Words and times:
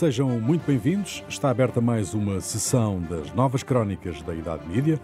Sejam 0.00 0.40
muito 0.40 0.64
bem-vindos. 0.64 1.24
Está 1.28 1.50
aberta 1.50 1.80
mais 1.80 2.14
uma 2.14 2.40
sessão 2.40 3.02
das 3.02 3.32
Novas 3.34 3.62
Crónicas 3.64 4.22
da 4.22 4.32
Idade 4.32 4.66
Mídia, 4.68 5.00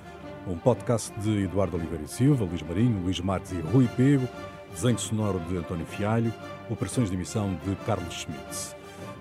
um 0.47 0.57
podcast 0.57 1.13
de 1.21 1.43
Eduardo 1.43 1.77
Oliveira 1.77 2.05
e 2.05 2.09
Silva, 2.09 2.45
Luís 2.45 2.63
Marinho, 2.63 3.03
Luís 3.03 3.21
Marques 3.21 3.51
e 3.51 3.57
Rui 3.57 3.89
Pego, 3.97 4.29
desenho 4.73 4.99
sonoro 4.99 5.41
de 5.41 5.57
António 5.57 5.85
Fialho, 5.87 6.33
operações 6.71 7.11
de 7.11 7.17
emissão 7.17 7.59
de 7.65 7.77
Carlos 7.85 8.15
Schmitz. 8.15 8.77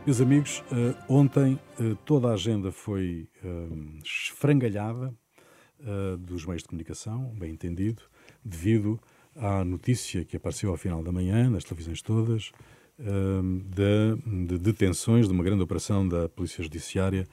Meus 0.05 0.21
amigos, 0.21 0.63
eh, 0.71 0.95
ontem 1.09 1.59
eh, 1.79 1.95
toda 2.05 2.29
a 2.29 2.33
agenda 2.33 2.71
foi 2.71 3.27
eh, 3.43 3.67
esfrangalhada 4.03 5.13
dos 6.19 6.45
meios 6.45 6.63
de 6.63 6.69
comunicação, 6.69 7.31
bem 7.37 7.51
entendido, 7.51 8.01
devido 8.43 8.99
à 9.35 9.63
notícia 9.63 10.23
que 10.25 10.37
apareceu 10.37 10.71
ao 10.71 10.77
final 10.77 11.03
da 11.03 11.11
manhã 11.11 11.47
nas 11.47 11.63
televisões 11.63 12.01
todas 12.01 12.51
de, 12.97 14.45
de, 14.47 14.57
detenções, 14.57 15.27
de 15.27 15.33
uma 15.33 15.43
grande 15.43 15.61
operação 15.61 16.07
da 16.07 16.27
Polícia 16.27 16.63
Judiciária 16.63 17.27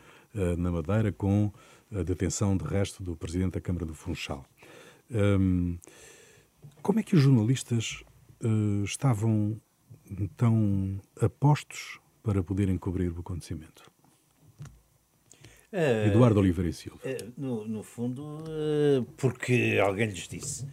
na 0.59 0.71
Madeira, 0.71 1.11
com 1.13 1.51
a 1.91 2.03
detenção 2.03 2.55
de 2.55 2.65
resto 2.65 3.03
do 3.03 3.17
Presidente 3.17 3.53
da 3.53 3.61
Câmara 3.61 3.87
do 3.87 3.95
Funchal. 3.95 4.45
Como 6.83 6.99
é 6.99 7.03
que 7.03 7.15
os 7.15 7.23
jornalistas 7.23 8.03
estavam 8.85 9.59
tão 10.37 11.01
apostos 11.21 12.01
para 12.23 12.43
poderem 12.43 12.79
cobrir 12.79 13.11
o 13.11 13.21
acontecimento? 13.21 13.93
Uh, 15.73 16.09
Eduardo 16.09 16.39
Oliveira 16.39 16.69
e 16.69 16.73
Silva. 16.75 16.99
Uh, 17.03 17.33
no, 17.35 17.67
no, 17.67 17.83
fundo, 17.83 18.23
uh, 18.23 19.03
porque 19.17 19.81
alguém 19.83 20.07
lhes 20.07 20.29
disse. 20.29 20.67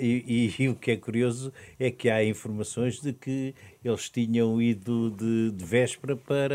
E, 0.00 0.24
e, 0.56 0.62
e, 0.62 0.68
o 0.68 0.76
que 0.76 0.92
é 0.92 0.96
curioso 0.96 1.52
é 1.80 1.90
que 1.90 2.08
há 2.08 2.24
informações 2.24 3.00
de 3.00 3.12
que 3.12 3.54
eles 3.84 4.08
tinham 4.08 4.62
ido 4.62 5.10
de, 5.10 5.50
de 5.50 5.64
véspera 5.64 6.16
para 6.16 6.54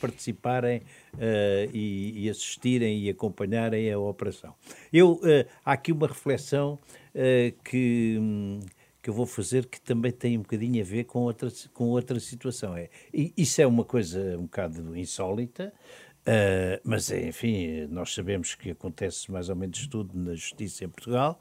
participarem 0.00 0.82
e, 1.72 2.24
e, 2.24 2.30
assistirem 2.30 3.04
e 3.04 3.10
acompanharem 3.10 3.92
a 3.92 3.98
operação. 3.98 4.54
Eu, 4.92 5.20
há 5.64 5.72
aqui 5.72 5.92
uma 5.92 6.08
reflexão 6.08 6.80
que. 7.62 8.18
Que 9.06 9.10
eu 9.10 9.14
vou 9.14 9.24
fazer 9.24 9.66
que 9.66 9.80
também 9.80 10.10
tem 10.10 10.36
um 10.36 10.42
bocadinho 10.42 10.82
a 10.82 10.84
ver 10.84 11.04
com 11.04 11.20
outra, 11.20 11.48
com 11.72 11.84
outra 11.90 12.18
situação. 12.18 12.76
É, 12.76 12.90
isso 13.14 13.62
é 13.62 13.64
uma 13.64 13.84
coisa 13.84 14.36
um 14.36 14.42
bocado 14.42 14.98
insólita, 14.98 15.72
Uh, 16.26 16.82
mas, 16.82 17.08
enfim, 17.12 17.86
nós 17.86 18.12
sabemos 18.12 18.56
que 18.56 18.72
acontece 18.72 19.30
mais 19.30 19.48
ou 19.48 19.54
menos 19.54 19.86
tudo 19.86 20.18
na 20.18 20.34
justiça 20.34 20.84
em 20.84 20.88
Portugal, 20.88 21.40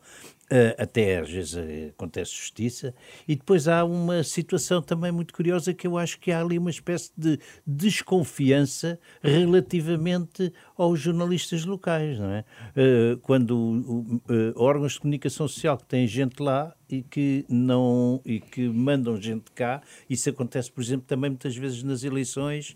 até 0.77 1.19
às 1.19 1.29
vezes 1.29 1.55
acontece 1.89 2.31
justiça, 2.31 2.93
e 3.27 3.35
depois 3.35 3.67
há 3.67 3.83
uma 3.83 4.23
situação 4.23 4.81
também 4.81 5.11
muito 5.11 5.33
curiosa 5.33 5.73
que 5.73 5.87
eu 5.87 5.97
acho 5.97 6.19
que 6.19 6.31
há 6.31 6.41
ali 6.41 6.57
uma 6.57 6.69
espécie 6.69 7.11
de 7.17 7.39
desconfiança 7.65 8.99
relativamente 9.21 10.51
aos 10.77 10.99
jornalistas 10.99 11.65
locais, 11.65 12.19
não 12.19 12.29
é? 12.29 12.45
Uh, 12.75 13.17
quando 13.19 14.19
órgãos 14.55 14.93
de 14.93 14.99
comunicação 14.99 15.47
social 15.47 15.77
que 15.77 15.85
têm 15.85 16.07
gente 16.07 16.41
lá 16.41 16.75
e 16.87 17.01
que 17.01 17.45
não 17.49 18.21
e 18.23 18.39
que 18.39 18.67
mandam 18.67 19.19
gente 19.19 19.51
cá, 19.51 19.81
isso 20.09 20.29
acontece, 20.29 20.71
por 20.71 20.83
exemplo, 20.83 21.05
também 21.07 21.31
muitas 21.31 21.55
vezes 21.55 21.81
nas 21.81 22.03
eleições 22.03 22.75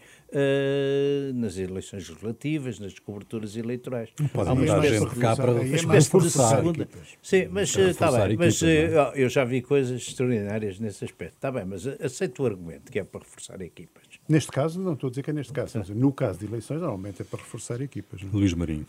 nas 1.33 1.57
eleições 1.57 2.07
legislativas, 2.07 2.79
nas 2.79 2.97
coberturas 2.99 3.55
eleitorais. 3.55 4.09
Pode 4.33 4.49
mandar 4.49 4.81
gente 4.85 5.15
cá 5.15 5.35
para, 5.35 5.51
uma 5.51 5.75
espécie 5.75 6.19
de 6.19 6.29
segunda. 6.29 6.87
Sim, 7.21 7.47
mas 7.59 7.75
está 7.75 8.11
bem, 8.11 8.37
mas 8.37 8.61
uh, 8.61 8.65
eu 9.15 9.29
já 9.29 9.43
vi 9.43 9.61
coisas 9.61 10.01
extraordinárias 10.01 10.79
nesse 10.79 11.03
aspecto. 11.05 11.35
Está 11.35 11.51
bem, 11.51 11.65
mas 11.65 11.85
aceito 11.87 12.43
o 12.43 12.45
argumento 12.45 12.91
que 12.91 12.99
é 12.99 13.03
para 13.03 13.21
reforçar 13.21 13.61
equipas. 13.61 14.03
Neste 14.27 14.51
caso, 14.51 14.79
não 14.81 14.93
estou 14.93 15.07
a 15.07 15.11
dizer 15.11 15.23
que 15.23 15.29
é 15.29 15.33
neste 15.33 15.53
caso, 15.53 15.77
mas 15.77 15.89
no 15.89 16.11
caso 16.11 16.39
de 16.39 16.45
eleições, 16.45 16.79
normalmente 16.79 17.21
é 17.21 17.25
para 17.25 17.39
reforçar 17.39 17.81
equipas. 17.81 18.21
Não? 18.21 18.31
Luís 18.31 18.53
Marinho. 18.53 18.85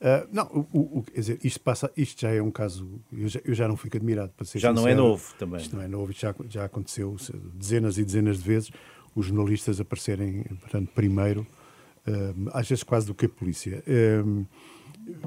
Uh, 0.00 0.26
não, 0.32 0.66
o, 0.72 0.98
o, 0.98 1.02
quer 1.02 1.20
dizer, 1.20 1.38
isto, 1.44 1.60
passa, 1.60 1.92
isto 1.94 2.22
já 2.22 2.30
é 2.30 2.40
um 2.40 2.50
caso. 2.50 2.88
Eu 3.12 3.28
já, 3.28 3.40
eu 3.44 3.54
já 3.54 3.68
não 3.68 3.76
fico 3.76 3.96
admirado 3.96 4.32
para 4.34 4.46
ser 4.46 4.58
Já 4.58 4.70
sincero. 4.70 4.86
não 4.86 4.88
é 4.90 4.94
novo 4.94 5.34
também. 5.38 5.60
Isto 5.60 5.76
não 5.76 5.82
é 5.82 5.88
novo, 5.88 6.10
isto 6.10 6.20
já, 6.20 6.34
já 6.48 6.64
aconteceu 6.64 7.16
dezenas 7.54 7.98
e 7.98 8.04
dezenas 8.04 8.38
de 8.38 8.44
vezes 8.44 8.70
os 9.14 9.26
jornalistas 9.26 9.80
aparecerem, 9.80 10.44
portanto, 10.60 10.90
primeiro, 10.94 11.46
uh, 12.06 12.50
às 12.52 12.68
vezes 12.68 12.82
quase 12.82 13.06
do 13.06 13.14
que 13.14 13.26
a 13.26 13.28
polícia. 13.28 13.82
Uh, 13.86 14.46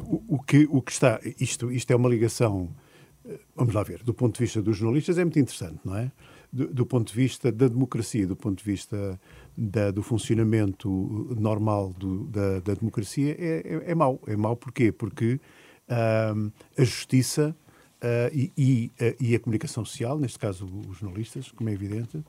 o, 0.06 0.36
o, 0.36 0.40
que, 0.42 0.68
o 0.70 0.82
que 0.82 0.92
está, 0.92 1.20
isto, 1.40 1.72
isto 1.72 1.92
é 1.92 1.96
uma 1.96 2.10
ligação, 2.10 2.70
uh, 3.26 3.40
vamos 3.56 3.74
lá 3.74 3.84
ver, 3.84 4.04
do 4.04 4.14
ponto 4.14 4.36
de 4.36 4.44
vista 4.44 4.62
dos 4.62 4.78
jornalistas 4.78 5.18
é 5.18 5.24
muito 5.24 5.40
interessante, 5.40 5.80
não 5.84 5.96
é? 5.96 6.12
Do, 6.52 6.68
do 6.68 6.86
ponto 6.86 7.08
de 7.08 7.16
vista 7.16 7.52
da 7.52 7.68
democracia, 7.68 8.28
do 8.28 8.36
ponto 8.36 8.60
de 8.60 8.64
vista 8.64 9.20
da, 9.58 9.90
do 9.90 10.04
funcionamento 10.04 10.88
normal 11.40 11.92
do, 11.98 12.26
da, 12.26 12.60
da, 12.60 12.74
democracia, 12.76 13.36
é, 13.40 13.64
é, 13.66 13.92
é 13.92 13.96
mau. 13.96 14.22
É 14.28 14.36
mau 14.36 14.56
porquê? 14.56 14.92
Porque 14.92 15.40
a 15.90 16.84
justiça 16.84 17.56
Uh, 18.04 18.28
e, 18.34 18.52
e, 18.58 18.92
uh, 19.02 19.16
e, 19.18 19.34
a 19.34 19.40
comunicação 19.40 19.86
social, 19.86 20.20
neste 20.20 20.38
caso 20.38 20.68
os 20.90 20.98
jornalistas, 20.98 21.50
como 21.52 21.70
é 21.70 21.72
evidente, 21.74 22.18
uh, 22.18 22.26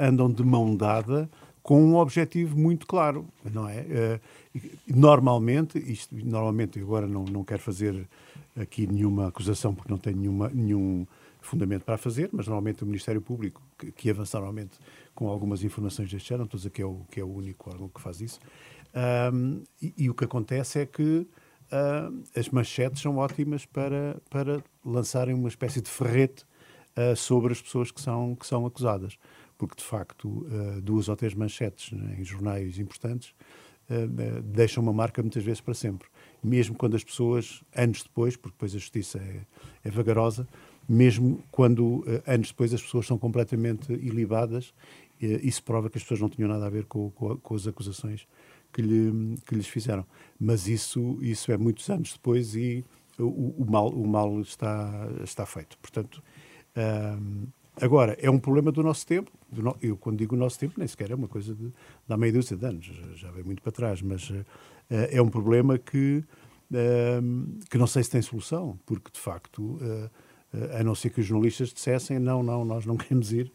andam 0.00 0.32
de 0.32 0.42
mão 0.42 0.74
dada 0.74 1.28
com 1.64 1.82
um 1.82 1.96
objetivo 1.96 2.58
muito 2.58 2.86
claro, 2.86 3.26
não 3.42 3.66
é? 3.66 4.20
Uh, 4.54 4.60
normalmente, 4.86 5.78
isto, 5.78 6.14
normalmente, 6.14 6.78
agora 6.78 7.06
não, 7.08 7.24
não 7.24 7.42
quero 7.42 7.62
fazer 7.62 8.06
aqui 8.54 8.86
nenhuma 8.86 9.28
acusação 9.28 9.74
porque 9.74 9.90
não 9.90 9.98
tenho 9.98 10.18
nenhuma, 10.18 10.50
nenhum 10.52 11.06
fundamento 11.40 11.82
para 11.82 11.96
fazer, 11.96 12.28
mas 12.34 12.46
normalmente 12.46 12.84
o 12.84 12.86
Ministério 12.86 13.22
Público, 13.22 13.62
que, 13.78 13.90
que 13.90 14.10
avança 14.10 14.36
normalmente 14.36 14.78
com 15.14 15.26
algumas 15.26 15.64
informações 15.64 16.10
deste 16.10 16.28
género, 16.28 16.44
estou 16.44 16.58
a 16.58 16.60
dizer 16.60 16.70
que 16.70 16.82
é 16.82 16.86
o, 16.86 17.00
que 17.10 17.18
é 17.18 17.24
o 17.24 17.34
único 17.34 17.70
órgão 17.70 17.88
que 17.88 18.00
faz 18.00 18.20
isso, 18.20 18.38
um, 19.32 19.62
e, 19.80 19.94
e, 19.96 20.10
o 20.10 20.14
que 20.14 20.24
acontece 20.24 20.80
é 20.80 20.86
que 20.86 21.02
uh, 21.72 22.24
as 22.36 22.50
manchetes 22.50 23.00
são 23.00 23.16
ótimas 23.16 23.64
para, 23.64 24.20
para 24.28 24.62
lançarem 24.84 25.34
uma 25.34 25.48
espécie 25.48 25.80
de 25.80 25.88
ferrete 25.88 26.44
uh, 26.94 27.16
sobre 27.16 27.54
as 27.54 27.62
pessoas 27.62 27.90
que 27.90 28.02
são, 28.02 28.34
que 28.34 28.46
são 28.46 28.66
acusadas 28.66 29.18
porque 29.56 29.76
de 29.76 29.84
facto 29.84 30.28
uh, 30.28 30.80
duas 30.80 31.08
ou 31.08 31.16
três 31.16 31.34
manchetes 31.34 31.92
né, 31.92 32.16
em 32.18 32.24
jornais 32.24 32.78
importantes 32.78 33.34
uh, 33.90 34.42
deixam 34.42 34.82
uma 34.82 34.92
marca 34.92 35.22
muitas 35.22 35.42
vezes 35.42 35.60
para 35.60 35.74
sempre. 35.74 36.08
Mesmo 36.42 36.76
quando 36.76 36.96
as 36.96 37.04
pessoas, 37.04 37.62
anos 37.74 38.02
depois, 38.02 38.36
porque 38.36 38.54
depois 38.54 38.74
a 38.74 38.78
justiça 38.78 39.18
é, 39.18 39.40
é 39.84 39.90
vagarosa, 39.90 40.46
mesmo 40.86 41.42
quando 41.50 42.04
anos 42.26 42.48
depois 42.48 42.74
as 42.74 42.82
pessoas 42.82 43.06
são 43.06 43.16
completamente 43.16 43.90
ilibadas, 43.90 44.74
isso 45.18 45.62
prova 45.62 45.88
que 45.88 45.96
as 45.96 46.04
pessoas 46.04 46.20
não 46.20 46.28
tinham 46.28 46.46
nada 46.46 46.66
a 46.66 46.68
ver 46.68 46.84
com, 46.84 47.10
com, 47.12 47.38
com 47.38 47.54
as 47.54 47.66
acusações 47.66 48.26
que, 48.70 48.82
lhe, 48.82 49.38
que 49.46 49.54
lhes 49.54 49.66
fizeram. 49.66 50.04
Mas 50.38 50.68
isso, 50.68 51.16
isso 51.22 51.50
é 51.50 51.56
muitos 51.56 51.88
anos 51.88 52.12
depois 52.12 52.54
e 52.54 52.84
o, 53.18 53.62
o 53.62 53.66
mal, 53.70 53.88
o 53.88 54.06
mal 54.06 54.40
está, 54.40 55.08
está 55.22 55.46
feito. 55.46 55.78
Portanto, 55.78 56.22
Agora, 57.80 58.16
é 58.20 58.30
um 58.30 58.38
problema 58.38 58.70
do 58.70 58.82
nosso 58.82 59.06
tempo. 59.06 59.32
Do 59.50 59.62
no... 59.62 59.76
Eu, 59.82 59.96
quando 59.96 60.18
digo 60.18 60.36
nosso 60.36 60.58
tempo, 60.58 60.74
nem 60.76 60.86
sequer 60.86 61.10
é 61.10 61.14
uma 61.14 61.28
coisa 61.28 61.54
de, 61.54 61.72
da 62.06 62.16
meia 62.16 62.32
dúzia 62.32 62.56
de 62.56 62.64
anos, 62.64 62.90
já 63.16 63.30
vem 63.30 63.42
muito 63.42 63.62
para 63.62 63.72
trás, 63.72 64.00
mas 64.00 64.30
uh, 64.30 64.44
é 64.88 65.20
um 65.20 65.28
problema 65.28 65.76
que, 65.78 66.24
uh, 66.70 67.60
que 67.68 67.76
não 67.76 67.86
sei 67.86 68.04
se 68.04 68.10
tem 68.10 68.22
solução, 68.22 68.78
porque, 68.86 69.10
de 69.12 69.20
facto, 69.20 69.60
uh, 69.60 70.10
a 70.78 70.84
não 70.84 70.94
ser 70.94 71.10
que 71.10 71.20
os 71.20 71.26
jornalistas 71.26 71.72
dissessem 71.72 72.18
não, 72.18 72.42
não, 72.42 72.64
nós 72.64 72.86
não 72.86 72.96
queremos 72.98 73.32
ir 73.32 73.52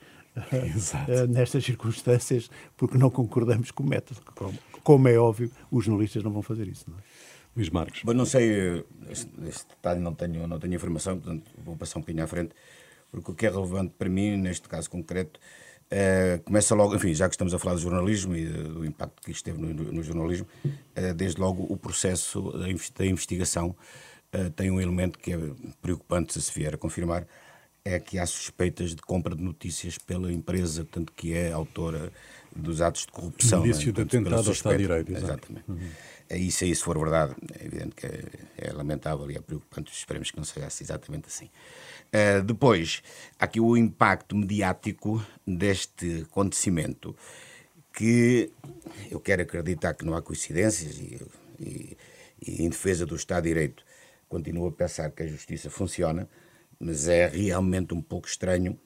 nestas 1.30 1.64
circunstâncias 1.66 2.50
porque 2.78 2.98
não 2.98 3.10
concordamos 3.10 3.72
com 3.72 3.84
o 3.84 3.88
método. 3.88 4.22
Como, 4.36 4.58
como, 4.84 5.08
é 5.08 5.18
óbvio, 5.18 5.50
os 5.72 5.86
jornalistas 5.86 6.24
não 6.24 6.32
vão 6.32 6.42
fazer 6.42 6.68
isso. 6.68 6.86
Não 6.90 6.98
é? 6.98 7.02
Luís 7.56 7.70
Marques. 7.70 8.04
Bom, 8.04 8.14
não 8.14 8.26
sei, 8.26 8.86
esse 9.10 9.68
detalhe 9.68 10.00
não 10.00 10.14
tenho, 10.14 10.46
não 10.46 10.60
tenho 10.60 10.76
informação, 10.76 11.18
portanto 11.18 11.50
vou 11.64 11.76
passar 11.76 12.00
um 12.00 12.02
bocadinho 12.02 12.24
à 12.24 12.28
frente 12.28 12.54
porque 13.12 13.32
o 13.32 13.36
que 13.36 13.46
é 13.46 13.50
relevante 13.50 13.94
para 13.98 14.10
mim, 14.10 14.38
neste 14.38 14.68
caso 14.68 14.90
concreto, 14.90 15.40
é, 15.90 16.40
começa 16.46 16.76
logo, 16.76 16.96
enfim, 16.96 17.14
já 17.14 17.28
que 17.28 17.34
estamos 17.34 17.54
a 17.54 17.60
falar 17.60 17.76
de 17.76 17.82
jornalismo 17.82 18.36
e 18.36 18.46
do 18.46 18.86
impacto 18.86 19.22
que 19.24 19.32
isto 19.32 19.44
teve 19.44 19.60
no, 19.60 19.74
no 19.74 20.04
jornalismo, 20.04 20.48
é, 20.96 21.14
desde 21.14 21.42
logo 21.42 21.66
o 21.68 21.76
processo 21.76 22.52
da 22.94 23.06
investigação 23.06 23.76
tem 24.56 24.70
um 24.70 24.80
elemento 24.80 25.18
que 25.18 25.34
é 25.34 25.40
preocupante, 25.82 26.34
se 26.34 26.42
se 26.44 26.54
vier 26.54 26.76
a 26.76 26.78
confirmar, 26.78 27.26
é 27.84 28.00
que 28.00 28.20
há 28.20 28.26
suspeitas 28.26 28.96
de 28.96 29.02
compra 29.02 29.36
de 29.36 29.42
notícias 29.42 29.98
pela 29.98 30.32
empresa, 30.32 30.86
tanto 30.90 31.12
que 31.14 31.34
é 31.34 31.52
autora 31.52 32.12
dos 32.56 32.82
atos 32.82 33.06
de 33.06 33.12
corrupção. 33.12 33.66
Indício 33.66 33.88
né? 33.88 33.94
de 33.94 34.02
atentado 34.02 34.48
ao 34.48 34.52
Estado 34.54 34.78
de 34.78 34.84
Direito. 34.84 35.12
Exatamente. 35.12 35.64
Uhum. 35.68 35.90
Isso 36.32 36.64
aí, 36.64 36.76
se 36.76 36.84
for 36.84 36.98
verdade, 36.98 37.36
é 37.60 37.66
evidente 37.66 37.96
que 37.96 38.06
é, 38.06 38.24
é 38.58 38.72
lamentável 38.72 39.30
e 39.32 39.36
é 39.36 39.42
preocupante, 39.42 39.92
esperemos 39.92 40.30
que 40.32 40.38
não 40.38 40.44
seja 40.44 40.68
assim, 40.68 40.84
exatamente 40.84 41.28
assim. 41.28 41.50
Uh, 42.10 42.44
depois, 42.44 43.02
há 43.40 43.46
aqui 43.46 43.60
o 43.60 43.76
impacto 43.76 44.36
mediático 44.36 45.24
deste 45.46 46.24
acontecimento. 46.30 47.16
que 47.94 48.52
eu 49.10 49.20
quero 49.20 49.42
acreditar 49.42 49.94
que 49.94 50.06
não 50.06 50.16
há 50.16 50.22
coincidências 50.22 50.98
e, 50.98 51.22
e, 51.60 51.98
e 52.42 52.64
em 52.64 52.70
defesa 52.70 53.06
do 53.06 53.16
Estado 53.16 53.44
de 53.44 53.50
Direito 53.50 53.84
continuo 54.30 54.68
a 54.68 54.72
pensar 54.72 55.10
que 55.12 55.24
a 55.24 55.28
justiça 55.28 55.70
funciona, 55.70 56.30
mas 56.80 57.08
é 57.08 57.28
realmente 57.28 57.94
um 57.94 58.02
pouco 58.02 58.28
estranho 58.28 58.80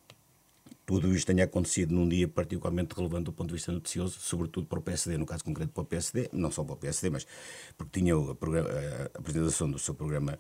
tudo 0.86 1.14
isto 1.14 1.28
tenha 1.28 1.46
acontecido 1.46 1.94
num 1.94 2.08
dia 2.08 2.28
particularmente 2.28 2.96
relevante 2.96 3.26
do 3.26 3.34
ponto 3.34 3.48
de 3.50 3.54
vista 3.56 3.72
noticioso, 3.72 4.20
sobretudo 4.20 4.68
para 4.68 4.80
o 4.80 4.82
PSD, 4.82 5.18
no 5.18 5.26
caso 5.26 5.44
concreto 5.44 5.72
para 5.72 5.84
o 5.84 5.86
PSD, 5.86 6.30
não 6.34 6.52
só 6.52 6.64
para 6.64 6.74
o 6.74 6.78
PSD, 6.78 7.10
mas 7.10 7.26
porque 7.78 8.00
tinha 8.00 8.16
a, 8.16 9.18
apresentação 9.18 9.70
do 9.70 9.80
seu 9.80 9.94
programa 9.94 10.38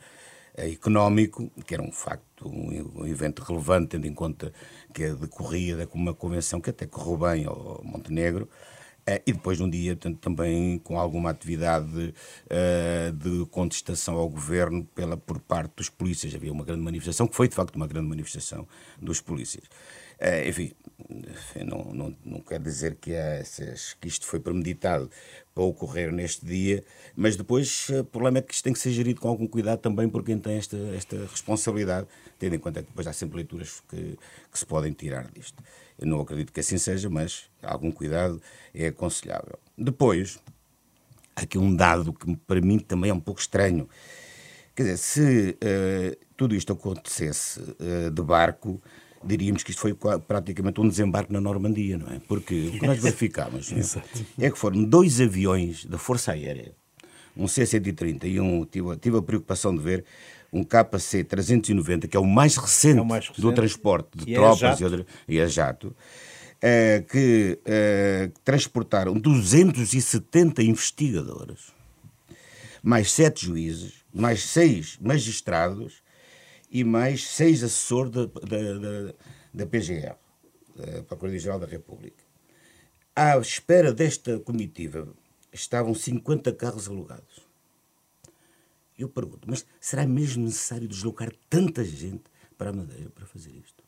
eh, 0.55 0.71
económico, 0.71 1.49
que 1.65 1.73
era 1.73 1.81
um 1.81 1.91
facto, 1.91 2.47
um, 2.47 3.05
evento 3.07 3.41
relevante, 3.41 3.89
tendo 3.89 4.05
em 4.05 4.13
conta 4.13 4.53
que 4.93 5.09
decorria 5.11 5.87
com 5.87 5.97
uma 5.97 6.13
convenção 6.13 6.59
que 6.59 6.69
até 6.69 6.85
correu 6.85 7.17
bem 7.17 7.45
ao 7.45 7.81
Montenegro, 7.83 8.49
Uh, 9.03 9.19
e 9.27 9.33
depois 9.33 9.57
de 9.57 9.63
um 9.65 9.69
dia 9.69 9.97
portanto, 9.97 10.19
também 10.19 10.79
com 10.79 10.97
alguma 10.97 11.29
atividade 11.29 12.13
uh, 12.45 13.11
de 13.11 13.45
contestação 13.47 14.15
ao 14.15 14.29
governo 14.29 14.85
pela, 14.95 15.17
por 15.17 15.41
parte 15.41 15.73
dos 15.75 15.89
polícias. 15.89 16.33
Havia 16.33 16.53
uma 16.53 16.63
grande 16.63 16.81
manifestação, 16.81 17.27
que 17.27 17.35
foi 17.35 17.49
de 17.49 17.55
facto 17.55 17.75
uma 17.75 17.85
grande 17.85 18.07
manifestação 18.07 18.65
dos 19.01 19.19
polícias. 19.19 19.65
Uh, 20.19 20.49
enfim, 20.49 20.71
não, 21.65 21.93
não, 21.93 22.17
não 22.23 22.39
quer 22.39 22.59
dizer 22.59 22.95
que, 22.95 23.13
é, 23.13 23.43
que 23.99 24.07
isto 24.07 24.25
foi 24.25 24.39
premeditado 24.39 25.09
para 25.53 25.63
ocorrer 25.63 26.11
neste 26.11 26.45
dia, 26.45 26.83
mas 27.15 27.35
depois 27.35 27.89
o 27.89 28.03
problema 28.05 28.39
é 28.39 28.41
que 28.41 28.53
isto 28.53 28.63
tem 28.63 28.73
que 28.73 28.79
ser 28.79 28.91
gerido 28.91 29.19
com 29.19 29.27
algum 29.27 29.47
cuidado 29.47 29.79
também 29.79 30.09
por 30.09 30.23
quem 30.23 30.39
tem 30.39 30.57
esta, 30.57 30.77
esta 30.95 31.17
responsabilidade, 31.25 32.07
tendo 32.39 32.55
em 32.55 32.59
conta 32.59 32.81
que 32.81 32.87
depois 32.87 33.05
há 33.07 33.13
sempre 33.13 33.37
leituras 33.37 33.81
que, 33.89 34.17
que 34.51 34.59
se 34.59 34.65
podem 34.65 34.93
tirar 34.93 35.29
disto. 35.31 35.61
Eu 35.99 36.07
não 36.07 36.21
acredito 36.21 36.51
que 36.51 36.59
assim 36.59 36.77
seja, 36.77 37.09
mas 37.09 37.49
algum 37.61 37.91
cuidado 37.91 38.41
é 38.73 38.87
aconselhável. 38.87 39.59
Depois, 39.77 40.39
aqui 41.35 41.57
um 41.57 41.75
dado 41.75 42.13
que 42.13 42.35
para 42.47 42.61
mim 42.61 42.79
também 42.79 43.11
é 43.11 43.13
um 43.13 43.19
pouco 43.19 43.39
estranho. 43.39 43.87
Quer 44.75 44.83
dizer, 44.83 44.97
se 44.97 45.57
uh, 45.63 46.25
tudo 46.35 46.55
isto 46.55 46.73
acontecesse 46.73 47.59
uh, 47.61 48.09
de 48.09 48.21
barco, 48.23 48.81
diríamos 49.25 49.63
que 49.63 49.71
isto 49.71 49.79
foi 49.79 49.95
praticamente 50.27 50.79
um 50.81 50.87
desembarque 50.87 51.31
na 51.31 51.41
Normandia, 51.41 51.97
não 51.97 52.07
é? 52.07 52.19
Porque 52.27 52.67
o 52.67 52.79
que 52.79 52.85
nós 52.85 52.99
verificámos 52.99 53.71
é? 53.71 54.45
é 54.45 54.51
que 54.51 54.57
foram 54.57 54.83
dois 54.83 55.21
aviões 55.21 55.85
da 55.85 55.97
Força 55.97 56.31
Aérea, 56.31 56.73
um 57.35 57.47
C-130 57.47 58.25
e 58.25 58.39
um, 58.39 58.65
tive, 58.65 58.95
tive 58.97 59.17
a 59.17 59.21
preocupação 59.21 59.75
de 59.75 59.81
ver, 59.81 60.05
um 60.51 60.63
KC-390, 60.63 62.07
que 62.07 62.15
é 62.15 62.19
o 62.19 62.25
mais 62.25 62.57
recente, 62.57 62.99
é 62.99 63.01
o 63.01 63.05
mais 63.05 63.27
recente 63.27 63.41
do 63.41 63.51
transporte 63.53 64.09
de 64.15 64.31
e 64.31 64.35
é 64.35 64.37
tropas 64.37 64.81
é 64.81 65.05
e, 65.27 65.41
a 65.41 65.47
jato, 65.47 65.95
é, 66.61 67.03
que 67.09 67.59
transportaram 68.43 69.15
270 69.15 70.61
investigadores, 70.61 71.73
mais 72.83 73.11
sete 73.11 73.47
juízes, 73.47 74.03
mais 74.13 74.43
seis 74.43 74.97
magistrados 75.01 76.02
e 76.73 76.83
mais 76.83 77.27
seis 77.27 77.63
assessores 77.63 78.11
da, 78.11 78.25
da, 78.25 78.79
da, 78.79 79.13
da 79.53 79.65
PGR, 79.67 80.15
da 80.75 81.03
Procuradoria-Geral 81.03 81.59
da 81.59 81.67
República. 81.67 82.23
À 83.15 83.37
espera 83.37 83.93
desta 83.93 84.39
comitiva 84.39 85.07
estavam 85.53 85.93
50 85.93 86.51
carros 86.53 86.87
alugados. 86.89 87.43
Eu 88.97 89.07
pergunto, 89.07 89.47
mas 89.47 89.63
será 89.79 90.07
mesmo 90.07 90.45
necessário 90.45 90.87
deslocar 90.87 91.31
tanta 91.47 91.85
gente 91.85 92.23
para 92.57 92.71
a 92.71 92.73
Madeira 92.73 93.11
para 93.11 93.27
fazer 93.27 93.51
isto? 93.51 93.83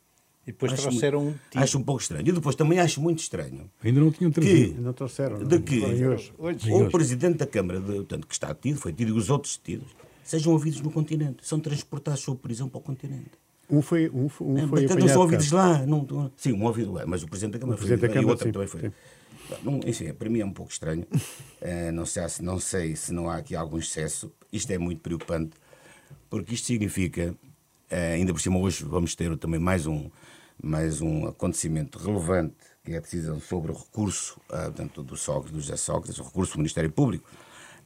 E 0.46 0.52
depois 0.52 0.74
acho 0.74 0.84
trouxeram 0.84 1.30
um 1.30 1.32
tipo. 1.32 1.64
Acho 1.64 1.78
um 1.80 1.84
pouco 1.84 2.02
estranho. 2.02 2.28
E 2.28 2.32
depois 2.32 2.56
também 2.56 2.78
acho 2.78 3.02
muito 3.02 3.18
estranho. 3.18 3.72
Ainda 3.84 4.00
não 4.00 4.12
tinham 4.12 4.30
trazido. 4.30 4.76
Que, 4.76 4.80
não 4.80 4.94
trouxeram. 4.94 5.44
De 5.44 5.60
que 5.60 5.80
hoje. 6.06 6.32
o 6.72 6.92
Presidente 6.92 7.38
da 7.38 7.48
Câmara, 7.48 7.80
de, 7.80 7.94
portanto, 7.94 8.28
que 8.28 8.34
está 8.34 8.50
detido, 8.50 8.80
foi 8.80 8.94
tido, 8.94 9.10
e 9.10 9.18
os 9.18 9.32
outros 9.32 9.58
detidos, 9.58 9.88
sejam 10.26 10.52
ouvidos 10.52 10.82
no 10.82 10.92
continente. 10.92 11.48
São 11.48 11.60
transportados 11.60 12.20
sob 12.20 12.42
prisão 12.42 12.68
para 12.68 12.80
o 12.80 12.82
continente. 12.82 13.32
Um 13.70 13.82
foi, 13.82 14.10
um, 14.10 14.30
um 14.42 14.58
é, 14.58 14.68
foi 14.68 14.86
não 15.00 15.08
são 15.08 15.22
ouvidos 15.22 15.52
lá. 15.52 15.86
Não, 15.86 16.32
sim, 16.36 16.52
um 16.52 16.66
ouvido, 16.66 16.94
mas 17.08 17.24
o 17.24 17.28
Presidente 17.28 17.54
da 17.54 17.60
Câmara 17.60 17.76
o 17.76 17.80
foi. 17.80 17.88
Presidente 17.88 18.02
da 18.02 18.08
Câmara, 18.08 18.22
e 18.22 18.26
o 18.26 18.30
outro 18.30 18.46
sim, 18.46 18.52
também 18.52 18.68
foi. 18.68 18.82
Sim. 18.82 18.92
Não, 19.64 19.80
enfim, 19.86 20.14
para 20.14 20.30
mim 20.30 20.40
é 20.40 20.46
um 20.46 20.52
pouco 20.52 20.72
estranho. 20.72 21.06
Uh, 21.14 21.92
não, 21.94 22.06
sei, 22.06 22.24
não 22.42 22.60
sei 22.60 22.96
se 22.96 23.14
não 23.14 23.30
há 23.30 23.38
aqui 23.38 23.56
algum 23.56 23.78
excesso. 23.78 24.32
Isto 24.52 24.72
é 24.72 24.78
muito 24.78 25.02
preocupante, 25.02 25.52
porque 26.30 26.56
isto 26.56 26.66
significa, 26.66 27.36
uh, 27.92 27.96
ainda 28.14 28.34
por 28.34 28.42
cima 28.42 28.58
hoje 28.58 28.84
vamos 28.84 29.16
ter 29.16 29.36
também 29.38 29.60
mais 29.60 29.86
um, 29.86 30.10
mais 30.62 31.02
um 31.02 31.28
acontecimento 31.28 32.00
relevante, 32.00 32.56
que 32.84 32.94
é 32.94 32.98
a 32.98 33.02
decisão 33.02 33.40
sobre 33.40 33.72
o 33.72 33.76
recurso 33.76 34.40
uh, 34.50 34.64
portanto, 34.66 35.04
do 35.04 35.16
Sócrates, 35.16 35.52
do 35.52 35.62
José 35.62 35.78
Sócrates, 35.78 36.20
o 36.20 36.24
recurso 36.24 36.54
do 36.54 36.60
Ministério 36.60 36.92
Público, 36.92 37.30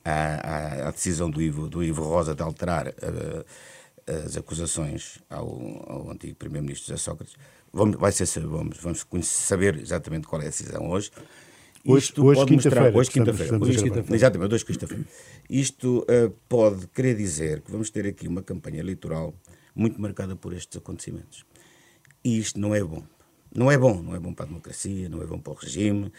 à, 0.04 0.88
à, 0.88 0.92
decisão 0.92 1.30
do 1.30 1.42
Ivo, 1.42 1.68
do 1.68 1.84
Ivo 1.84 2.04
Rosa 2.04 2.34
de 2.34 2.42
alterar 2.42 2.88
uh, 2.88 3.46
as 4.26 4.38
acusações 4.38 5.20
ao, 5.30 5.48
ao 5.88 6.12
antigo 6.12 6.36
Primeiro-Ministro 6.36 6.88
José 6.88 6.98
Sócrates. 6.98 7.36
Vamos, 7.72 7.98
vai 7.98 8.12
ser, 8.12 8.26
vamos, 8.46 8.78
vamos 8.80 9.06
saber 9.28 9.78
exatamente 9.78 10.28
qual 10.28 10.42
é 10.42 10.46
a 10.46 10.50
decisão 10.50 10.90
hoje. 10.90 11.12
Hoje, 11.86 12.14
hoje 12.18 12.46
quinta-feira. 12.46 12.98
Hoje, 12.98 13.10
quinta-feira. 13.10 13.60
Quinta 13.60 14.16
exatamente, 14.16 14.54
hoje, 14.54 14.66
quinta-feira. 14.66 15.06
Isto 15.50 16.00
uh, 16.00 16.30
pode 16.48 16.88
querer 16.88 17.16
dizer 17.16 17.62
que 17.62 17.72
vamos 17.72 17.90
ter 17.90 18.06
aqui 18.06 18.28
uma 18.28 18.42
campanha 18.42 18.80
eleitoral 18.80 19.34
muito 19.76 20.02
marcada 20.02 20.36
por 20.36 20.54
estes 20.54 20.78
acontecimentos. 20.78 21.46
E 22.24 22.38
isto 22.38 22.60
não 22.60 22.76
é 22.76 22.84
bom. 22.84 23.04
Não 23.56 23.72
é 23.72 23.78
bom. 23.78 24.02
Não 24.02 24.16
é 24.16 24.20
bom 24.20 24.34
para 24.34 24.46
a 24.46 24.48
democracia, 24.48 25.08
não 25.08 25.22
é 25.22 25.26
bom 25.26 25.40
para 25.40 25.54
o 25.54 25.56
regime. 25.56 26.12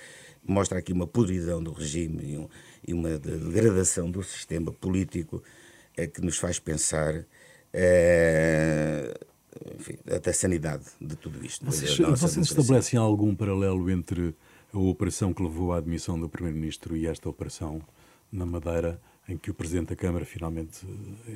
Mostra 0.43 0.79
aqui 0.79 0.93
uma 0.93 1.07
podridão 1.07 1.63
do 1.63 1.73
regime 1.73 2.25
e, 2.25 2.39
um, 2.39 2.49
e 2.87 2.95
uma 2.95 3.19
degradação 3.19 4.11
do 4.11 4.23
sistema 4.23 4.73
político 4.73 5.43
é, 5.97 6.07
que 6.07 6.21
nos 6.21 6.39
faz 6.39 6.59
pensar. 6.59 7.25
É, 7.73 9.19
enfim, 9.79 9.99
até 10.11 10.31
a 10.31 10.35
sanidade 10.35 10.85
de 11.01 11.17
tudo 11.17 11.45
isto. 11.45 11.65
Vocês, 11.65 11.97
vocês 11.99 12.37
estabelecem 12.39 12.99
algum 12.99 13.35
paralelo 13.35 13.91
entre 13.91 14.35
a 14.73 14.79
operação 14.79 15.33
que 15.33 15.43
levou 15.43 15.73
à 15.73 15.79
admissão 15.79 16.19
do 16.19 16.29
Primeiro-Ministro 16.29 16.97
e 16.97 17.07
esta 17.07 17.29
operação 17.29 17.83
na 18.33 18.47
Madeira, 18.47 19.01
em 19.29 19.37
que 19.37 19.51
o 19.51 19.55
Presidente 19.55 19.89
da 19.89 19.97
Câmara 19.97 20.25
finalmente 20.25 20.87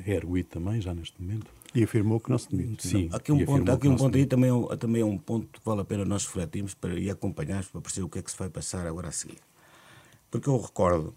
é 0.06 0.12
erguido 0.12 0.48
também, 0.48 0.80
já 0.80 0.94
neste 0.94 1.20
momento? 1.20 1.46
E 1.74 1.82
afirmou 1.82 2.20
que 2.20 2.30
não 2.30 2.38
se 2.38 2.48
demite. 2.50 2.86
Sim. 2.86 3.08
Aqui 3.12 3.32
um 3.32 3.44
ponto, 3.44 3.72
aqui 3.72 3.88
um 3.88 3.96
ponto 3.96 4.16
aí 4.16 4.26
também, 4.26 4.50
é 4.70 4.76
também 4.76 5.02
é 5.02 5.04
um 5.04 5.18
ponto 5.18 5.48
que 5.58 5.64
vale 5.64 5.80
a 5.80 5.84
pena 5.84 6.04
nós 6.04 6.24
refletirmos 6.24 6.74
para, 6.74 6.98
e 6.98 7.10
acompanharmos 7.10 7.66
para 7.66 7.80
perceber 7.80 8.06
o 8.06 8.08
que 8.08 8.20
é 8.20 8.22
que 8.22 8.30
se 8.30 8.38
vai 8.38 8.48
passar 8.48 8.86
agora 8.86 9.08
a 9.08 9.12
seguir. 9.12 9.38
Porque 10.30 10.48
eu 10.48 10.56
recordo 10.56 11.14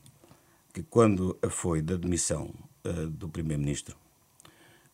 que 0.77 0.83
quando 0.83 1.35
foi 1.49 1.81
da 1.81 1.95
demissão 1.95 2.53
uh, 2.85 3.07
do 3.07 3.27
Primeiro-Ministro, 3.27 3.97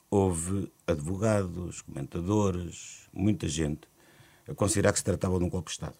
houve 0.10 0.72
advogados, 0.88 1.82
comentadores, 1.82 3.10
muita 3.12 3.50
gente 3.50 3.82
a 4.48 4.54
considerar 4.54 4.94
que 4.94 5.00
se 5.00 5.04
tratava 5.04 5.38
de 5.38 5.44
um 5.44 5.50
golpe 5.50 5.68
de 5.68 5.74
Estado 5.74 5.98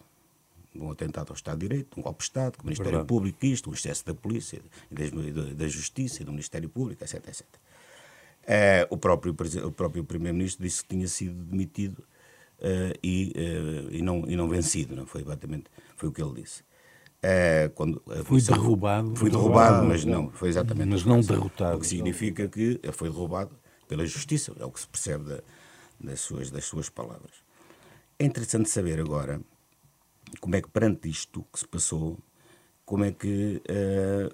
um 0.74 0.90
atentado 0.90 1.28
ao 1.30 1.36
Estado 1.36 1.58
de 1.58 1.68
Direito, 1.68 2.00
um 2.00 2.02
golpe 2.02 2.18
de 2.18 2.24
Estado, 2.24 2.56
com 2.56 2.64
o 2.64 2.66
Ministério 2.66 2.90
Verdade. 2.90 3.06
Público, 3.06 3.46
isto, 3.46 3.70
o 3.70 3.74
excesso 3.74 4.04
da 4.04 4.12
Polícia, 4.12 4.60
da, 4.90 5.54
da 5.54 5.68
Justiça 5.68 6.22
e 6.22 6.24
do 6.24 6.32
Ministério 6.32 6.68
Público, 6.68 7.04
etc. 7.04 7.28
etc. 7.28 7.46
Uh, 7.46 8.86
o 8.90 8.96
próprio, 8.96 9.36
o 9.64 9.70
próprio 9.70 10.02
Primeiro-Ministro 10.02 10.64
disse 10.64 10.82
que 10.82 10.88
tinha 10.88 11.06
sido 11.06 11.44
demitido 11.44 11.98
uh, 12.58 12.98
e, 13.04 13.32
uh, 13.36 13.94
e, 13.94 14.02
não, 14.02 14.24
e 14.26 14.34
não 14.34 14.48
vencido, 14.48 14.96
não 14.96 15.06
foi 15.06 15.20
exatamente 15.20 15.66
foi 15.94 16.08
o 16.08 16.12
que 16.12 16.20
ele 16.20 16.42
disse. 16.42 16.64
Quando, 17.74 18.02
foi 18.24 18.40
derrubado. 18.40 19.16
Foi 19.16 19.30
derrubado, 19.30 19.86
mas 19.86 20.04
não, 20.04 20.30
foi 20.30 20.48
exatamente. 20.48 20.88
Mas 20.88 21.04
não 21.04 21.20
derrotado. 21.20 21.76
O 21.76 21.80
que 21.80 21.86
significa 21.86 22.48
que 22.48 22.80
foi 22.92 23.08
derrubado 23.08 23.50
pela 23.88 24.06
Justiça, 24.06 24.52
é 24.58 24.64
o 24.64 24.70
que 24.70 24.80
se 24.80 24.88
percebe 24.88 25.24
da, 25.24 25.40
das, 26.00 26.20
suas, 26.20 26.50
das 26.50 26.64
suas 26.64 26.88
palavras. 26.88 27.32
É 28.18 28.24
interessante 28.24 28.68
saber 28.68 29.00
agora 29.00 29.40
como 30.40 30.56
é 30.56 30.62
que 30.62 30.68
perante 30.68 31.08
isto 31.08 31.44
que 31.52 31.58
se 31.58 31.66
passou, 31.66 32.18
como 32.84 33.04
é 33.04 33.12
que 33.12 33.62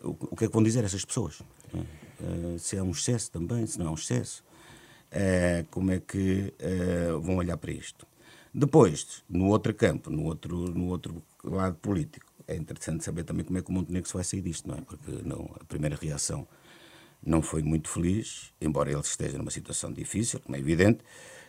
uh, 0.03 0.09
o, 0.31 0.37
que 0.37 0.45
é 0.45 0.49
que 0.49 0.53
vão 0.53 0.63
dizer 0.63 0.85
essas 0.85 1.05
pessoas? 1.05 1.41
Uh, 1.73 2.59
se 2.59 2.77
é 2.77 2.83
um 2.83 2.91
excesso 2.91 3.31
também, 3.31 3.67
se 3.67 3.79
não 3.79 3.87
é 3.87 3.91
um 3.91 3.95
excesso, 3.95 4.45
uh, 5.13 5.67
como 5.71 5.91
é 5.91 6.01
que 6.01 6.53
vão 7.23 7.37
olhar 7.37 7.57
para 7.57 7.73
isto? 7.73 8.07
Depois, 8.53 9.23
no 9.29 9.47
outro 9.47 9.73
campo, 9.73 10.11
no 10.11 10.25
outro, 10.25 10.57
no 10.57 10.89
outro 10.89 11.23
lado 11.45 11.77
político, 11.77 12.30
é 12.51 12.57
interessante 12.57 13.05
saber 13.05 13.25
também 13.25 13.45
como 13.45 13.59
é 13.59 13.63
que 13.63 13.71
o 13.71 13.73
Montenegro 13.73 14.09
se 14.09 14.15
vai 14.15 14.25
sair 14.25 14.43
disto, 14.43 14.69
não 14.69 14.77
é? 14.77 14.81
Porque 14.81 15.11
não, 15.25 15.51
a 15.61 15.65
primeira 15.65 15.97
reação 15.97 16.47
não 17.25 17.41
foi 17.41 17.63
muito 17.63 17.89
feliz, 17.89 18.53
embora 18.61 18.91
ele 18.91 19.01
esteja 19.01 19.39
numa 19.39 19.51
situação 19.51 19.93
difícil, 19.93 20.41
como 20.41 20.57
é 20.57 20.59
evidente, 20.59 20.99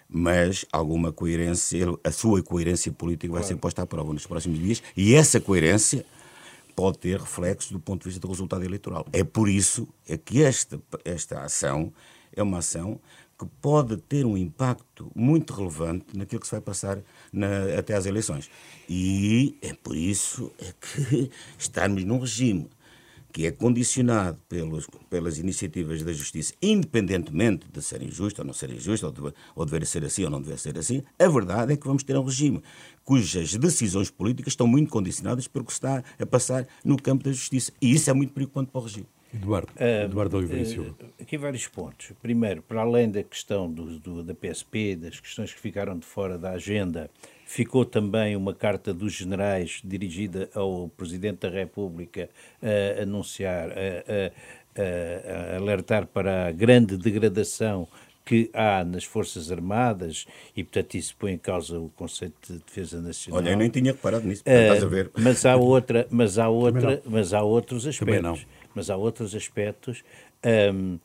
mas 0.08 0.65
alguma 0.72 1.12
coerência, 1.12 1.88
a 2.03 2.12
sua 2.12 2.43
coerência 2.43 2.91
política 2.91 3.31
vai 3.31 3.41
claro. 3.41 3.55
ser 3.55 3.60
posta 3.60 3.81
à 3.81 3.88
prova 3.88 4.13
nos 4.13 4.27
próximos 4.27 4.60
dias 4.60 4.84
e 4.96 5.15
essa 5.15 5.39
coerência 5.39 6.05
pode 6.75 7.00
ter 7.00 7.20
reflexos 7.20 7.72
do 7.72 7.79
ponto 7.79 8.03
de 8.03 8.10
vista 8.10 8.20
do 8.20 8.27
resultado 8.27 8.63
eleitoral. 8.63 9.05
É 9.13 9.24
por 9.24 9.50
isso 9.50 9.88
é 10.08 10.17
que 10.17 10.43
esta, 10.43 10.79
esta 11.05 11.41
ação 11.41 11.93
é 12.34 12.43
uma 12.43 12.60
ação 12.60 13.00
que 13.41 13.48
pode 13.60 13.98
ter 13.98 14.24
um 14.24 14.38
impacto 14.38 15.12
muito 15.15 15.51
relevante 15.51 16.15
naquilo 16.15 16.39
que 16.39 16.45
se 16.45 16.51
vai 16.51 16.62
passar 16.62 17.00
na, 17.33 17.48
até 17.75 17.95
às 17.95 18.05
eleições. 18.05 18.51
E 18.88 19.57
é 19.63 19.74
por 19.74 19.95
isso 19.95 20.51
é 20.60 20.71
que 20.79 21.31
estamos 21.57 22.03
num 22.03 22.19
regime 22.19 22.69
que 23.33 23.48
é 23.48 23.51
condicionado 23.51 24.38
pelos, 24.48 24.88
pelas 25.10 25.39
iniciativas 25.39 26.03
da 26.03 26.13
justiça, 26.13 26.53
independentemente 26.62 27.65
de 27.71 27.81
serem 27.81 28.12
justas 28.12 28.39
ou 28.39 28.45
não 28.45 28.53
serem 28.53 28.77
justas, 28.77 29.03
ou, 29.03 29.12
de, 29.12 29.36
ou 29.55 29.65
dever 29.65 29.88
ser 29.88 30.05
assim 30.05 30.24
ou 30.25 30.29
não 30.29 30.41
dever 30.41 30.60
ser 30.60 30.77
assim, 30.77 31.01
a 31.17 31.27
verdade 31.27 31.74
é 31.74 31.77
que 31.77 31.88
vamos 31.88 32.03
ter 32.03 32.15
um 32.17 32.24
regime 32.24 32.62
cujas 33.03 33.55
decisões 33.55 34.12
políticas 34.12 34.51
estão 34.51 34.67
muito 34.67 34.91
condicionadas 34.91 35.48
pelo 35.48 35.65
que 35.65 35.71
está 35.71 36.03
a 36.19 36.25
passar 36.27 36.67
no 36.83 37.01
campo 37.01 37.24
da 37.24 37.31
justiça. 37.31 37.71
E 37.81 37.91
isso 37.91 38.07
é 38.10 38.13
muito 38.13 38.33
preocupante 38.33 38.69
para 38.69 38.81
o 38.81 38.83
regime. 38.83 39.07
Eduardo, 39.33 39.71
uh, 39.73 40.05
Eduardo 40.05 40.38
Oliveira 40.38 40.65
Silva. 40.65 40.95
Uh, 41.01 41.21
aqui 41.21 41.38
vários 41.38 41.67
pontos. 41.67 42.11
Primeiro, 42.21 42.61
para 42.61 42.81
além 42.81 43.09
da 43.09 43.23
questão 43.23 43.71
do, 43.71 44.00
do, 44.00 44.23
da 44.23 44.33
PSP, 44.33 44.95
das 44.95 45.19
questões 45.19 45.53
que 45.53 45.59
ficaram 45.59 45.97
de 45.97 46.05
fora 46.05 46.38
da 46.38 46.51
agenda, 46.51 47.09
ficou 47.45 47.85
também 47.85 48.35
uma 48.35 48.53
carta 48.53 48.93
dos 48.93 49.13
generais 49.13 49.81
dirigida 49.83 50.50
ao 50.53 50.89
Presidente 50.89 51.39
da 51.39 51.50
República 51.50 52.29
a 52.61 53.01
anunciar, 53.01 53.69
a, 53.69 54.31
a, 54.81 55.53
a 55.53 55.57
alertar 55.57 56.07
para 56.07 56.47
a 56.47 56.51
grande 56.51 56.97
degradação 56.97 57.88
que 58.25 58.50
há 58.53 58.83
nas 58.83 59.03
Forças 59.03 59.51
Armadas 59.51 60.25
e, 60.55 60.63
portanto, 60.63 60.95
isso 60.95 61.15
põe 61.17 61.33
em 61.33 61.38
causa 61.38 61.79
o 61.79 61.89
conceito 61.89 62.53
de 62.53 62.59
defesa 62.59 63.01
nacional. 63.01 63.41
Olha, 63.41 63.51
eu 63.51 63.57
nem 63.57 63.69
tinha 63.69 63.91
reparado 63.91 64.27
nisso, 64.27 64.43
uh, 64.45 64.50
estás 64.50 64.83
a 64.83 64.88
ver. 64.88 65.11
Mas 65.17 65.45
há 65.45 65.55
outra, 65.55 66.07
mas 66.09 66.38
há 66.38 66.47
outra, 66.47 67.01
mas 67.05 67.33
há 67.33 67.41
outros 67.41 67.88
aspectos. 67.88 68.45
Mas 68.73 68.89
há 68.89 68.95
outros 68.95 69.35
aspectos. 69.35 70.03
Um, 70.73 70.99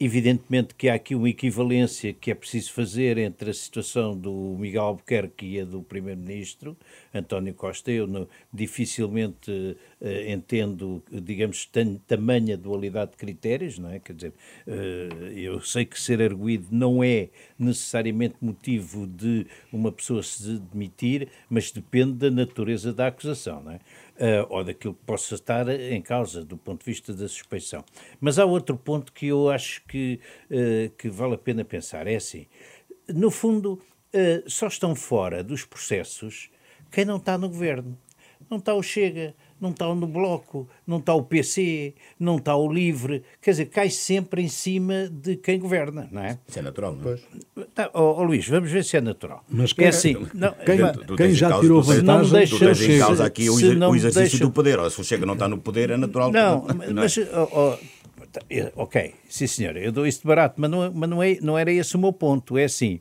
Evidentemente 0.00 0.76
que 0.76 0.88
há 0.88 0.94
aqui 0.94 1.12
uma 1.12 1.28
equivalência 1.28 2.12
que 2.12 2.30
é 2.30 2.34
preciso 2.34 2.72
fazer 2.72 3.18
entre 3.18 3.50
a 3.50 3.54
situação 3.54 4.16
do 4.16 4.56
Miguel 4.56 4.84
Albuquerque 4.84 5.44
e 5.44 5.60
a 5.60 5.64
do 5.64 5.82
Primeiro-Ministro, 5.82 6.76
António 7.12 7.52
Costa. 7.52 7.90
Eu 7.90 8.28
dificilmente 8.54 9.50
uh, 9.50 10.30
entendo, 10.30 11.02
digamos, 11.10 11.68
tamanha 12.06 12.56
dualidade 12.56 13.10
de 13.10 13.16
critérios, 13.16 13.76
não 13.76 13.90
é? 13.90 13.98
Quer 13.98 14.12
dizer, 14.12 14.32
uh, 14.68 15.24
eu 15.36 15.60
sei 15.62 15.84
que 15.84 16.00
ser 16.00 16.22
arguído 16.22 16.68
não 16.70 17.02
é 17.02 17.28
necessariamente 17.58 18.36
motivo 18.40 19.04
de 19.04 19.48
uma 19.72 19.90
pessoa 19.90 20.22
se 20.22 20.60
demitir, 20.60 21.26
mas 21.50 21.72
depende 21.72 22.12
da 22.12 22.30
natureza 22.30 22.92
da 22.92 23.08
acusação, 23.08 23.64
não 23.64 23.72
é? 23.72 23.80
Uh, 24.18 24.46
ou 24.48 24.64
daquilo 24.64 24.94
que 24.94 25.04
possa 25.04 25.34
estar 25.34 25.68
em 25.68 26.02
causa 26.02 26.44
do 26.44 26.56
ponto 26.56 26.80
de 26.80 26.86
vista 26.86 27.12
da 27.12 27.28
suspeição. 27.28 27.84
Mas 28.20 28.38
há 28.38 28.44
outro 28.44 28.76
ponto 28.76 29.12
que 29.12 29.26
eu 29.26 29.48
acho 29.48 29.82
que, 29.86 30.20
uh, 30.50 30.90
que 30.96 31.08
vale 31.08 31.34
a 31.34 31.38
pena 31.38 31.64
pensar. 31.64 32.06
É 32.06 32.16
assim, 32.16 32.46
no 33.08 33.30
fundo, 33.30 33.74
uh, 34.14 34.50
só 34.50 34.66
estão 34.66 34.94
fora 34.94 35.42
dos 35.42 35.64
processos 35.64 36.50
quem 36.90 37.04
não 37.04 37.16
está 37.16 37.36
no 37.36 37.48
governo. 37.48 37.98
Não 38.50 38.58
está 38.58 38.74
o 38.74 38.82
Chega, 38.82 39.34
não 39.60 39.70
está 39.70 39.92
no 39.94 40.06
Bloco, 40.06 40.68
não 40.86 40.98
está 40.98 41.12
o 41.14 41.22
PC, 41.22 41.94
não 42.18 42.36
está 42.36 42.56
o 42.56 42.72
Livre, 42.72 43.22
quer 43.42 43.50
dizer, 43.50 43.66
cai 43.66 43.90
sempre 43.90 44.42
em 44.42 44.48
cima 44.48 45.08
de 45.10 45.36
quem 45.36 45.58
governa, 45.58 46.08
não 46.10 46.22
é? 46.22 46.38
Isso 46.46 46.58
é 46.58 46.62
natural, 46.62 46.94
não 46.94 47.12
é? 47.12 47.64
Tá, 47.74 47.90
oh, 47.92 48.14
oh, 48.18 48.22
Luís, 48.22 48.48
vamos 48.48 48.70
ver 48.70 48.84
se 48.84 48.96
é 48.96 49.00
natural. 49.00 49.44
Mas 49.48 49.72
quem, 49.72 49.86
é 49.86 49.88
assim, 49.88 50.14
não, 50.32 50.52
quem, 50.52 50.78
tu, 50.92 51.04
tu 51.06 51.16
quem 51.16 51.34
já 51.34 51.48
causa, 51.48 51.62
tirou 51.62 51.82
vantagem... 51.82 52.04
Não 52.04 52.38
deixa, 52.38 52.74
tu 52.74 52.82
em 52.84 52.98
causa 52.98 53.24
aqui 53.24 53.50
o, 53.50 53.54
o 53.54 53.96
exercício 53.96 54.12
deixa... 54.12 54.38
do 54.38 54.50
poder, 54.50 54.78
ou 54.78 54.88
se 54.88 55.00
o 55.00 55.04
Chega 55.04 55.26
não 55.26 55.34
está 55.34 55.48
no 55.48 55.58
poder, 55.58 55.90
é 55.90 55.96
natural. 55.96 56.30
Não, 56.32 56.64
não 56.64 56.94
mas... 56.94 57.18
É? 57.18 57.28
Oh, 57.34 57.48
oh, 57.52 58.26
tá, 58.32 58.40
ok, 58.76 59.14
sim 59.28 59.46
senhora, 59.46 59.80
eu 59.80 59.92
dou 59.92 60.06
isso 60.06 60.20
de 60.20 60.26
barato, 60.26 60.54
mas, 60.58 60.70
não, 60.70 60.92
mas 60.92 61.10
não, 61.10 61.22
é, 61.22 61.38
não 61.42 61.58
era 61.58 61.72
esse 61.72 61.96
o 61.96 61.98
meu 61.98 62.12
ponto, 62.12 62.56
é 62.56 62.64
assim... 62.64 63.00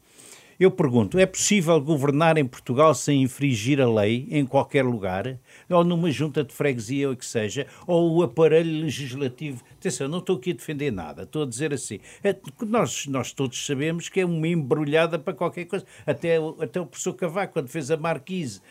Eu 0.60 0.72
pergunto, 0.72 1.20
é 1.20 1.26
possível 1.26 1.80
governar 1.80 2.38
em 2.38 2.46
Portugal 2.46 2.96
sem 2.96 3.22
infringir 3.22 3.80
a 3.80 3.88
lei 3.88 4.28
em 4.32 4.46
qualquer 4.46 4.84
lugar? 4.84 5.38
ou 5.70 5.84
numa 5.84 6.10
junta 6.12 6.44
de 6.44 6.54
freguesia 6.54 7.08
ou 7.08 7.14
o 7.14 7.18
que 7.18 7.26
seja, 7.26 7.68
ou 7.86 8.18
o 8.18 8.24
aparelho 8.24 8.82
legislativo. 8.82 9.64
Atenção, 9.78 10.08
não 10.08 10.20
estou 10.20 10.38
aqui 10.38 10.52
a 10.52 10.54
defender 10.54 10.92
nada, 10.92 11.24
estou 11.24 11.44
a 11.44 11.46
dizer 11.46 11.74
assim. 11.74 12.00
É, 12.24 12.36
nós, 12.66 13.06
nós 13.08 13.32
todos 13.32 13.66
sabemos 13.66 14.10
que 14.10 14.22
é 14.22 14.26
uma 14.26 14.48
embrulhada 14.48 15.20
para 15.20 15.34
qualquer 15.34 15.66
coisa. 15.66 15.86
Até, 16.06 16.38
até 16.60 16.80
o 16.80 16.86
professor 16.86 17.14
Cavaco, 17.14 17.54
quando 17.54 17.68
fez 17.68 17.92
a 17.92 17.98
Marquise, 17.98 18.62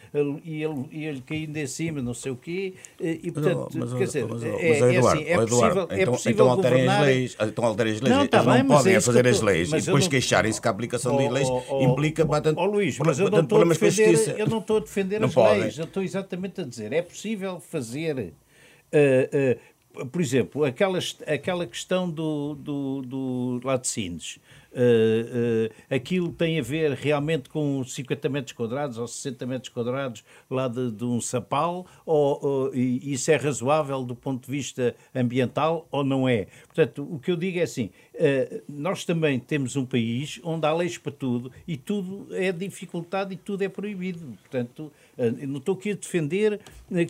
e 0.44 0.62
ele, 0.62 0.88
ele 0.90 1.20
caindo 1.20 1.56
em 1.56 1.66
cima, 1.66 2.00
não 2.00 2.14
sei 2.14 2.32
o 2.32 2.36
quê, 2.36 2.74
e 3.00 3.30
portanto, 3.30 3.68
mas, 3.74 3.92
quer 3.92 4.04
dizer, 4.04 4.26
mas, 4.26 4.42
é, 4.42 4.50
mas, 4.50 4.62
é, 4.62 4.94
Eduardo, 4.94 5.08
assim, 5.08 5.24
é 5.26 5.36
possível, 5.36 5.82
então, 5.82 5.98
é 5.98 6.06
possível 6.06 6.32
então 6.32 6.50
alterem 6.50 6.84
governar... 6.84 7.00
as 7.00 7.06
leis, 7.06 7.36
então 7.40 7.64
alterem 7.64 7.92
as 7.92 8.00
leis, 8.00 8.16
não, 8.16 8.26
tá 8.26 8.38
eles 8.38 8.52
bem, 8.52 8.62
não 8.62 8.76
podem 8.76 8.94
é 8.94 9.00
fazer 9.00 9.26
as 9.26 9.40
leis 9.40 9.72
e 9.72 9.80
depois 9.80 10.04
não... 10.04 10.10
queixarem-se 10.10 10.60
que 10.60 10.68
a 10.68 10.70
aplicação 10.70 11.14
oh, 11.14 11.18
de 11.18 11.28
leis 11.28 11.48
oh, 11.48 11.62
oh, 11.78 11.92
implica 11.92 12.24
bastante, 12.24 12.58
oh, 12.58 12.66
Luís, 12.66 12.98
mas 12.98 13.18
eu 13.18 13.30
não, 13.30 13.40
estou 13.40 13.60
a 13.60 13.64
defender, 13.64 14.38
eu 14.38 14.46
não 14.46 14.58
estou 14.58 14.76
a 14.76 14.80
defender 14.80 15.22
as 15.22 15.34
leis, 15.34 15.78
eu 15.78 15.84
estou 15.84 16.02
exatamente 16.02 16.60
a 16.60 16.64
dizer, 16.64 16.92
é 16.92 17.02
possível 17.02 17.60
fazer. 17.60 18.32
Uh, 18.92 19.56
uh, 20.02 20.06
por 20.10 20.20
exemplo, 20.20 20.64
aquela, 20.64 20.98
aquela 21.26 21.66
questão 21.66 22.10
do, 22.10 22.54
do, 22.54 23.02
do 23.02 23.60
laticínios. 23.64 24.38
Uh, 24.72 25.70
uh, 25.70 25.94
aquilo 25.94 26.30
tem 26.30 26.58
a 26.58 26.62
ver 26.62 26.92
realmente 26.92 27.48
com 27.48 27.82
50 27.82 28.28
metros 28.28 28.52
quadrados 28.52 28.98
ou 28.98 29.08
60 29.08 29.46
metros 29.46 29.70
quadrados 29.70 30.22
lá 30.50 30.68
de, 30.68 30.90
de 30.90 31.02
um 31.02 31.18
sapal, 31.18 31.86
ou, 32.04 32.44
ou 32.44 32.74
isso 32.74 33.30
é 33.30 33.36
razoável 33.36 34.02
do 34.02 34.14
ponto 34.14 34.44
de 34.44 34.50
vista 34.50 34.94
ambiental 35.14 35.88
ou 35.90 36.04
não 36.04 36.28
é? 36.28 36.48
Portanto, 36.66 37.08
o 37.10 37.18
que 37.18 37.30
eu 37.30 37.36
digo 37.36 37.58
é 37.58 37.62
assim: 37.62 37.88
uh, 38.18 38.62
nós 38.68 39.04
também 39.04 39.38
temos 39.38 39.76
um 39.76 39.84
país 39.84 40.40
onde 40.42 40.66
há 40.66 40.72
leis 40.72 40.98
para 40.98 41.12
tudo 41.12 41.52
e 41.66 41.76
tudo 41.76 42.26
é 42.34 42.50
dificultado 42.52 43.32
e 43.32 43.36
tudo 43.36 43.62
é 43.62 43.68
proibido. 43.68 44.36
Portanto, 44.42 44.92
não 45.46 45.58
estou 45.58 45.74
aqui 45.74 45.92
a 45.92 45.94
defender 45.94 46.60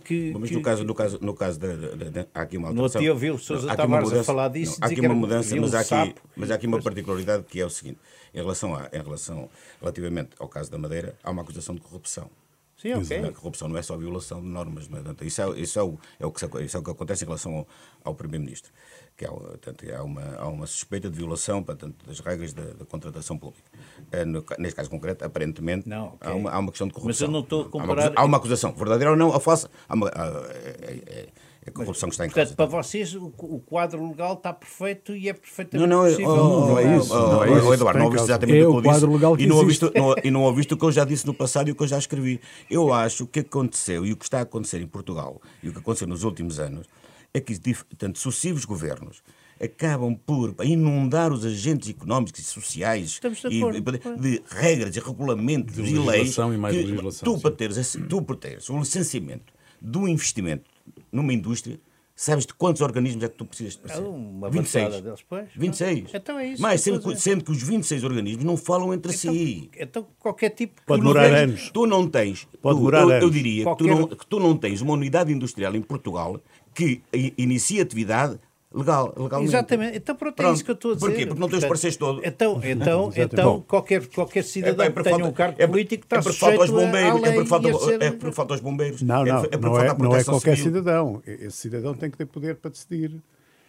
que. 0.05 0.33
Mas 0.39 0.51
que, 0.51 0.57
no 0.57 0.63
caso, 0.63 0.85
no 0.85 0.95
caso, 0.95 1.19
no 1.21 1.35
caso 1.35 1.59
de, 1.59 1.77
de, 1.77 2.11
de, 2.11 2.27
há 2.35 2.43
aqui 2.43 2.57
uma 2.57 2.69
alteração. 2.69 3.01
No 3.01 3.03
dia 3.03 3.13
ouviu 3.13 3.35
o 3.35 3.39
Sousa 3.39 3.75
Tavares 3.75 4.13
a 4.13 4.25
falar 4.25 4.49
disso. 4.49 4.79
Não, 4.81 4.89
há 4.89 4.91
aqui 4.91 5.01
uma 5.01 5.15
mudança, 5.15 5.57
mas 5.57 5.75
há 5.75 5.81
aqui, 5.81 6.15
mas 6.37 6.51
há 6.51 6.55
aqui 6.55 6.67
uma 6.67 6.83
particularidade 6.83 7.45
que 7.45 7.61
é 7.61 7.67
o 7.67 7.71
seguinte: 7.71 7.99
em 8.35 8.39
relação, 8.39 8.75
a, 8.75 8.89
em 8.93 9.03
relação 9.03 9.49
relativamente 9.81 10.31
ao 10.39 10.49
caso 10.49 10.71
da 10.71 10.79
Madeira, 10.79 11.17
há 11.23 11.31
uma 11.31 11.43
acusação 11.43 11.75
de 11.75 11.81
corrupção. 11.81 12.31
Sim, 12.77 12.93
ok. 12.93 13.19
A 13.25 13.33
corrupção 13.33 13.69
não 13.69 13.79
é 13.79 13.83
só 13.83 13.97
violação 13.97 14.41
de 14.41 14.49
normas, 14.49 14.87
mas 14.87 15.03
isso 15.23 15.41
é, 15.41 15.61
isso 15.61 15.79
é, 15.79 15.83
o, 15.83 15.99
é, 16.21 16.27
o, 16.27 16.31
que, 16.31 16.45
isso 16.63 16.77
é 16.77 16.81
o 16.81 16.83
que 16.83 16.91
acontece 16.91 17.25
em 17.25 17.27
relação 17.27 17.55
ao, 17.57 17.69
ao 18.05 18.15
Primeiro-Ministro. 18.15 18.71
Que 19.17 19.25
há, 19.25 19.31
portanto, 19.31 19.85
há, 19.91 20.03
uma, 20.03 20.37
há 20.37 20.47
uma 20.47 20.67
suspeita 20.67 21.09
de 21.09 21.17
violação 21.17 21.63
portanto, 21.63 21.95
das 22.07 22.21
regras 22.21 22.53
da, 22.53 22.65
da 22.65 22.85
contratação 22.85 23.39
pública. 23.39 23.71
É, 24.13 24.25
no, 24.25 24.45
neste 24.59 24.77
caso 24.77 24.91
concreto, 24.91 25.25
aparentemente, 25.25 25.89
não, 25.89 26.09
okay. 26.09 26.31
há, 26.31 26.35
uma, 26.35 26.51
há 26.51 26.59
uma 26.59 26.71
questão 26.71 26.87
de 26.87 26.93
corrupção. 26.93 27.27
Mas 27.27 27.29
eu 27.29 27.33
não 27.33 27.41
estou 27.41 27.63
a 27.63 27.69
comparar... 27.71 28.09
Há 28.09 28.11
uma, 28.11 28.21
há 28.21 28.25
uma 28.25 28.37
acusação, 28.37 28.73
verdadeira 28.73 29.13
ou 29.13 29.17
não, 29.17 29.33
a 29.33 29.41
falsa. 29.41 29.71
Há 29.89 29.95
uma, 29.95 30.09
é, 30.09 31.03
é, 31.07 31.29
a 31.67 31.71
corrupção 31.73 32.09
que 32.09 32.15
está 32.15 32.25
em 32.27 32.31
Portanto, 32.31 32.55
para 32.55 32.67
vocês 32.67 33.15
o, 33.15 33.33
o, 33.39 33.61
quadro 33.61 34.09
legal 34.09 34.35
está 34.35 34.53
perfeito 34.53 35.17
e 35.17 35.29
é 35.29 35.33
perfeitamente 35.33 35.89
não, 35.89 36.05
não, 36.05 36.11
possível. 36.11 36.31
Oh, 36.31 36.67
não, 36.67 36.79
é 36.79 36.97
isso. 36.97 37.13
Oh, 37.13 37.33
não 37.33 37.45
é 37.45 37.59
isso. 37.59 37.75
Eduardo, 37.75 37.99
não 37.99 38.07
ouviste 38.07 38.27
exatamente 38.27 38.59
é 38.59 38.67
o 38.67 38.71
que 38.71 38.77
eu 38.77 38.93
disse. 38.93 39.07
Legal 39.07 39.37
que 39.37 39.43
e, 39.43 39.47
não 39.47 39.57
ouviste, 39.57 39.85
não, 39.95 40.15
e 40.23 40.31
não 40.31 40.43
ouviste 40.43 40.75
o 40.75 40.77
que 40.77 40.85
eu 40.85 40.93
já 40.93 41.05
disse 41.05 41.27
no 41.27 41.35
passado 41.35 41.69
e 41.69 41.73
o 41.73 41.75
que 41.75 41.83
eu 41.83 41.89
já 41.89 41.99
escrevi. 41.99 42.41
Eu 42.71 42.93
acho 42.93 43.17
que 43.17 43.23
o 43.23 43.27
que 43.27 43.41
aconteceu 43.41 44.07
e 44.07 44.13
o 44.13 44.17
que 44.17 44.25
está 44.25 44.39
a 44.39 44.43
acontecer 44.43 44.81
em 44.81 44.87
Portugal 44.87 45.41
e 45.61 45.69
o 45.69 45.73
que 45.73 45.79
aconteceu 45.79 46.07
nos 46.07 46.23
últimos 46.23 46.61
anos 46.61 46.87
é 47.37 47.41
que 47.41 47.59
tanto 47.97 48.19
sucessivos 48.19 48.65
governos 48.65 49.23
acabam 49.61 50.15
por 50.15 50.55
inundar 50.65 51.33
os 51.33 51.45
agentes 51.45 51.89
económicos 51.89 52.41
e 52.41 52.45
sociais 52.45 53.21
de, 53.21 53.57
e, 53.57 54.21
de, 54.21 54.43
regras 54.49 54.97
e 54.97 55.01
regulamentos 55.01 55.75
de 55.75 55.95
e 55.95 55.99
leis 55.99 56.37
e 56.37 56.59
mais 56.59 56.77
que 56.77 57.25
tu, 57.25 57.39
para 57.41 57.51
teres, 57.51 57.97
tu 58.09 58.23
para 58.23 58.37
teres 58.37 58.69
o 58.69 58.79
licenciamento 58.79 59.53
do 59.81 60.07
investimento 60.07 60.71
numa 61.11 61.33
indústria, 61.33 61.81
sabes 62.15 62.47
de 62.47 62.55
quantos 62.55 62.81
organismos 62.81 63.23
é 63.25 63.29
que 63.29 63.37
tu 63.37 63.45
precisas 63.45 63.77
de 63.77 64.01
Uma 64.01 64.51
26. 64.51 65.01
Deles, 65.03 65.25
pois. 65.29 65.49
26. 65.57 66.15
Então 66.15 66.39
é 66.39 66.49
isso. 66.49 66.63
Mas 66.63 66.81
sendo, 66.81 67.17
sendo, 67.17 67.45
que 67.45 67.51
os 67.51 67.63
26 67.63 68.05
organismos 68.05 68.45
não 68.45 68.57
falam 68.57 68.93
entre 68.93 69.15
então, 69.15 69.33
si. 69.33 69.71
Então 69.79 70.07
qualquer 70.19 70.51
tipo... 70.51 70.83
Pode 70.87 71.03
demorar 71.03 71.33
anos. 71.33 71.71
Tu 71.71 71.87
não 71.87 72.09
tens... 72.09 72.47
Pode 72.63 72.77
tu, 72.77 72.79
demorar 72.79 73.03
eu, 73.03 73.11
anos. 73.11 73.23
Eu 73.23 73.31
diria 73.31 73.65
qualquer... 73.65 73.85
que, 73.85 73.91
tu 73.91 73.97
não, 73.97 74.09
que 74.09 74.27
tu 74.27 74.41
não 74.41 74.57
tens 74.57 74.81
uma 74.81 74.95
unidade 74.95 75.33
industrial 75.33 75.75
em 75.75 75.83
Portugal 75.83 76.41
que 76.77 77.03
inicia 77.37 77.83
atividade 77.83 78.39
Legal, 78.77 79.15
legalmente. 79.17 79.51
Exatamente. 79.51 79.97
Então 79.97 80.15
pronto, 80.15 80.35
pronto, 80.35 80.51
é 80.51 80.53
isso 80.53 80.65
que 80.65 80.71
eu 80.71 80.75
estou 80.75 80.91
a 80.91 80.95
dizer. 80.95 81.07
Porquê? 81.07 81.27
Porque 81.27 81.41
não 81.41 81.49
tens 81.49 81.63
os 81.63 81.69
parceiros 81.69 81.97
todos. 81.97 82.23
Então, 82.23 82.61
então, 82.63 83.13
então 83.17 83.65
qualquer, 83.67 84.07
qualquer 84.09 84.45
cidadão 84.45 84.85
é, 84.85 84.89
é 84.89 84.93
que 84.93 85.03
tenha 85.03 85.17
falta, 85.17 85.31
um 85.31 85.33
cargo 85.33 85.57
é, 85.59 85.67
político 85.67 86.05
está 86.05 86.17
é 86.17 86.23
porque 86.23 86.37
falta 86.37 86.61
aos 86.61 86.71
bombeiros, 86.71 87.23
é 87.23 87.33
porque 87.33 87.49
falta, 87.49 87.79
ser... 87.79 88.03
é 88.03 88.11
porque 88.11 88.33
falta 88.33 88.55
aos 88.55 88.61
bombeiros. 88.61 89.01
Não, 89.01 89.25
não, 89.25 89.45
é, 89.45 89.49
é 89.51 89.57
não, 89.57 89.81
é, 89.81 89.99
não 89.99 90.17
é 90.17 90.25
qualquer 90.25 90.57
civil. 90.57 90.73
cidadão. 90.75 91.23
Esse 91.27 91.57
cidadão 91.57 91.95
tem 91.95 92.11
que 92.11 92.19
ter 92.19 92.27
poder 92.27 92.57
para 92.57 92.71
decidir. 92.71 93.13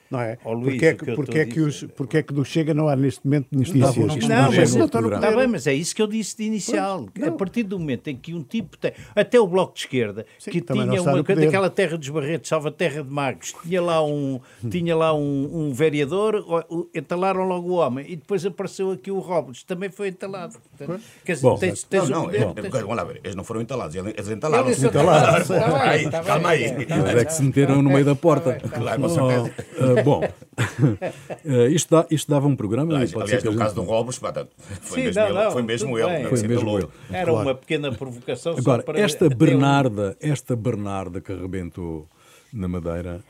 Não 0.10 0.22
é? 0.22 0.38
Ó, 0.46 0.54
Luís, 0.54 0.70
porque 0.74 0.86
é 0.86 0.94
que 0.94 1.06
que, 1.06 1.12
porque 1.16 1.40
é 1.40 1.46
que, 1.46 1.60
os, 1.60 1.74
dizer- 1.76 1.88
porque 1.90 2.18
é 2.18 2.24
que 2.24 2.34
do 2.34 2.46
Chega 2.46 2.74
não 2.74 2.88
há 2.88 2.96
neste 2.96 3.26
momento 3.26 3.48
ministícias? 3.52 3.96
Não, 3.98 4.06
não, 4.08 4.28
Não, 4.28 4.54
é 4.54 4.58
mas 4.58 4.72
no 4.74 4.80
não 4.80 4.86
está 4.86 5.02
no. 5.02 5.14
Está 5.14 5.32
bem, 5.32 5.48
mas 5.48 5.68
é 5.68 5.74
isso 5.74 5.96
que 5.96 6.02
eu 6.02 6.08
disse 6.08 6.38
de 6.38 6.44
inicial. 6.44 7.08
Pois, 7.14 7.28
a 7.28 7.32
partir 7.32 7.64
do 7.64 7.78
momento 7.78 8.08
em 8.10 8.16
que 8.16 8.34
um 8.34 8.42
tipo 8.44 8.78
tem. 8.78 8.94
Até 9.16 9.40
o 9.40 9.46
Bloco 9.48 9.74
de 9.74 9.82
Esquerda, 9.82 10.26
Sim, 10.40 10.52
que 10.52 10.62
tinha 10.62 11.02
uma 11.02 11.22
daquela 11.24 11.70
terra 11.70 11.98
dos 11.98 12.10
Barretos, 12.10 12.48
salva 12.50 12.72
terra 12.72 13.04
de 13.04 13.10
Magos, 13.12 13.54
tinha 13.64 13.82
lá 13.82 14.04
um, 14.06 14.40
tinha 14.70 14.96
lá 14.96 15.14
um, 15.14 15.50
um 15.68 15.74
vereador, 15.74 16.36
o- 16.36 16.76
o- 16.80 16.90
entalaram 16.96 17.44
logo 17.48 17.70
o 17.70 17.74
homem. 17.76 18.06
E 18.08 18.16
depois 18.16 18.46
apareceu 18.46 18.92
aqui 18.92 19.12
o 19.12 19.20
Robles, 19.20 19.64
também 19.64 19.90
foi 19.90 20.08
entalado. 20.10 20.56
Portanto, 20.78 21.02
Quer 21.26 21.34
dizer, 21.34 21.48
Bom, 21.48 21.58
tens, 21.58 21.84
tens 21.84 22.10
Não, 22.10 22.22
não, 22.24 22.26
o 22.28 22.36
é, 22.36 22.46
poder, 22.46 22.66
é, 22.66 22.70
tens- 22.70 22.82
vamos 22.82 22.96
lá 22.98 23.04
ver, 23.04 23.20
eles 23.24 23.36
não 23.36 23.44
foram 23.44 23.62
entalados, 23.62 23.96
eles 23.96 24.30
entalaram. 24.30 24.66
Eles 24.68 24.84
Entalaram. 24.84 25.42
Está 25.42 25.90
bem. 25.90 26.10
calma 26.26 26.50
aí. 26.50 26.64
Eles 26.64 26.90
é 26.90 27.26
que 27.26 27.34
se 27.34 27.44
meteram 27.44 27.82
no 27.82 27.90
meio 27.90 28.06
da 28.06 28.16
porta. 28.16 28.58
Claro, 28.74 29.02
Oh, 29.08 29.97
bom, 30.04 30.22
ah, 30.58 31.68
isto, 31.72 31.90
dá- 31.90 32.08
isto 32.10 32.30
dava 32.30 32.48
um 32.48 32.56
programa. 32.56 32.94
e 32.94 32.96
Aliás, 32.96 33.44
no 33.44 33.56
caso 33.56 33.76
do 33.76 33.86
tá, 34.34 34.48
foi 34.82 35.00
Sim, 35.00 35.04
mesmo 35.06 35.22
não, 35.22 35.28
ele, 35.28 35.34
não, 35.44 35.52
foi 35.52 35.62
mesmo 35.64 35.98
ele. 36.00 36.08
bem. 36.10 36.22
não 36.24 36.30
Foi 36.30 36.38
se 36.38 36.48
mesmo 36.48 36.78
ele. 36.78 36.88
Era 37.12 37.34
uma 37.34 37.56
pequena 37.56 37.92
provocação 37.92 38.54
só 38.54 38.60
Agora, 38.60 38.84
para. 38.84 39.00
esta 39.00 39.26
até 39.26 39.36
um- 39.36 39.38
Bernarda, 39.38 40.18
esta 40.20 40.56
Bernarda 40.56 41.22
que 41.22 41.32
arrebentou 41.32 42.08
na 42.54 42.68
Madeira, 42.68 43.24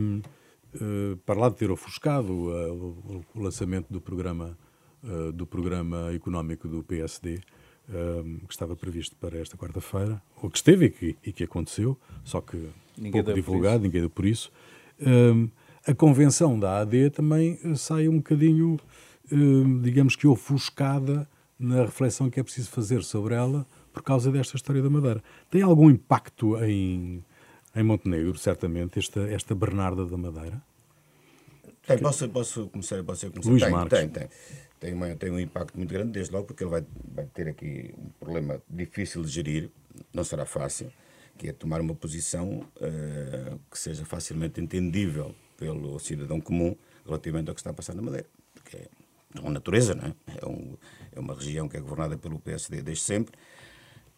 hum, 0.00 0.20
eh, 0.74 1.16
para 1.26 1.40
lá 1.40 1.48
de 1.48 1.56
ter 1.56 1.70
ofuscado 1.70 2.28
eh, 2.32 2.70
o, 2.70 3.24
o 3.34 3.42
lançamento 3.42 3.86
do 3.90 4.00
programa, 4.00 4.56
eh, 5.04 5.32
do 5.32 5.44
programa 5.46 6.12
económico 6.14 6.68
do 6.68 6.82
PSD, 6.84 7.40
hum, 7.88 8.38
que 8.46 8.52
estava 8.52 8.76
previsto 8.76 9.16
para 9.16 9.36
esta 9.38 9.56
quarta-feira, 9.56 10.22
ou 10.40 10.48
que 10.48 10.56
esteve 10.58 10.86
e 10.86 10.90
que, 10.90 11.16
e 11.26 11.32
que 11.32 11.44
aconteceu, 11.44 11.98
só 12.24 12.40
que 12.40 12.56
Ninguém 12.96 13.22
pouco 13.24 13.34
divulgado, 13.34 13.82
ninguém 13.82 14.00
deu 14.02 14.10
por 14.10 14.24
isso. 14.24 14.52
Hum, 15.04 15.48
a 15.86 15.94
convenção 15.94 16.58
da 16.58 16.80
AD 16.80 17.10
também 17.10 17.58
eh, 17.64 17.74
sai 17.74 18.08
um 18.08 18.16
bocadinho, 18.18 18.78
hum, 19.32 19.80
digamos 19.80 20.16
que 20.16 20.26
ofuscada 20.26 21.28
na 21.58 21.82
reflexão 21.84 22.30
que 22.30 22.40
é 22.40 22.42
preciso 22.42 22.70
fazer 22.70 23.02
sobre 23.02 23.34
ela 23.34 23.66
por 23.92 24.02
causa 24.02 24.30
desta 24.30 24.56
história 24.56 24.82
da 24.82 24.88
Madeira. 24.90 25.22
Tem 25.50 25.62
algum 25.62 25.90
impacto 25.90 26.56
em, 26.64 27.24
em 27.74 27.82
Montenegro, 27.82 28.36
certamente, 28.38 28.98
esta, 28.98 29.20
esta 29.22 29.54
Bernarda 29.54 30.06
da 30.06 30.16
Madeira? 30.16 30.62
Tem, 31.86 31.98
posso, 31.98 32.28
posso 32.28 32.68
começar? 32.68 33.02
Posso 33.02 33.30
começar? 33.30 33.50
Luís 33.50 33.62
tem, 33.62 33.72
Marques. 33.72 33.98
tem, 33.98 34.08
tem. 34.08 34.28
Tem, 34.78 34.94
uma- 34.94 35.14
tem 35.14 35.30
um 35.30 35.38
impacto 35.38 35.76
muito 35.76 35.92
grande, 35.92 36.12
desde 36.12 36.32
logo, 36.32 36.46
porque 36.46 36.62
ele 36.64 36.70
vai, 36.70 36.84
vai 37.14 37.26
ter 37.26 37.48
aqui 37.48 37.92
um 37.98 38.08
problema 38.18 38.62
difícil 38.68 39.22
de 39.22 39.28
gerir, 39.28 39.70
não 40.14 40.24
será 40.24 40.46
fácil, 40.46 40.90
que 41.36 41.48
é 41.48 41.52
tomar 41.52 41.80
uma 41.82 41.94
posição 41.94 42.64
eh, 42.80 43.52
que 43.70 43.78
seja 43.78 44.04
facilmente 44.06 44.58
entendível 44.60 45.34
pelo 45.60 45.98
cidadão 46.00 46.40
comum 46.40 46.74
relativamente 47.06 47.48
ao 47.50 47.54
que 47.54 47.60
está 47.60 47.70
a 47.70 47.74
passar 47.74 47.94
na 47.94 48.02
Madeira. 48.02 48.26
Porque 48.54 48.76
é 48.78 49.40
uma 49.40 49.50
natureza, 49.50 49.94
não 49.94 50.06
é? 50.06 50.14
É, 50.42 50.46
um- 50.46 50.76
é 51.12 51.20
uma 51.20 51.34
região 51.34 51.68
que 51.68 51.76
é 51.76 51.80
governada 51.80 52.16
pelo 52.18 52.40
PSD 52.40 52.82
desde 52.82 53.04
sempre. 53.04 53.34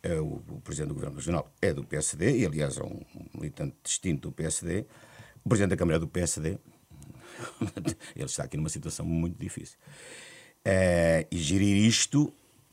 É 0.02 0.18
o, 0.20 0.40
o 0.48 0.60
presidente 0.64 0.88
do 0.88 0.94
governo 0.94 1.16
regional 1.16 1.52
é 1.60 1.72
do 1.74 1.84
PSD, 1.84 2.38
e 2.38 2.46
aliás 2.46 2.78
é 2.78 2.82
um 2.82 3.00
militante 3.34 3.76
distinto 3.84 4.28
do 4.28 4.32
PSD. 4.32 4.86
O 5.44 5.48
presidente 5.48 5.70
da 5.70 5.76
Câmara 5.76 5.96
é 5.96 6.00
do 6.00 6.08
PSD, 6.08 6.58
ele 8.16 8.24
está 8.24 8.44
aqui 8.44 8.56
numa 8.56 8.68
situação 8.68 9.04
muito 9.04 9.38
difícil. 9.38 9.76
Eh, 10.64 11.26
e 11.30 11.38
gerir 11.38 11.76
isto, 11.76 12.32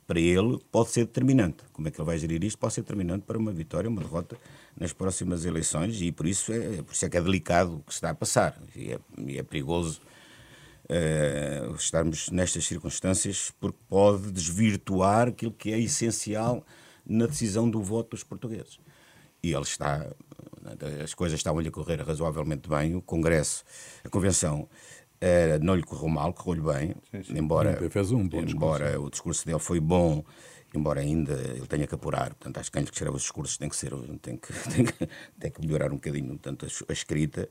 para 0.09 0.19
ele, 0.19 0.57
pode 0.71 0.89
ser 0.89 1.05
determinante. 1.05 1.57
Como 1.71 1.87
é 1.87 1.91
que 1.91 2.01
ele 2.01 2.05
vai 2.07 2.17
gerir 2.17 2.43
isto? 2.43 2.57
Pode 2.57 2.73
ser 2.73 2.81
determinante 2.81 3.25
para 3.27 3.37
uma 3.37 3.51
vitória, 3.51 3.87
uma 3.87 4.01
derrota 4.01 4.35
nas 4.75 4.91
próximas 4.91 5.45
eleições, 5.45 6.01
e 6.01 6.11
por 6.11 6.25
isso 6.25 6.51
é, 6.51 6.81
por 6.81 6.93
isso 6.93 7.05
é 7.05 7.09
que 7.09 7.15
é 7.15 7.21
delicado 7.21 7.75
o 7.75 7.79
que 7.81 7.93
se 7.93 7.97
está 7.97 8.09
a 8.09 8.15
passar. 8.15 8.59
E 8.75 8.93
é, 8.93 8.99
e 9.19 9.37
é 9.37 9.43
perigoso 9.43 10.01
eh, 10.89 11.69
estarmos 11.77 12.31
nestas 12.31 12.65
circunstâncias, 12.65 13.53
porque 13.59 13.77
pode 13.87 14.31
desvirtuar 14.31 15.27
aquilo 15.27 15.51
que 15.51 15.71
é 15.71 15.79
essencial 15.79 16.65
na 17.05 17.27
decisão 17.27 17.69
do 17.69 17.83
voto 17.83 18.09
dos 18.11 18.23
portugueses. 18.23 18.79
E 19.43 19.53
ele 19.53 19.61
está, 19.61 20.07
as 21.03 21.13
coisas 21.13 21.39
estavam-lhe 21.39 21.67
a 21.67 21.71
correr 21.71 22.01
razoavelmente 22.01 22.67
bem, 22.67 22.95
o 22.95 23.01
Congresso, 23.03 23.63
a 24.03 24.09
Convenção, 24.09 24.67
não 25.61 25.75
lhe 25.75 25.83
correu 25.83 26.09
mal, 26.09 26.33
correu-lhe 26.33 26.61
bem, 26.61 26.95
embora, 27.29 27.77
Ele 27.79 27.89
fez 27.89 28.11
um 28.11 28.27
bom 28.27 28.43
discurso. 28.43 28.55
embora 28.55 29.01
o 29.01 29.09
discurso 29.09 29.45
dele 29.45 29.59
foi 29.59 29.79
bom, 29.79 30.23
embora 30.73 31.01
ainda 31.01 31.33
ele 31.33 31.67
tenha 31.67 31.87
que 31.87 31.95
apurar, 31.95 32.29
portanto, 32.35 32.59
acho 32.59 32.69
que 32.71 32.77
quem 32.77 32.83
lhe 32.83 32.89
escreve 32.89 33.15
os 33.15 33.23
discursos 33.23 33.57
tem 33.57 33.69
que 33.69 33.75
ser, 33.75 33.91
tem 34.21 34.37
que, 34.37 34.53
tem 34.69 34.85
que, 34.85 35.09
tem 35.39 35.51
que 35.51 35.61
melhorar 35.61 35.91
um 35.91 35.95
bocadinho 35.95 36.37
tanto 36.37 36.65
a, 36.65 36.69
a 36.89 36.93
escrita. 36.93 37.49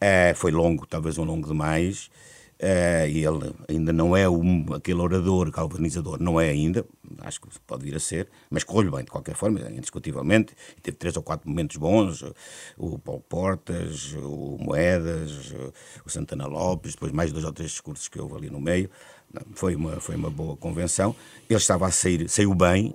Eh, 0.00 0.34
foi 0.34 0.50
longo, 0.50 0.86
talvez 0.86 1.18
um 1.18 1.24
longo 1.24 1.46
demais, 1.46 2.10
eh, 2.58 3.08
e 3.10 3.24
ele 3.24 3.52
ainda 3.68 3.92
não 3.92 4.16
é 4.16 4.28
um, 4.28 4.66
aquele 4.74 5.00
orador 5.00 5.50
galvanizador, 5.50 6.20
não 6.20 6.40
é 6.40 6.48
ainda, 6.50 6.86
acho 7.20 7.40
que 7.40 7.48
pode 7.66 7.84
vir 7.84 7.94
a 7.94 8.00
ser, 8.00 8.28
mas 8.50 8.64
correu-lhe 8.64 8.90
bem 8.90 9.04
de 9.04 9.10
qualquer 9.10 9.34
forma, 9.34 9.60
indiscutivelmente, 9.70 10.54
teve 10.82 10.96
três 10.96 11.16
ou 11.16 11.22
quatro 11.22 11.48
momentos 11.48 11.76
bons, 11.76 12.24
o 12.76 12.98
Paulo 12.98 13.22
Portas, 13.28 14.14
o 14.14 14.56
Moedas, 14.60 15.52
o 16.04 16.08
Santana 16.10 16.46
Lopes, 16.46 16.92
depois 16.92 17.12
mais 17.12 17.32
dois 17.32 17.44
ou 17.44 17.52
três 17.52 17.70
discursos 17.70 18.08
que 18.08 18.20
houve 18.20 18.36
ali 18.36 18.50
no 18.50 18.60
meio, 18.60 18.90
foi 19.54 19.76
uma, 19.76 20.00
foi 20.00 20.16
uma 20.16 20.30
boa 20.30 20.56
convenção, 20.56 21.14
ele 21.48 21.58
estava 21.58 21.86
a 21.86 21.90
sair, 21.90 22.28
saiu 22.28 22.54
bem, 22.54 22.94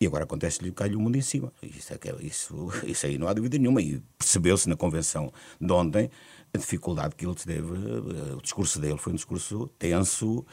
e 0.00 0.06
agora 0.06 0.24
acontece-lhe 0.24 0.72
cai 0.72 0.92
o 0.96 1.00
mundo 1.00 1.14
em 1.16 1.20
cima. 1.20 1.52
Isso, 1.62 1.94
é 1.94 1.96
que- 1.96 2.10
isso, 2.26 2.72
isso 2.84 3.06
aí 3.06 3.16
não 3.18 3.28
há 3.28 3.32
dúvida 3.32 3.56
nenhuma. 3.56 3.80
E 3.80 4.02
percebeu-se 4.18 4.68
na 4.68 4.74
convenção 4.74 5.32
de 5.60 5.72
ontem 5.72 6.10
a 6.54 6.58
dificuldade 6.58 7.14
que 7.16 7.24
ele 7.26 7.34
teve. 7.34 7.74
eh, 7.74 8.34
O 8.34 8.42
discurso 8.42 8.78
dele 8.78 8.98
foi 8.98 9.12
um 9.12 9.16
discurso 9.16 9.68
tenso. 9.78 10.44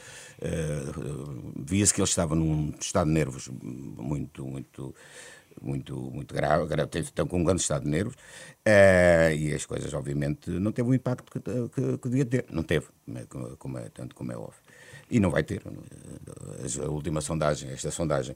eh, 0.41 0.83
Via-se 1.57 1.93
que 1.93 1.99
ele 2.01 2.07
estava 2.07 2.35
num 2.35 2.73
estado 2.79 3.07
de 3.07 3.13
nervos 3.13 3.49
muito, 3.61 4.45
muito, 4.45 4.95
muito, 5.61 5.95
muito 6.11 6.33
grave. 6.33 6.65
gra- 6.67 6.87
teve- 6.87 7.07
Estão 7.09 7.27
com 7.27 7.39
um 7.39 7.43
grande 7.43 7.61
estado 7.61 7.83
de 7.83 7.89
nervos. 7.89 8.15
eh, 8.65 9.35
E 9.37 9.53
as 9.53 9.65
coisas, 9.65 9.93
obviamente, 9.93 10.49
não 10.51 10.71
teve 10.71 10.89
o 10.89 10.93
impacto 10.93 11.29
que, 11.31 11.39
que, 11.41 11.97
que 11.97 12.09
devia 12.09 12.25
ter. 12.25 12.45
Não 12.49 12.63
teve, 12.63 12.87
né, 13.05 13.25
como 13.57 13.77
é, 13.77 13.89
tanto 13.89 14.15
como 14.15 14.31
é 14.31 14.37
óbvio. 14.37 14.59
E 15.11 15.19
não 15.19 15.31
vai 15.31 15.43
ter. 15.43 15.61
A 16.85 16.89
última 16.89 17.19
sondagem, 17.21 17.69
esta 17.71 17.91
sondagem. 17.91 18.35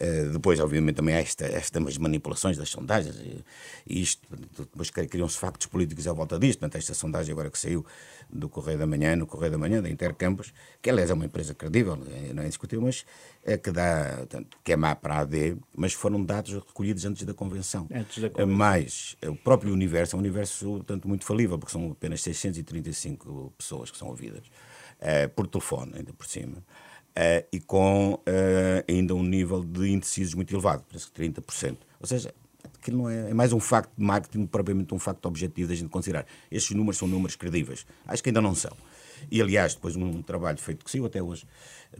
Eh, 0.00 0.24
depois, 0.32 0.60
obviamente, 0.60 0.96
também 0.96 1.14
há 1.14 1.20
esta, 1.20 1.44
estas 1.46 1.98
manipulações 1.98 2.56
das 2.56 2.68
sondagens 2.68 3.16
e, 3.16 3.44
e 3.86 4.00
isto, 4.02 4.22
depois 4.58 4.90
cri- 4.90 5.08
criam-se 5.08 5.36
factos 5.38 5.66
políticos 5.66 6.06
à 6.06 6.12
volta 6.12 6.38
disto. 6.38 6.60
Portanto, 6.60 6.76
esta 6.78 6.94
sondagem 6.94 7.32
agora 7.32 7.50
que 7.50 7.58
saiu 7.58 7.84
do 8.30 8.48
Correio 8.48 8.78
da 8.78 8.86
Manhã, 8.86 9.16
no 9.16 9.26
Correio 9.26 9.52
da 9.52 9.58
Manhã, 9.58 9.82
da 9.82 9.88
Intercampos, 9.90 10.52
que 10.82 10.90
aliás 10.90 11.10
é 11.10 11.14
uma 11.14 11.24
empresa 11.24 11.54
credível, 11.54 11.96
não 12.34 12.42
é 12.42 12.46
discutível, 12.46 12.84
mas 12.84 13.04
é 13.44 13.56
que 13.56 13.70
dá, 13.70 14.16
portanto, 14.18 14.56
que 14.62 14.72
é 14.72 14.76
má 14.76 14.94
para 14.94 15.14
a 15.14 15.18
AD, 15.20 15.56
mas 15.74 15.92
foram 15.94 16.22
dados 16.24 16.52
recolhidos 16.52 17.04
antes 17.04 17.24
da 17.24 17.32
convenção. 17.34 17.86
Antes 17.92 18.18
da 18.18 18.26
Eh, 18.26 18.30
convenção. 18.30 18.56
Mas 18.56 19.16
eh, 19.22 19.28
o 19.30 19.34
próprio 19.36 19.72
universo 19.72 20.14
é 20.14 20.16
um 20.16 20.20
universo, 20.20 20.66
portanto, 20.66 21.08
muito 21.08 21.24
falível, 21.24 21.58
porque 21.58 21.72
são 21.72 21.90
apenas 21.90 22.20
635 22.22 23.52
pessoas 23.56 23.90
que 23.90 23.96
são 23.96 24.08
ouvidas, 24.08 24.44
eh, 25.00 25.26
por 25.28 25.46
telefone, 25.46 25.92
ainda 25.96 26.12
por 26.12 26.26
cima. 26.26 26.62
Eh, 27.20 27.44
e 27.52 27.58
com 27.58 28.22
eh, 28.24 28.84
ainda 28.88 29.12
um 29.12 29.24
nível 29.24 29.64
de 29.64 29.90
indecisos 29.90 30.34
muito 30.34 30.54
elevado, 30.54 30.84
parece 30.88 31.10
que 31.10 31.20
30%. 31.20 31.76
Ou 31.98 32.06
seja, 32.06 32.32
aquilo 32.80 32.98
não 32.98 33.10
é, 33.10 33.30
é 33.30 33.34
mais 33.34 33.52
um 33.52 33.58
facto 33.58 33.90
de 33.98 34.04
marketing, 34.04 34.46
propriamente 34.46 34.94
um 34.94 35.00
facto 35.00 35.26
objetivo 35.26 35.68
da 35.68 35.74
gente 35.74 35.88
considerar. 35.88 36.24
Estes 36.48 36.76
números 36.76 36.96
são 36.96 37.08
números 37.08 37.34
credíveis. 37.34 37.84
Acho 38.06 38.22
que 38.22 38.28
ainda 38.28 38.40
não 38.40 38.54
são. 38.54 38.70
E, 39.32 39.42
aliás, 39.42 39.74
depois 39.74 39.96
um 39.96 40.22
trabalho 40.22 40.58
feito 40.58 40.84
que 40.84 40.90
saiu 40.92 41.06
até 41.06 41.20
hoje, 41.20 41.44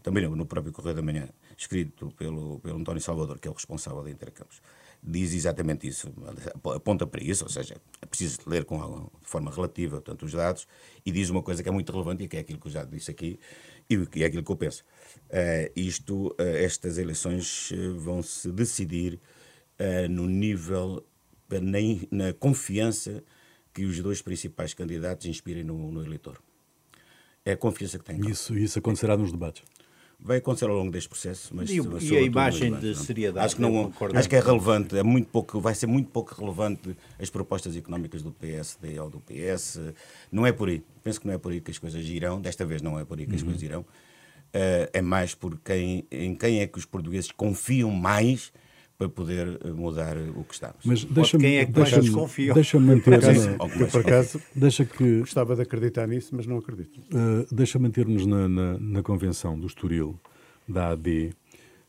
também 0.04 0.22
no 0.28 0.46
próprio 0.46 0.72
Correio 0.72 0.94
da 0.94 1.02
Manhã, 1.02 1.28
escrito 1.58 2.10
pelo, 2.12 2.60
pelo 2.60 2.78
António 2.78 3.02
Salvador, 3.02 3.38
que 3.40 3.48
é 3.48 3.50
o 3.50 3.54
responsável 3.54 4.02
da 4.02 4.10
Intercampos, 4.10 4.62
diz 5.02 5.34
exatamente 5.34 5.86
isso, 5.86 6.12
aponta 6.74 7.06
para 7.06 7.22
isso, 7.22 7.44
ou 7.44 7.50
seja, 7.50 7.76
é 8.00 8.06
preciso 8.06 8.38
ler 8.46 8.64
com, 8.64 9.10
de 9.20 9.28
forma 9.28 9.50
relativa 9.50 9.96
portanto, 9.96 10.24
os 10.24 10.32
dados, 10.32 10.66
e 11.04 11.10
diz 11.10 11.28
uma 11.30 11.42
coisa 11.42 11.62
que 11.62 11.68
é 11.68 11.72
muito 11.72 11.90
relevante 11.92 12.24
e 12.24 12.28
que 12.28 12.36
é 12.36 12.40
aquilo 12.40 12.60
que 12.60 12.68
eu 12.68 12.72
já 12.72 12.84
disse 12.84 13.10
aqui, 13.10 13.38
e 13.90 14.06
que 14.06 14.22
é 14.22 14.26
aquilo 14.26 14.44
que 14.44 14.52
eu 14.52 14.56
penso. 14.56 14.84
Eh, 15.30 15.72
isto, 15.74 16.34
eh, 16.38 16.64
estas 16.64 16.96
eleições 16.96 17.70
eh, 17.72 17.88
vão 17.96 18.22
se 18.22 18.52
decidir 18.52 19.20
eh, 19.78 20.08
no 20.08 20.26
nível, 20.26 21.04
eh, 21.50 21.60
na, 22.10 22.32
confiança 22.34 23.22
que 23.72 23.84
os 23.84 24.00
dois 24.00 24.20
principais 24.20 24.74
candidatos 24.74 25.26
inspirem 25.26 25.64
no, 25.64 25.90
no 25.90 26.04
eleitor. 26.04 26.38
É 27.44 27.52
a 27.52 27.56
confiança 27.56 27.98
que 27.98 28.04
têm. 28.04 28.20
Isso, 28.28 28.56
isso 28.56 28.78
acontecerá 28.78 29.16
nos 29.16 29.32
debates. 29.32 29.62
Vai 30.20 30.38
acontecer 30.38 30.64
ao 30.64 30.74
longo 30.74 30.90
deste 30.90 31.08
processo, 31.08 31.54
mas 31.54 31.70
E 31.70 31.80
mas 31.80 32.02
e 32.02 32.16
a 32.16 32.20
imagem 32.20 32.74
de 32.74 32.94
seriedade, 32.96 33.46
Acho 33.46 33.56
que 33.56 33.62
não, 33.62 33.92
acho 34.14 34.28
que 34.28 34.34
é 34.34 34.40
relevante, 34.40 34.98
é 34.98 35.02
muito 35.02 35.28
pouco, 35.28 35.60
vai 35.60 35.74
ser 35.74 35.86
muito 35.86 36.10
pouco 36.10 36.34
relevante 36.34 36.96
as 37.20 37.30
propostas 37.30 37.76
económicas 37.76 38.20
do 38.20 38.32
PSD 38.32 38.98
ou 38.98 39.08
do 39.08 39.20
PS. 39.20 39.78
Não 40.32 40.44
é 40.44 40.50
por 40.50 40.68
aí. 40.68 40.82
Penso 41.04 41.20
que 41.20 41.26
não 41.26 41.34
é 41.34 41.38
por 41.38 41.52
aí 41.52 41.60
que 41.60 41.70
as 41.70 41.78
coisas 41.78 42.04
irão. 42.04 42.40
Desta 42.40 42.66
vez 42.66 42.82
não 42.82 42.98
é 42.98 43.04
por 43.04 43.18
aí 43.18 43.26
que 43.26 43.36
as 43.36 43.42
coisas 43.42 43.62
irão. 43.62 43.86
Eh, 44.52 44.90
é 44.94 45.02
mais 45.02 45.34
por 45.34 45.58
quem, 45.58 46.04
em 46.10 46.34
quem 46.34 46.60
é 46.60 46.66
que 46.66 46.78
os 46.78 46.84
portugueses 46.84 47.30
confiam 47.30 47.90
mais 47.90 48.52
para 48.98 49.08
poder 49.08 49.60
mudar 49.76 50.16
o 50.34 50.42
que 50.42 50.54
estamos. 50.54 50.84
Mas 50.84 51.04
deixa-me 51.04 51.44
quem 51.44 51.58
é 51.58 51.64
que 51.64 51.70
deixa 51.70 51.96
mais 51.96 52.04
desconfia? 52.04 52.52
deixa 52.52 52.80
manter 52.80 53.20
Eu, 53.22 53.86
por 53.86 54.00
acaso, 54.00 54.42
deixa 54.52 54.84
que 54.84 55.20
gostava 55.20 55.54
de 55.54 55.62
acreditar 55.62 56.08
nisso, 56.08 56.34
mas 56.34 56.46
não 56.46 56.58
acredito. 56.58 56.98
Uh, 56.98 57.46
deixa 57.54 57.78
manter-nos 57.78 58.26
na, 58.26 58.48
na, 58.48 58.78
na 58.78 59.02
convenção 59.02 59.56
do 59.56 59.68
Estoril, 59.68 60.18
da 60.68 60.88
AD, 60.88 61.30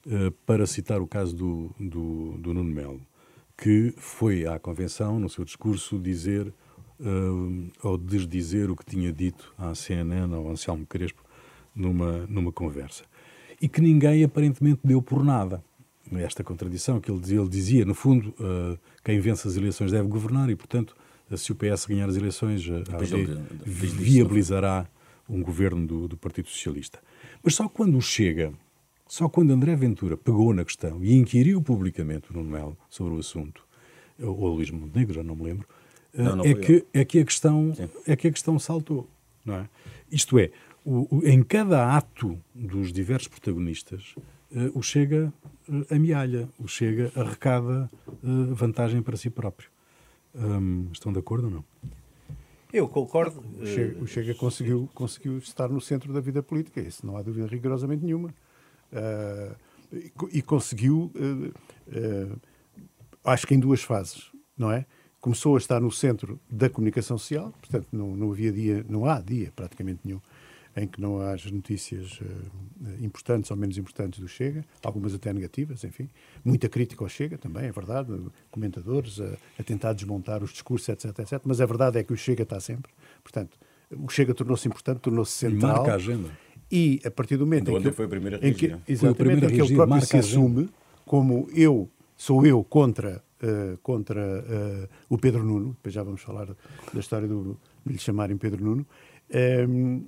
uh, 0.06 0.32
para 0.46 0.68
citar 0.68 1.02
o 1.02 1.08
caso 1.08 1.36
do, 1.36 1.72
do, 1.80 2.38
do 2.38 2.54
Nuno 2.54 2.72
Melo, 2.72 3.02
que 3.58 3.92
foi 3.98 4.46
à 4.46 4.60
convenção, 4.60 5.20
no 5.20 5.30
seu 5.30 5.44
discurso, 5.44 5.98
dizer 5.98 6.54
uh, 7.00 7.72
ou 7.82 7.98
desdizer 7.98 8.70
o 8.70 8.76
que 8.76 8.86
tinha 8.86 9.12
dito 9.12 9.52
à 9.58 9.74
CNN, 9.74 10.32
ao 10.36 10.48
Anselmo 10.48 10.86
Crespo, 10.86 11.24
numa, 11.76 12.28
numa 12.28 12.52
conversa. 12.52 13.04
E 13.60 13.68
que 13.68 13.82
ninguém 13.82 14.24
aparentemente 14.24 14.82
deu 14.84 15.02
por 15.02 15.24
nada. 15.24 15.64
Esta 16.14 16.44
contradição 16.44 17.00
que 17.00 17.12
ele 17.12 17.20
dizia, 17.20 17.40
ele 17.40 17.50
dizia 17.50 17.86
no 17.86 17.94
fundo, 17.94 18.30
uh, 18.40 18.78
quem 19.04 19.20
vence 19.20 19.48
as 19.48 19.56
eleições 19.56 19.92
deve 19.92 20.08
governar 20.08 20.50
e, 20.50 20.56
portanto, 20.56 20.96
se 21.36 21.52
o 21.52 21.56
PS 21.56 21.86
ganhar 21.86 22.10
as 22.10 22.16
eleições, 22.16 22.68
a 22.70 22.80
Depois 22.80 23.14
AD 23.14 23.26
disso, 23.26 23.96
viabilizará 23.96 24.88
um 25.30 25.42
governo 25.44 25.86
do, 25.86 26.08
do 26.08 26.18
Partido 26.18 26.48
Socialista. 26.50 27.00
Mas 27.44 27.54
só 27.54 27.70
quando 27.70 28.02
Chega, 28.02 28.52
só 29.08 29.30
quando 29.30 29.52
André 29.52 29.76
Ventura 29.76 30.18
pegou 30.18 30.54
na 30.54 30.66
questão 30.66 31.04
e 31.04 31.14
inquiriu 31.16 31.62
publicamente 31.62 32.32
o 32.32 32.34
Nuno 32.34 32.50
Melo 32.50 32.78
sobre 32.90 33.14
o 33.14 33.20
assunto, 33.20 33.64
ou 34.20 34.48
Luís 34.56 34.72
Montenegro, 34.72 35.14
já 35.14 35.24
não 35.24 35.36
me 35.36 35.44
lembro, 35.44 35.68
Não, 36.14 36.38
não 36.38 36.44
é, 36.46 36.54
que, 36.56 36.86
é, 36.94 37.06
que 37.06 37.20
a 37.20 37.26
questão, 37.26 37.74
Sim. 37.76 37.88
é 38.08 38.16
que 38.16 38.28
a 38.28 38.32
questão 38.32 38.58
saltou. 38.58 39.08
Não 39.46 39.54
é? 39.56 39.70
Isto 40.12 40.40
é, 40.40 40.50
o- 40.84 41.18
o- 41.18 41.22
em 41.26 41.44
cada 41.44 41.96
ato 41.96 42.38
dos 42.54 42.92
diversos 42.92 43.28
protagonistas, 43.28 44.16
eh, 44.18 44.22
o 44.74 44.82
Chega 44.82 45.32
eh, 45.70 45.96
amealha, 45.96 46.50
o 46.60 46.68
Chega 46.68 47.12
arrecada 47.16 47.90
eh, 48.06 48.54
vantagem 48.54 49.02
para 49.02 49.16
si 49.16 49.30
próprio. 49.30 49.70
Hum, 50.36 50.88
estão 50.92 51.12
de 51.12 51.20
acordo 51.20 51.46
ou 51.46 51.52
não? 51.52 51.66
Eu 52.72 52.88
concordo. 52.88 53.44
O 53.60 53.66
Chega, 53.66 54.04
o 54.04 54.08
Chega 54.08 54.34
conseguiu, 54.36 54.90
conseguiu 54.94 55.38
estar 55.38 55.70
no 55.70 55.82
centro 55.82 56.14
da 56.14 56.20
vida 56.20 56.42
política, 56.42 56.80
isso 56.80 57.06
não 57.06 57.18
há 57.18 57.22
dúvida 57.22 57.48
rigorosamente 57.48 58.04
nenhuma. 58.04 58.34
Ah, 58.94 59.56
e, 59.92 60.12
e 60.32 60.42
conseguiu, 60.42 61.12
ah, 61.16 62.38
ah, 63.24 63.32
acho 63.34 63.48
que 63.48 63.56
em 63.56 63.60
duas 63.60 63.82
fases, 63.82 64.32
não 64.58 64.72
é? 64.72 64.86
Começou 65.20 65.56
a 65.56 65.58
estar 65.58 65.82
no 65.82 65.92
centro 65.92 66.40
da 66.50 66.70
comunicação 66.70 67.18
social, 67.18 67.52
portanto 67.60 67.88
não, 67.92 68.16
não 68.16 68.32
havia 68.32 68.52
dia, 68.52 68.86
não 68.88 69.06
há 69.06 69.20
dia 69.20 69.52
praticamente 69.56 70.02
nenhum 70.06 70.22
em 70.82 70.88
que 70.88 71.02
não 71.02 71.20
haja 71.22 71.52
notícias 71.52 72.20
ah, 72.22 72.90
importantes 73.02 73.52
ou 73.52 73.58
menos 73.58 73.78
importantes 73.78 74.20
do 74.20 74.28
Chega, 74.28 74.64
algumas 74.84 75.14
até 75.14 75.32
negativas, 75.34 75.84
enfim. 75.84 76.10
Muita 76.44 76.70
crítica 76.70 77.04
ao 77.04 77.10
Chega 77.10 77.38
também, 77.38 77.66
é 77.66 77.72
verdade, 77.72 78.12
comentadores 78.50 79.20
a, 79.20 79.38
a 79.60 79.64
tentar 79.64 79.94
desmontar 79.94 80.44
os 80.44 80.52
discursos, 80.52 80.88
etc, 80.90 81.18
etc. 81.20 81.42
Mas 81.44 81.60
a 81.62 81.66
verdade 81.66 82.00
é 82.00 82.04
que 82.04 82.14
o 82.14 82.18
Chega 82.18 82.44
está 82.44 82.60
sempre. 82.60 82.92
Portanto, 83.24 83.58
o 83.92 84.10
Chega 84.10 84.34
tornou-se 84.34 84.68
importante, 84.68 85.00
tornou-se 85.00 85.46
E 85.46 85.50
central. 85.50 85.78
marca 85.78 85.92
a 85.92 85.96
agenda. 85.96 86.30
E 86.72 87.02
a 87.04 87.12
partir 87.12 87.36
do 87.38 87.46
momento 87.46 87.72
Então, 87.72 87.78
em 87.78 87.84
que, 87.84 87.92
foi 87.92 88.06
a 88.06 88.10
primeira 88.10 88.38
em 88.38 88.54
que, 88.54 88.68
reagir. 88.68 88.70
Foi 88.70 88.80
a 88.88 88.92
exatamente, 88.92 89.18
primeira 89.18 89.46
em 89.48 89.56
que 89.56 89.62
ele 89.62 89.76
próprio 89.76 90.02
se 90.06 90.18
assume 90.18 90.70
como 91.06 91.48
eu 91.54 91.90
sou 92.16 92.46
eu 92.46 92.64
contra 92.64 93.24
eh, 93.42 93.78
contra 93.82 94.22
eh, 94.22 94.90
o 95.08 95.18
Pedro 95.18 95.46
Nuno, 95.46 95.70
depois 95.70 95.94
já 95.94 96.04
vamos 96.04 96.22
falar 96.22 96.48
da 96.94 97.00
história 97.00 97.26
do, 97.26 97.58
de 97.86 97.94
lhe 97.94 97.98
chamarem 97.98 98.36
Pedro 98.36 98.62
Nuno, 98.62 98.86
ehm, 99.30 100.02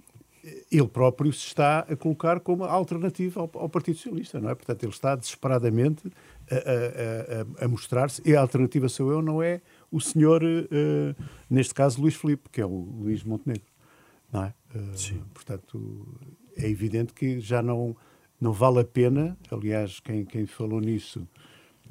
ele 0.71 0.87
próprio 0.87 1.31
se 1.31 1.45
está 1.47 1.79
a 1.79 1.95
colocar 1.95 2.39
como 2.39 2.63
alternativa 2.63 3.41
ao, 3.41 3.51
ao 3.53 3.69
Partido 3.69 3.97
Socialista, 3.97 4.39
não 4.39 4.49
é? 4.49 4.55
Portanto, 4.55 4.83
ele 4.83 4.91
está 4.91 5.15
desesperadamente 5.15 6.11
a, 6.49 6.55
a- 6.55 7.61
a- 7.61 7.65
a 7.65 7.67
mostrar-se, 7.67 8.21
e 8.25 8.35
a 8.35 8.41
alternativa 8.41 8.89
sou 8.89 9.11
eu, 9.11 9.21
não 9.21 9.41
é 9.41 9.61
o 9.91 9.99
senhor, 10.01 10.41
eh, 10.43 11.15
neste 11.49 11.73
caso, 11.73 12.01
Luís 12.01 12.15
Filipe, 12.15 12.49
que 12.49 12.59
é 12.61 12.65
o 12.65 12.69
Luís 12.69 13.23
Montenegro, 13.23 13.67
não 14.31 14.43
é? 14.45 14.53
Eh, 14.73 14.79
Portanto, 15.33 16.07
é 16.57 16.67
evidente 16.69 17.13
que 17.13 17.39
já 17.39 17.61
não, 17.61 17.95
não 18.39 18.51
vale 18.53 18.79
a 18.79 18.83
pena, 18.85 19.37
aliás, 19.51 19.99
quem, 19.99 20.25
quem 20.25 20.45
falou 20.45 20.79
nisso, 20.81 21.27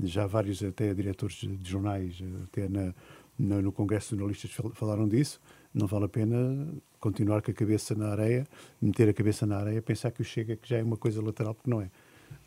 já 0.03 0.27
vários 0.27 0.63
até 0.65 0.93
diretores 0.95 1.37
de 1.37 1.71
jornais, 1.71 2.19
até 2.45 2.69
na, 2.69 2.95
na- 3.39 3.63
no 3.63 3.71
Congresso 3.71 4.11
de 4.15 4.19
Jornalistas 4.21 4.51
fal- 4.51 4.73
falaram 4.75 5.07
disso, 5.07 5.41
não 5.73 5.87
vale 5.87 6.07
a 6.07 6.09
pena 6.09 6.67
continuar 7.01 7.41
com 7.43 7.51
a 7.51 7.55
cabeça 7.55 7.95
na 7.95 8.09
areia, 8.13 8.47
meter 8.81 9.09
a 9.09 9.13
cabeça 9.13 9.47
na 9.47 9.57
areia, 9.59 9.81
pensar 9.83 10.11
que 10.11 10.21
o 10.21 10.25
Chega 10.25 10.55
que 10.57 10.69
já 10.69 10.77
é 10.79 10.83
uma 10.83 10.97
coisa 10.97 11.21
lateral, 11.23 11.55
porque 11.55 11.71
não 11.71 11.81
é. 11.81 11.91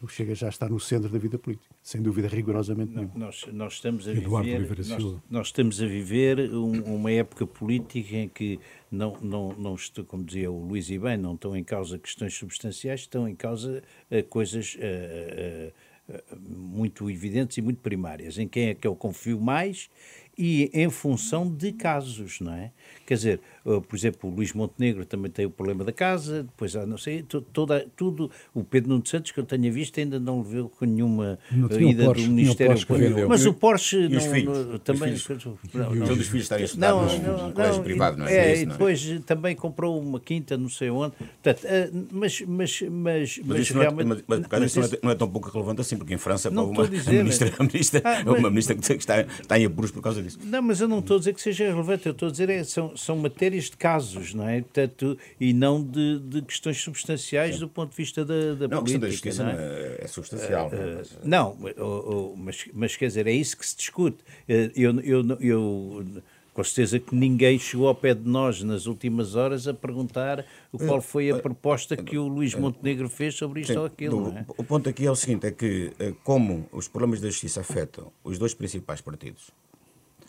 O 0.02 0.08
Chega 0.08 0.34
já 0.36 0.48
está 0.50 0.68
no 0.70 0.80
centro 0.80 1.10
da 1.10 1.18
vida 1.18 1.38
política, 1.40 1.74
sem 1.82 2.02
dúvida, 2.02 2.28
rigorosamente 2.28 2.94
Não, 2.94 3.10
nós, 3.16 3.46
nós 3.52 3.74
estamos 3.74 4.08
a 4.08 4.14
Eduardo 4.14 4.46
viver, 4.46 4.58
Oliveira 4.60 4.84
nós, 4.90 5.02
Silva. 5.02 5.24
nós 5.30 5.48
estamos 5.48 5.82
a 5.82 5.86
viver 5.86 6.40
um- 6.54 6.96
uma 6.96 7.12
época 7.12 7.46
política 7.48 8.16
em 8.16 8.30
que 8.30 8.60
não, 8.92 9.18
não, 9.22 9.54
não 9.54 9.76
estou, 9.76 10.06
como 10.06 10.24
dizia 10.24 10.50
o 10.52 10.66
Luís 10.68 10.90
e 10.90 10.98
bem, 11.00 11.18
não 11.18 11.34
estão 11.36 11.56
em 11.56 11.64
causa 11.64 11.98
questões 11.98 12.34
substanciais, 12.34 13.02
estão 13.02 13.28
em 13.28 13.36
causa 13.36 13.82
eh, 14.12 14.22
coisas 14.22 14.78
eh, 14.80 15.72
eh, 16.10 16.24
muito 16.48 17.10
evidentes 17.10 17.58
e 17.58 17.62
muito 17.62 17.80
primárias, 17.82 18.38
em 18.38 18.48
quem 18.48 18.70
é 18.70 18.74
que 18.74 18.86
eu 18.88 18.96
confio 18.96 19.40
mais 19.40 19.90
e 20.38 20.70
em 20.74 20.90
função 20.90 21.48
de 21.50 21.72
casos, 21.72 22.40
não 22.42 22.54
é? 22.54 22.72
Quer 23.06 23.16
dizer, 23.16 23.40
eh, 23.66 23.80
por 23.88 23.96
exemplo, 23.96 24.30
o 24.30 24.34
Luís 24.34 24.52
Montenegro 24.54 25.06
também 25.06 25.30
tem 25.30 25.46
o 25.46 25.50
problema 25.50 25.84
da 25.84 25.92
casa, 25.92 26.44
depois 26.44 26.76
há, 26.76 26.86
não 26.86 26.98
sei, 26.98 27.22
to- 27.22 27.42
toda, 27.42 27.86
tudo, 27.96 28.32
o 28.54 28.64
Pedro 28.64 28.90
Nuno 28.90 29.06
Santos 29.06 29.32
que 29.32 29.40
eu 29.40 29.44
tenha 29.44 29.72
visto 29.72 30.00
ainda 30.00 30.20
não 30.20 30.42
leveu 30.42 30.70
com 30.70 30.86
nenhuma 30.86 31.38
Não, 31.52 31.68
eh, 31.70 31.84
ida 31.84 32.06
Porsche, 32.06 32.22
do 32.22 32.26
tinha 32.26 32.30
o 32.30 32.34
Ministério 32.36 32.86
Público. 32.88 33.30
Mas 33.30 33.46
o 33.46 33.54
Porsche 33.54 33.98
E 33.98 34.06
os 34.06 34.26
não- 34.26 34.32
filhos? 34.34 34.58
não- 34.68 34.74
Os 34.76 34.80
também 34.82 35.16
filhos? 35.18 35.46
não, 35.74 35.96
não, 35.96 36.08
Todos 36.08 36.20
os 36.22 36.28
filhos 36.28 36.44
estarem 36.46 36.68
não, 36.78 37.06
no, 37.06 37.20
não, 37.38 37.48
no 37.50 37.54
colégio 37.54 37.76
não, 37.78 37.84
privado, 37.84 38.18
não 38.18 38.26
é? 38.28 38.34
É, 38.36 38.54
isso, 38.54 38.64
e 38.64 38.66
não 38.66 38.72
é? 38.74 38.78
depois 38.78 39.10
eh, 39.10 39.20
também 39.26 39.56
comprou 39.56 40.02
uma 40.02 40.20
quinta, 40.20 40.58
não 40.58 40.70
sei 40.70 40.90
onde. 40.90 41.14
Portanto, 41.18 41.68
mas, 42.12 42.42
mas, 42.42 42.82
mas, 42.82 42.90
Mas, 42.90 43.40
mas 43.46 43.60
isso 43.60 43.74
não 43.76 43.82
é, 43.82 43.86
realmente. 43.86 44.08
mas, 44.08 44.24
mas 44.28 44.40
por 44.40 44.50
causa 44.50 44.64
mas 44.64 44.72
disso 44.72 44.80
não 44.80 44.84
é, 44.86 44.88
isso- 44.88 45.00
não 45.04 45.12
é 45.12 45.16
tão 45.16 45.30
pouco 45.30 45.50
relevante 45.50 45.82
assim, 45.82 45.98
porque 45.98 46.14
em 46.14 46.18
França 46.18 46.50
Não 46.50 46.70
uma, 46.72 46.88
dizer, 46.88 47.12
ministra, 47.24 47.50
mas- 47.52 47.60
a 47.60 47.64
ministra, 47.72 48.02
Ah, 48.04 48.24
uma 48.32 48.50
ministra 48.50 48.76
que 48.76 48.94
está, 48.94 49.22
está 49.22 49.60
em 49.60 49.66
apuros 49.66 49.92
por 49.92 50.02
causa 50.02 50.23
disso. 50.24 50.40
Não, 50.44 50.62
mas 50.62 50.82
eu 50.82 50.88
não 50.88 51.00
estou 51.00 51.16
a 51.18 51.20
dizer 51.20 51.34
que 51.34 51.42
seja 51.42 51.66
relevante, 51.68 52.06
eu 52.06 52.12
estou 52.12 52.28
a 52.28 52.32
dizer 52.32 52.50
é, 52.50 52.64
são, 52.64 52.96
são 52.98 53.18
matérias 53.18 53.66
de 53.66 53.78
casos, 53.78 54.34
não 54.34 54.48
é? 54.48 54.62
Portanto, 54.62 55.18
e 55.40 55.54
não 55.54 55.84
de, 55.84 56.20
de 56.20 56.42
questões 56.42 56.82
substanciais 56.82 57.60
do 57.60 57.68
ponto 57.68 57.92
de 57.92 57.98
vista 57.98 58.24
da, 58.26 58.56
da 58.56 58.68
Não, 58.68 58.80
a 58.80 58.84
questão 58.84 59.00
da 59.00 59.08
política. 59.08 59.12
justiça 59.12 59.44
não 59.44 59.54
não 59.54 59.60
é? 59.60 59.64
é, 59.64 59.98
é 60.02 60.08
substancial. 60.08 60.70
não 60.72 60.78
é? 60.80 60.96
Mas, 60.96 61.18
Não, 61.24 61.58
o- 61.78 62.34
o- 62.34 62.38
mas, 62.38 62.66
mas 62.74 62.96
quer 62.96 63.08
dizer, 63.08 63.28
é 63.28 63.32
isso 63.34 63.58
que 63.58 63.66
se 63.68 63.76
discute. 63.78 64.18
Eh, 64.48 64.72
Eu, 64.76 65.00
eu, 65.02 65.24
eu, 65.40 66.06
com 66.54 66.64
certeza 66.64 67.00
que 67.00 67.16
ninguém 67.16 67.58
chegou 67.58 67.88
ao 67.88 67.96
pé 67.96 68.14
de 68.14 68.28
nós 68.30 68.62
nas 68.62 68.86
últimas 68.86 69.36
horas 69.36 69.68
a 69.68 69.74
perguntar 69.74 70.46
qual 70.72 71.02
foi 71.02 71.32
a 71.32 71.40
proposta 71.40 71.98
que 71.98 72.16
o 72.16 72.28
Luís 72.28 72.54
Montenegro 72.54 73.10
fez 73.10 73.34
sobre 73.34 73.62
isto 73.62 73.74
Sim, 73.74 73.80
ou 73.80 73.86
aquilo. 73.86 74.24
do- 74.26 74.32
não 74.32 74.38
é? 74.38 74.46
O 74.50 74.64
ponto 74.64 74.88
aqui 74.88 75.04
é 75.06 75.10
o 75.12 75.16
seguinte: 75.16 75.48
é 75.48 75.52
que, 75.52 75.92
eh, 76.00 76.14
como 76.24 76.68
os 76.72 76.88
problemas 76.88 77.20
da 77.20 77.28
justiça 77.30 77.62
afetam 77.62 78.12
os 78.24 78.38
dois 78.38 78.54
principais 78.54 79.02
partidos, 79.02 79.50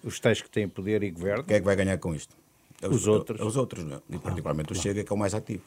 Os 0.04 0.20
tais 0.20 0.40
que 0.42 0.50
têm 0.50 0.68
poder 0.68 1.02
e 1.02 1.10
governo. 1.10 1.44
quem 1.44 1.56
é 1.56 1.60
que 1.60 1.64
vai 1.66 1.74
ganhar 1.74 1.96
com 1.98 2.14
isto? 2.14 2.36
É 2.82 2.88
Os 2.88 3.06
outros. 3.06 3.40
é 3.40 3.44
Os 3.44 3.56
outros, 3.56 3.84
não 3.84 3.96
é? 3.96 4.00
E 4.10 4.18
particularmente 4.18 4.72
o 4.72 4.76
Chega, 4.76 5.02
que 5.02 5.12
é 5.12 5.14
o 5.14 5.18
mais 5.18 5.34
ativo. 5.34 5.62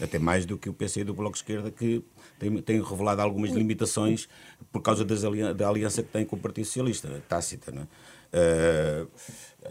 Até 0.00 0.18
mais 0.18 0.46
do 0.46 0.56
que 0.56 0.68
o 0.68 0.72
PC 0.72 1.04
do 1.04 1.14
Bloco 1.14 1.32
de 1.32 1.38
Esquerda, 1.38 1.70
que 1.70 2.02
tem, 2.38 2.56
tem 2.62 2.82
revelado 2.82 3.20
algumas 3.20 3.50
limitações 3.50 4.28
por 4.72 4.80
causa 4.80 5.04
das 5.04 5.22
da 5.56 5.68
aliança 5.68 6.02
que 6.02 6.08
tem 6.08 6.24
com 6.24 6.36
o 6.36 6.38
Partido 6.38 6.64
Socialista, 6.64 7.22
tácita. 7.28 7.70
Não 7.70 7.82
é? 7.82 7.86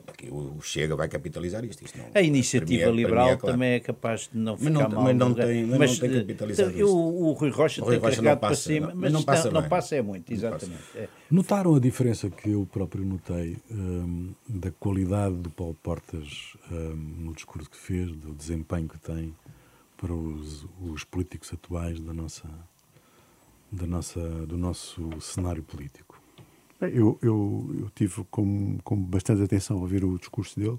Aqui 0.08 0.30
o 0.30 0.52
o 0.58 0.62
Chega 0.62 0.96
vai 0.96 1.10
capitalizar 1.10 1.66
isto. 1.66 1.84
isto 1.84 1.98
não- 1.98 2.06
A 2.06 2.10
para 2.12 2.22
iniciativa 2.22 2.72
mim 2.72 2.78
é- 2.80 2.84
para 2.86 2.92
liberal 2.96 3.30
é 3.30 3.36
claro. 3.38 3.54
também 3.56 3.72
é 3.74 3.80
capaz 3.80 4.30
de 4.32 4.38
não 4.38 4.54
Mas 4.54 4.62
ficar 4.62 4.72
não- 4.72 4.90
mal. 4.90 5.04
mas 5.04 5.16
não 5.18 5.34
tem- 5.34 5.66
mas 5.66 5.92
não 5.92 6.00
tem 6.10 6.18
eh, 6.18 6.20
capitalizado 6.22 6.70
eu- 6.72 6.86
isto. 6.88 6.98
o 6.98 7.32
Rui 7.34 7.50
Rocha 7.50 7.82
O 7.82 7.86
Rui 7.86 7.94
tem 7.96 8.00
Rocha 8.04 8.16
não 8.18 8.24
carregado 8.24 8.40
para 8.40 8.50
passa, 8.50 8.62
cima, 8.62 8.88
não- 8.88 8.94
mas 8.96 9.02
mas 9.02 9.14
não 9.14 9.24
passa 9.24 9.52
não 9.52 9.62
bem. 9.62 9.70
passa 9.70 9.96
é 9.96 10.02
muito, 10.02 10.32
Não 10.32 10.40
passa. 10.40 10.66
exatamente. 10.66 10.84
É. 10.98 11.10
Notaram 11.30 11.76
a 11.76 11.80
diferença 11.80 12.30
que 12.30 12.50
eu 12.52 12.66
próprio 12.72 13.04
notei 13.04 13.58
hum, 13.70 14.32
da 14.48 14.72
qualidade 14.72 15.36
do 15.36 15.50
Paulo 15.50 15.76
Portas 15.84 16.54
hum, 16.72 16.96
no 17.20 17.34
discurso 17.34 17.70
que 17.70 17.78
fez, 17.78 18.12
do 18.12 18.34
desempenho 18.34 18.88
que 18.88 19.00
tem 19.00 19.36
para 19.98 20.14
os, 20.14 20.66
os 20.82 21.04
políticos 21.04 21.52
atuais 21.54 22.00
da 22.00 22.14
nossa, 22.14 22.48
da 23.72 23.86
nossa, 23.86 24.20
do 24.46 24.58
nosso 24.58 25.10
cenário 25.20 25.64
político? 25.64 26.11
Eu, 26.88 27.18
eu, 27.22 27.76
eu 27.80 27.90
tive 27.94 28.24
com, 28.32 28.78
com 28.84 28.96
bastante 28.96 29.44
atenção 29.44 29.78
a 29.78 29.82
ouvir 29.82 30.04
o 30.04 30.18
discurso 30.18 30.60
dele 30.60 30.78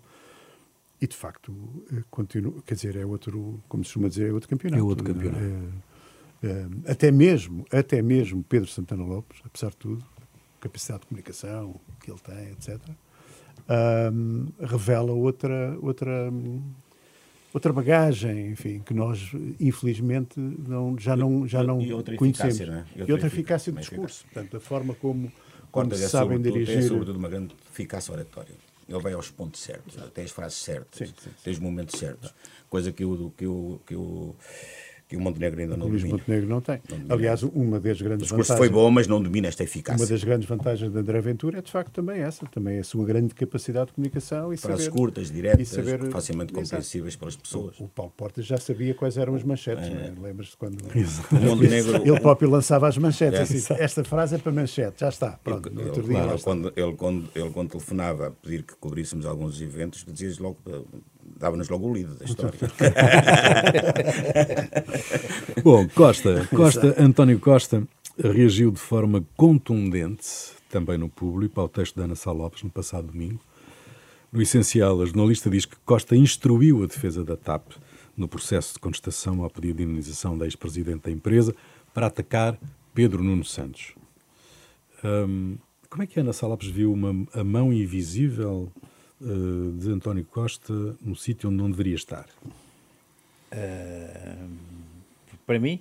e, 1.00 1.06
de 1.06 1.16
facto, 1.16 1.52
eh, 1.92 2.02
continuo, 2.10 2.62
quer 2.62 2.74
dizer, 2.74 2.96
é 2.96 3.04
outro, 3.06 3.60
como 3.68 3.84
se 3.84 3.88
costuma 3.90 4.08
dizer, 4.08 4.28
é 4.30 4.32
outro 4.32 4.48
campeonato. 4.48 4.80
É 4.80 4.84
outro 4.84 5.04
campeonato. 5.04 5.42
É, 6.42 6.46
é, 6.48 6.66
até, 6.92 7.10
mesmo, 7.10 7.64
até 7.70 8.02
mesmo 8.02 8.42
Pedro 8.48 8.68
Santana 8.68 9.04
Lopes, 9.04 9.40
apesar 9.44 9.70
de 9.70 9.76
tudo, 9.76 10.04
capacidade 10.60 11.00
de 11.02 11.06
comunicação 11.08 11.74
que 12.00 12.10
ele 12.10 12.20
tem, 12.20 12.50
etc., 12.52 12.78
ahm, 13.68 14.46
revela 14.60 15.12
outra, 15.12 15.76
outra, 15.80 16.32
outra 17.52 17.72
bagagem, 17.72 18.50
enfim, 18.50 18.80
que 18.84 18.94
nós, 18.94 19.32
infelizmente, 19.60 20.38
não, 20.40 20.96
já 20.98 21.16
não, 21.16 21.46
já 21.46 21.62
E- 21.62 21.66
não 21.66 21.80
e 21.80 21.92
outra 21.92 22.16
conhecemos. 22.16 22.58
não 22.60 22.74
é? 22.74 22.84
E 22.94 22.98
E 22.98 23.00
outra 23.02 23.14
outra 23.14 23.26
eficácia, 23.26 23.70
eficácia 23.70 23.72
mais 23.72 23.86
discurso. 23.86 24.24
Portanto, 24.32 24.56
a 24.56 24.60
forma 24.60 24.94
como, 24.94 25.30
quando 25.72 25.94
é 25.94 25.98
sabem 25.98 26.36
sobretudo, 26.36 26.52
dirigir. 26.64 26.78
é 26.78 26.82
sobretudo 26.82 27.16
uma 27.16 27.28
grande 27.28 27.56
eficácia 27.72 28.12
oratória. 28.12 28.54
Ele 28.88 28.98
vai 28.98 29.14
aos 29.14 29.30
pontos 29.30 29.60
certos, 29.60 29.96
tem 30.12 30.24
as 30.24 30.30
frases 30.30 30.58
certas, 30.58 30.98
Sim, 31.08 31.14
sim, 31.18 31.30
tem 31.42 31.52
os 31.52 31.58
momentos 31.58 31.98
certos. 31.98 32.34
Coisa 32.68 32.92
que 32.92 33.04
o, 33.04 33.32
que 33.36 33.46
o, 33.46 33.80
que 33.86 33.96
o, 33.96 34.36
que 35.12 35.16
o 35.16 35.20
Montenegro 35.20 35.60
ainda 35.60 35.76
não 35.76 35.86
O 35.86 35.90
domina. 35.90 36.08
Montenegro 36.08 36.48
não 36.48 36.60
tem. 36.60 36.80
domina. 36.88 37.14
Aliás, 37.14 37.42
uma 37.42 37.78
das 37.78 38.00
O 38.00 38.04
grandes 38.04 38.22
discurso 38.28 38.52
vantagens. 38.52 38.58
foi 38.58 38.68
bom, 38.82 38.90
mas 38.90 39.06
não 39.06 39.22
domina 39.22 39.46
esta 39.48 39.62
Uma 39.62 39.68
eficácia. 39.68 40.06
das 40.06 40.24
grandes 40.24 40.48
vantagens 40.48 40.90
de 40.90 40.98
André 40.98 41.20
Ventura 41.20 41.58
é 41.58 41.62
de 41.62 41.70
facto 41.70 41.92
também 41.92 42.20
essa, 42.22 42.46
também 42.46 42.78
a 42.78 42.84
sua 42.84 43.04
grande 43.04 43.34
capacidade 43.34 43.88
de 43.88 43.92
comunicação 43.92 44.52
e 44.52 44.56
Frases 44.56 44.86
saber, 44.86 44.96
curtas, 44.96 45.30
diretas, 45.30 45.68
saber- 45.68 46.10
facilmente 46.10 46.52
compreensíveis 46.52 47.14
pelas 47.16 47.36
pessoas. 47.36 47.78
O 47.78 47.88
Paulo 47.88 48.12
Portas 48.16 48.46
já 48.46 48.56
sabia 48.56 48.94
quais 48.94 49.16
eram 49.18 49.34
as 49.34 49.42
manchetes, 49.44 49.88
não 49.90 50.00
é? 50.00 50.12
lembras-te 50.28 50.56
quando 50.56 50.78
O 51.32 51.36
Montenegro, 51.36 51.96
ele 51.96 52.20
próprio 52.20 52.48
lançava 52.50 52.88
as 52.88 52.96
manchetes, 52.96 53.38
É. 53.38 53.42
assim, 53.42 53.82
esta 53.82 54.04
frase 54.04 54.36
é 54.36 54.38
para 54.38 54.52
manchete, 54.52 55.00
já 55.00 55.08
está, 55.08 55.32
pronto, 55.44 55.68
ele, 55.68 55.82
outro 55.84 56.02
dia 56.04 56.16
ele, 56.18 56.26
lá 56.26 56.34
está. 56.36 56.44
quando, 56.44 56.72
ele, 56.74 56.94
quando, 56.94 57.28
ele, 57.34 57.50
quando 57.50 57.68
telefonava 57.70 58.28
a 58.28 58.30
pedir 58.30 58.62
que 58.62 58.74
cobríssemos 58.76 59.26
alguns 59.26 59.60
eventos, 59.60 60.04
dizias 60.04 60.38
logo, 60.38 60.56
dava-nos 61.42 61.68
logo 61.68 61.88
o 61.88 61.92
lido 61.92 62.14
da 62.14 62.24
história. 62.24 62.56
Bom, 65.62 65.88
Costa, 65.88 66.48
Costa, 66.54 66.94
António 66.96 67.40
Costa 67.40 67.82
reagiu 68.16 68.70
de 68.70 68.78
forma 68.78 69.24
contundente, 69.36 70.24
também 70.70 70.96
no 70.96 71.08
público, 71.08 71.60
ao 71.60 71.68
texto 71.68 71.96
da 71.96 72.04
Ana 72.04 72.14
Sá 72.14 72.30
Lopes 72.30 72.62
no 72.62 72.70
passado 72.70 73.08
domingo. 73.08 73.40
No 74.30 74.40
essencial, 74.40 75.02
a 75.02 75.04
jornalista 75.04 75.50
diz 75.50 75.66
que 75.66 75.74
Costa 75.84 76.14
instruiu 76.14 76.84
a 76.84 76.86
defesa 76.86 77.24
da 77.24 77.36
TAP 77.36 77.72
no 78.16 78.28
processo 78.28 78.74
de 78.74 78.78
contestação 78.78 79.42
ao 79.42 79.50
pedido 79.50 79.78
de 79.78 79.82
indenização 79.82 80.38
da 80.38 80.44
ex-presidente 80.44 81.02
da 81.02 81.10
empresa 81.10 81.52
para 81.92 82.06
atacar 82.06 82.56
Pedro 82.94 83.20
Nuno 83.20 83.44
Santos. 83.44 83.94
Hum, 85.04 85.56
como 85.90 86.04
é 86.04 86.06
que 86.06 86.20
a 86.20 86.22
Ana 86.22 86.32
Sá 86.32 86.46
Lopes 86.46 86.68
viu 86.68 86.92
uma, 86.92 87.26
a 87.34 87.42
mão 87.42 87.72
invisível 87.72 88.70
eh, 89.22 89.80
de 89.80 89.90
António 89.90 90.24
Costa 90.24 90.72
no 91.00 91.14
sítio 91.14 91.48
onde 91.48 91.58
não 91.58 91.70
deveria 91.70 91.94
estar? 91.94 92.26
Ah, 93.50 94.46
para 95.46 95.58
mim, 95.58 95.80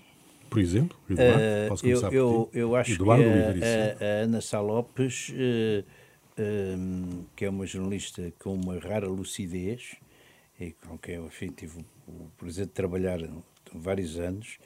Por 0.49 0.59
exemplo, 0.59 0.97
Eduardo, 1.09 1.43
ah, 1.43 1.67
posso 1.69 1.85
eu, 1.85 1.89
começar 2.01 2.07
por 2.09 2.15
eu, 2.15 2.49
ti? 2.51 2.57
eu 2.59 2.75
acho 2.75 2.91
Eduardo 2.93 3.23
que 3.23 3.63
a, 3.63 4.05
a, 4.05 4.05
a 4.05 4.23
Ana 4.23 4.41
Sá 4.41 4.59
Lopes, 4.59 5.31
eh, 5.35 5.83
que 7.35 7.45
é 7.45 7.49
uma 7.49 7.65
jornalista 7.65 8.33
com 8.39 8.53
uma 8.53 8.77
rara 8.79 9.07
lucidez, 9.07 9.95
e 10.59 10.71
com 10.71 10.97
quem 10.97 11.15
eu 11.15 11.25
enfim, 11.27 11.47
tive 11.47 11.79
o, 11.79 12.11
o 12.11 12.31
prazer 12.37 12.65
de 12.65 12.71
trabalhar 12.71 13.19
vários 13.73 14.19
anos, 14.19 14.57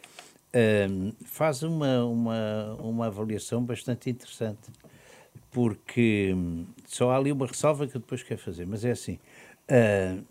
faz 1.26 1.64
uma, 1.64 2.04
uma, 2.06 2.76
uma 2.80 3.06
avaliação 3.08 3.64
bastante 3.64 4.10
interessante. 4.10 4.72
Porque 5.56 6.34
hum, 6.36 6.66
só 6.86 7.12
há 7.12 7.16
ali 7.16 7.32
uma 7.32 7.48
ressalva 7.48 7.88
que 7.88 7.96
eu 7.96 8.02
depois 8.02 8.22
quero 8.22 8.42
fazer, 8.42 8.68
mas 8.68 8.84
é 8.84 8.92
assim. 8.92 9.18
ah, 9.70 10.22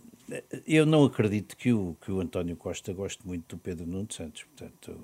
eu 0.67 0.85
não 0.85 1.05
acredito 1.05 1.57
que 1.57 1.73
o, 1.73 1.97
que 2.01 2.11
o 2.13 2.21
António 2.21 2.57
Costa 2.57 2.93
goste 2.93 3.27
muito 3.27 3.57
do 3.57 3.59
Pedro 3.59 3.87
Nuno 3.87 4.07
Santos, 4.11 4.45
portanto, 4.45 4.99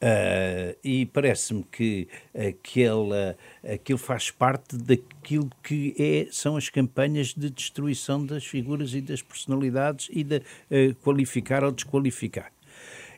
ah, 0.00 0.74
e 0.82 1.06
parece-me 1.06 1.62
que 1.62 2.08
aquela, 2.34 3.36
aquilo 3.62 3.98
faz 3.98 4.32
parte 4.32 4.76
daquilo 4.76 5.48
que 5.62 5.94
é, 5.96 6.28
são 6.32 6.56
as 6.56 6.68
campanhas 6.68 7.32
de 7.32 7.48
destruição 7.48 8.26
das 8.26 8.44
figuras 8.44 8.92
e 8.92 9.00
das 9.00 9.22
personalidades 9.22 10.08
e 10.10 10.24
de 10.24 10.38
ah, 10.38 10.94
qualificar 11.00 11.62
ou 11.62 11.70
desqualificar. 11.70 12.52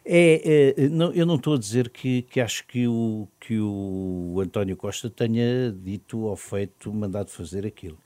É, 0.05 0.75
é, 0.77 0.89
não- 0.89 1.13
eu 1.13 1.25
não 1.25 1.37
estou 1.37 1.55
a 1.55 1.59
dizer 1.59 1.89
que, 1.91 2.23
que 2.23 2.41
acho 2.41 2.67
que 2.67 2.87
o, 2.89 3.29
que 3.41 3.59
o 3.61 4.41
António 4.43 4.77
Costa 4.77 5.09
tenha 5.09 5.71
dito 5.73 6.21
ou 6.21 6.37
feito, 6.37 6.93
mandado 6.93 7.31
fazer 7.31 7.67
aquilo. 7.67 7.99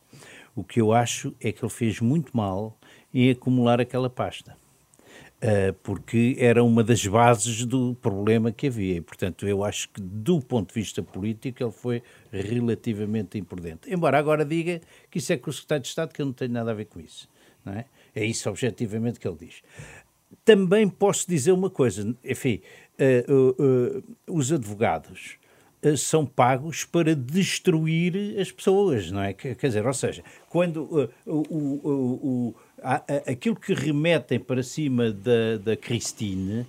O 0.55 0.63
que 0.65 0.81
eu 0.81 0.93
acho 0.93 1.35
é 1.41 1.53
que 1.53 1.65
ele 1.65 1.73
fez 1.73 2.01
muito 2.01 2.37
mal 2.37 2.79
em 3.13 3.31
acumular 3.31 3.81
aquela 3.81 4.11
pasta. 4.11 4.57
Ah, 5.41 5.75
porque 5.83 6.37
era 6.39 6.65
uma 6.65 6.83
das 6.83 7.07
bases 7.07 7.65
do 7.65 7.95
problema 8.01 8.51
que 8.51 8.67
havia. 8.69 8.97
E, 8.97 9.01
portanto, 9.01 9.47
eu 9.47 9.63
acho 9.65 9.89
que, 9.91 10.01
do 10.01 10.41
ponto 10.41 10.69
de 10.69 10.81
vista 10.81 11.03
político, 11.03 11.63
ele 11.63 11.73
foi 11.73 12.03
relativamente 12.33 13.39
imprudente. 13.39 13.93
Embora 13.93 14.19
agora 14.19 14.45
diga 14.45 14.81
que 15.11 15.19
isso 15.19 15.33
é 15.33 15.37
com 15.37 15.51
o 15.51 15.53
secretário 15.53 15.83
de 15.83 15.89
Estado, 15.89 16.13
que 16.13 16.23
eu 16.23 16.27
não 16.27 16.33
tenho 16.33 16.53
nada 16.53 16.71
a 16.71 16.75
ver 16.75 16.87
com 16.87 17.01
isso. 17.01 17.29
Não 17.65 17.73
é? 17.75 17.85
é 18.15 18.25
isso, 18.25 18.49
objetivamente, 18.49 19.19
que 19.21 19.27
ele 19.29 19.37
diz. 19.39 19.63
Também 20.47 20.89
posso 20.89 21.29
dizer 21.29 21.51
uma 21.51 21.69
coisa, 21.69 22.15
enfim, 22.25 22.61
eh, 22.97 23.27
os 24.29 24.53
advogados 24.53 25.33
eh, 25.83 25.97
são 25.97 26.25
pagos 26.25 26.85
para 26.85 27.17
destruir 27.17 28.39
as 28.41 28.53
pessoas, 28.53 29.11
não 29.11 29.21
é? 29.21 29.33
Quer 29.33 29.57
dizer, 29.57 29.85
ou 29.85 29.93
seja, 29.93 30.23
quando 30.49 31.11
o, 31.27 31.33
o- 31.35 32.49
o- 32.53 32.55
aquilo 33.27 33.57
que 33.57 33.75
remetem 33.75 34.39
para 34.39 34.63
cima 34.63 35.11
da, 35.11 35.59
da 35.59 35.77
Cristine 35.77 36.65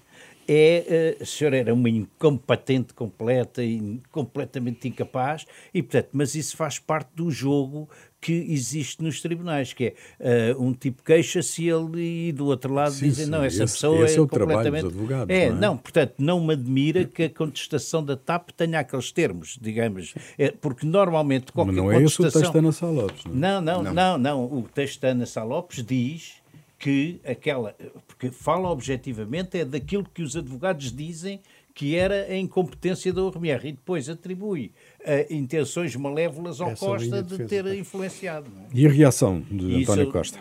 é 0.47 0.85
eh, 0.87 1.17
a 1.21 1.25
senhora 1.25 1.57
era 1.57 1.73
uma 1.73 1.89
incompetente 1.89 2.93
completa 2.93 3.63
e 3.63 3.99
completamente 4.11 4.87
incapaz 4.87 5.45
e 5.73 5.81
portanto 5.83 6.09
mas 6.13 6.35
isso 6.35 6.55
faz 6.55 6.79
parte 6.79 7.09
do 7.15 7.29
jogo 7.29 7.89
que 8.19 8.33
existe 8.33 9.03
nos 9.03 9.21
tribunais 9.21 9.73
que 9.73 9.85
é 9.85 9.93
eh, 10.19 10.55
um 10.57 10.73
tipo 10.73 11.03
queixa-se 11.03 11.67
ele 11.67 12.29
e 12.29 12.31
do 12.31 12.45
outro 12.47 12.73
lado 12.73 12.91
Sim, 12.91 13.05
dizem 13.09 13.25
sim, 13.25 13.31
não 13.31 13.43
essa 13.43 13.63
esse- 13.63 13.73
pessoa 13.73 14.05
esse 14.05 14.15
é, 14.15 14.17
é 14.17 14.21
o 14.21 14.27
trabalho 14.27 14.57
dos 14.57 14.65
completamente 14.65 14.85
advogados, 14.95 15.35
é 15.35 15.49
não 15.49 15.57
é? 15.57 15.59
não 15.59 15.77
portanto 15.77 16.13
não 16.17 16.43
me 16.45 16.53
admira 16.53 17.03
que 17.05 17.23
a 17.23 17.29
contestação 17.29 18.03
da 18.03 18.15
TAP 18.17 18.49
tenha 18.51 18.79
aqueles 18.79 19.11
termos 19.11 19.57
digamos 19.61 20.13
é, 20.37 20.49
porque 20.51 20.85
normalmente 20.85 21.51
qualquer 21.51 21.73
Mas 21.73 21.83
não 21.83 21.91
é 21.91 22.03
esse 22.03 22.15
o 22.15 22.17
contestação 22.17 22.41
texto 22.41 22.53
da 22.53 22.59
Ana 22.59 22.71
Sá 22.71 22.87
Lopes, 22.87 23.25
não 23.25 23.33
é? 23.33 23.35
não, 23.61 23.61
não, 23.83 23.93
não, 23.93 24.17
não, 24.17 24.43
O 24.45 24.61
texto 24.73 25.01
da 25.01 25.09
Ana 25.09 25.25
Sá 25.25 25.43
Lopes 25.43 25.83
diz 25.85 26.33
que 26.79 27.19
aquela. 27.25 27.75
Porque 28.07 28.29
fala 28.31 28.69
objetivamente 28.69 29.57
é 29.57 29.65
daquilo 29.65 30.05
que 30.13 30.21
os 30.21 30.35
advogados 30.35 30.91
dizem 30.91 31.39
que 31.73 31.95
era 31.95 32.23
a 32.25 32.35
incompetência 32.35 33.13
da 33.13 33.21
URMR 33.23 33.67
e 33.67 33.71
depois 33.71 34.09
atribui 34.09 34.71
eh, 35.03 35.27
intenções 35.29 35.95
malévolas 35.95 36.59
ao 36.59 36.71
Essa 36.71 36.85
Costa 36.85 37.21
de 37.21 37.45
ter 37.45 37.65
influenciado. 37.75 38.49
não 38.53 38.61
é? 38.63 38.65
E 38.73 38.87
a 38.87 38.89
reação 38.89 39.41
de 39.41 39.81
Isso- 39.81 39.91
António 39.91 40.11
Costa? 40.11 40.39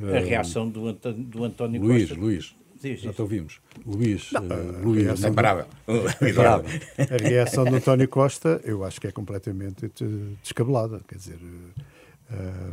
A 0.00 0.18
reação 0.20 0.68
do, 0.68 0.86
Anto- 0.86 1.12
do 1.12 1.42
António 1.44 1.82
Luís, 1.82 2.08
Costa. 2.08 2.22
Luís, 2.24 2.54
Diz, 2.80 3.00
já 3.00 3.12
te 3.12 3.20
ouvimos. 3.20 3.60
Luís, 3.84 4.30
eh, 4.32 4.38
Luís, 4.84 5.02
reação 5.02 5.22
não- 5.24 5.30
Imparável. 5.30 5.66
Eduardo. 6.22 6.68
A 6.96 7.28
reação 7.28 7.64
de 7.64 7.74
António 7.74 8.08
Costa, 8.08 8.60
eu 8.64 8.84
acho 8.84 9.00
que 9.00 9.08
é 9.08 9.10
completamente 9.10 9.86
eh, 9.86 10.04
descabelada. 10.40 11.00
Quer 11.08 11.16
dizer, 11.16 11.38
eh, 11.42 11.82
eh, 12.30 12.72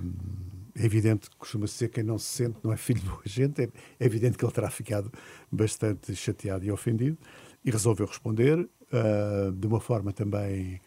é 0.78 0.86
evidente 0.86 1.30
que 1.30 1.36
costuma 1.38 1.68
ser 1.68 1.90
quem 1.90 2.04
não 2.04 2.18
se 2.18 2.26
sente, 2.26 2.58
não 2.64 2.74
é 2.74 2.78
filho 2.78 3.00
de 3.00 3.08
boa 3.08 3.22
gente, 3.26 3.62
é, 3.62 3.70
é 4.00 4.06
evidente 4.06 4.38
que 4.38 4.44
ele 4.44 4.52
terá 4.52 4.70
ficado 4.70 5.12
bastante 5.52 6.16
chateado 6.16 6.66
e 6.66 6.72
ofendido 6.72 7.18
e 7.64 7.72
resolveu 7.72 8.06
responder 8.06 8.70
eh, 8.92 9.52
de 9.52 9.68
uma 9.68 9.80
forma 9.80 10.14
também, 10.14 10.80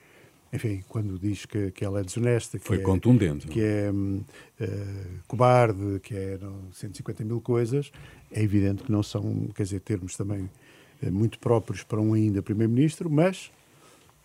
enfim, 0.52 0.84
quando 0.88 1.18
diz 1.18 1.44
que, 1.44 1.72
que 1.72 1.84
ela 1.84 2.00
é 2.00 2.04
desonesta, 2.04 2.58
que 2.58 2.64
Foi 2.64 2.78
é, 2.78 2.80
contundente. 2.80 3.48
que 3.48 3.60
é 3.60 3.90
eh, 4.60 4.66
cobarde, 5.26 5.98
que 6.00 6.14
é 6.14 6.38
não, 6.38 6.72
150 6.72 7.24
mil 7.24 7.40
coisas, 7.40 7.90
é 8.30 8.42
evidente 8.42 8.84
que 8.84 8.92
não 8.92 9.02
são, 9.02 9.48
quer 9.54 9.64
dizer, 9.64 9.80
termos 9.80 10.16
também 10.16 10.48
eh, 11.02 11.10
muito 11.10 11.38
próprios 11.40 11.82
para 11.82 12.00
um 12.00 12.14
ainda 12.14 12.40
Primeiro-Ministro, 12.40 13.10
mas 13.10 13.50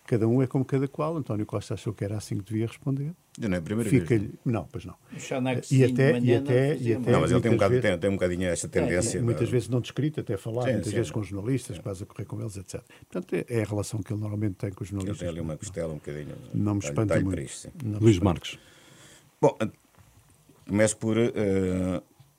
cada 0.05 0.27
um 0.27 0.41
é 0.41 0.47
como 0.47 0.63
cada 0.65 0.87
qual. 0.87 1.15
António 1.17 1.45
Costa 1.45 1.73
achou 1.73 1.93
que 1.93 2.03
era 2.03 2.17
assim 2.17 2.37
que 2.37 2.43
devia 2.43 2.67
responder. 2.67 3.13
Já 3.39 3.47
não 3.49 3.55
é 3.55 3.59
a 3.59 3.61
primeira 3.61 3.89
vez. 3.89 4.03
Fica-lhe. 4.03 4.33
Não, 4.45 4.65
pois 4.71 4.85
não. 4.85 4.93
E 5.11 5.15
até- 5.15 5.59
e 5.71 5.83
até- 5.83 6.19
não 6.19 6.25
e 6.25 6.93
até- 6.93 7.11
Não, 7.11 7.21
mas 7.21 7.31
ele 7.31 7.41
tem 7.41 7.49
um, 7.51 7.53
muitas 7.53 7.53
bocado, 7.53 7.69
vezes- 7.71 7.81
tem, 7.81 7.97
tem 7.99 8.09
um 8.09 8.13
bocadinho 8.13 8.43
esta 8.47 8.67
tendência. 8.69 9.21
muitas 9.21 9.47
da- 9.47 9.51
vezes 9.51 9.69
não 9.69 9.81
descrito, 9.81 10.19
até 10.19 10.37
falar, 10.37 10.63
Sim, 10.65 10.71
muitas 10.73 10.89
sim. 10.89 10.95
vezes 10.97 11.11
com 11.11 11.23
jornalistas, 11.23 11.79
quase 11.79 12.03
a 12.03 12.05
correr 12.05 12.25
com 12.25 12.39
eles, 12.41 12.57
etc. 12.57 12.81
Portanto, 13.09 13.33
é, 13.33 13.45
é 13.49 13.61
a 13.63 13.65
relação 13.65 14.01
que 14.03 14.13
ele 14.13 14.19
normalmente 14.21 14.55
tem 14.55 14.71
com 14.71 14.83
os 14.83 14.89
Ele 14.89 14.97
jornalistas. 14.99 15.19
tem 15.19 15.29
ali 15.29 15.39
uma 15.39 15.57
costela 15.57 15.91
um 15.93 15.95
bocadinho. 15.97 16.35
Não 16.53 16.73
me 16.75 16.79
espanta 16.79 17.19
muito. 17.19 17.41
isto. 17.41 17.71
Não 17.83 17.99
Luís 17.99 18.15
espanta. 18.15 18.25
Marques. 18.25 18.59
Bom, 19.41 19.57
eh, 19.61 19.67
começo 20.67 20.97
por, 20.97 21.17
eh, 21.17 21.31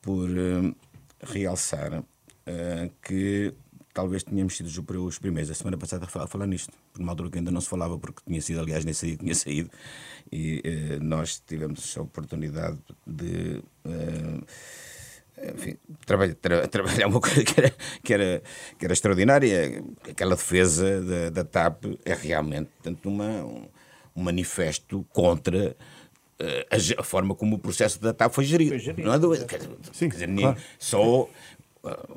por 0.01 0.29
eh, 0.31 0.75
realçar 1.23 2.05
eh, 2.47 2.91
que 3.03 3.53
talvez 3.95 4.25
tínhamos 4.25 4.57
sido 4.57 4.69
os 5.07 5.19
primeiros 5.19 5.51
a 5.51 5.55
semana 5.55 5.79
passada 5.79 6.05
a 6.05 6.27
falar, 6.27 6.47
nisto, 6.47 6.73
por 6.93 7.01
uma 7.01 7.13
altura 7.13 7.31
que 7.31 7.39
ainda 7.39 7.51
não 7.51 7.61
se 7.61 7.69
falava, 7.69 7.97
porque 7.99 8.21
tinha 8.27 8.41
sido, 8.43 8.61
aliás, 8.61 8.85
nesse 8.85 9.07
dia 9.07 9.17
tinha 9.17 9.35
saído, 9.35 9.71
e 10.31 10.61
eh, 10.65 10.99
nós 11.01 11.41
tivemos 11.47 11.97
a 11.97 12.03
oportunidade 12.03 12.79
de. 13.07 13.63
eh, 13.85 14.41
enfim, 15.55 15.77
trabalhar, 16.07 16.35
tra- 16.35 16.67
trabalhar 16.69 17.07
uma 17.09 17.21
coisa 17.21 17.43
que 17.45 17.61
era, 17.61 17.75
que 18.03 18.15
era, 18.15 18.43
que 18.79 18.85
era 18.85 18.93
extraordinária. 18.93 19.83
Aquela 20.09 20.37
defesa 20.37 21.01
da, 21.03 21.31
da 21.31 21.45
TAP 21.45 21.85
é 22.05 22.15
realmente 22.15 22.71
portanto, 22.77 23.07
uma, 23.09 23.45
um, 23.45 23.69
um 24.17 24.23
manifesto 24.23 25.05
contra 25.13 25.77
eh, 26.39 26.67
a, 26.71 27.01
a 27.01 27.03
forma 27.05 27.35
como 27.35 27.57
o 27.57 27.59
processo 27.59 28.01
da 28.01 28.13
TAP 28.15 28.33
foi 28.33 28.45
gerido. 28.45 28.71
Foi 28.71 28.79
gerido, 28.79 29.07
Não 29.07 29.13
há 29.13 29.19
dúvida. 29.19 29.45
Quer 29.45 29.61
Sim, 29.93 30.09
quer 30.09 30.15
dizer, 30.15 30.29
nem- 30.29 30.45
claro. 30.45 30.61
só. 30.79 31.29
ah, 31.85 32.09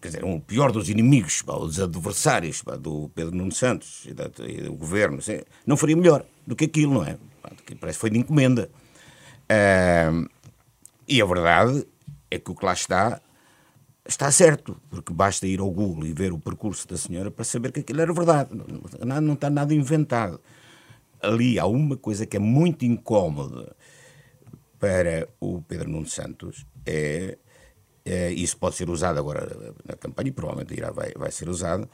quer 0.00 0.08
dizer, 0.08 0.24
um 0.24 0.40
pior 0.40 0.72
dos 0.72 0.88
inimigos, 0.88 1.42
dos 1.42 1.80
adversários 1.80 2.62
do 2.80 3.10
Pedro 3.14 3.34
Nuno 3.34 3.52
Santos 3.52 4.06
e, 4.06 4.62
do 4.62 4.74
governo, 4.74 5.18
assim, 5.18 5.40
não 5.66 5.76
faria 5.76 5.96
melhor 5.96 6.24
do 6.46 6.56
que 6.56 6.64
aquilo, 6.64 6.94
não 6.94 7.04
é? 7.04 7.16
Que 7.66 7.74
parece 7.74 7.98
que 7.98 8.00
foi 8.00 8.10
de 8.10 8.18
encomenda. 8.18 8.70
E 11.08 11.20
a 11.20 11.24
verdade 11.26 11.86
é 12.30 12.38
que 12.38 12.50
o 12.50 12.54
que 12.54 12.64
lá 12.64 12.72
está 12.72 13.20
está 14.04 14.32
certo, 14.32 14.80
porque 14.90 15.12
basta 15.12 15.46
ir 15.46 15.60
ao 15.60 15.70
Google 15.70 16.06
e 16.06 16.12
ver 16.12 16.32
o 16.32 16.38
percurso 16.38 16.88
da 16.88 16.96
senhora 16.96 17.30
para 17.30 17.44
saber 17.44 17.70
que 17.70 17.80
aquilo 17.80 18.00
era 18.00 18.12
verdade. 18.12 18.50
Não, 18.52 19.20
não 19.20 19.34
está 19.34 19.48
nada 19.48 19.72
inventado. 19.72 20.40
Ali 21.20 21.58
há 21.58 21.66
uma 21.66 21.96
coisa 21.96 22.26
que 22.26 22.36
é 22.36 22.40
muito 22.40 22.84
incómoda 22.84 23.76
para 24.80 25.28
o 25.38 25.62
Pedro 25.62 25.88
Nuno 25.88 26.08
Santos, 26.08 26.66
é 26.84 27.38
é, 28.04 28.32
isso 28.32 28.56
pode 28.56 28.76
ser 28.76 28.88
usado 28.90 29.18
agora 29.18 29.74
na 29.84 29.96
campanha, 29.96 30.28
e 30.28 30.32
provavelmente 30.32 30.74
irá, 30.74 30.90
vai, 30.90 31.12
vai 31.16 31.30
ser 31.30 31.48
usado, 31.48 31.88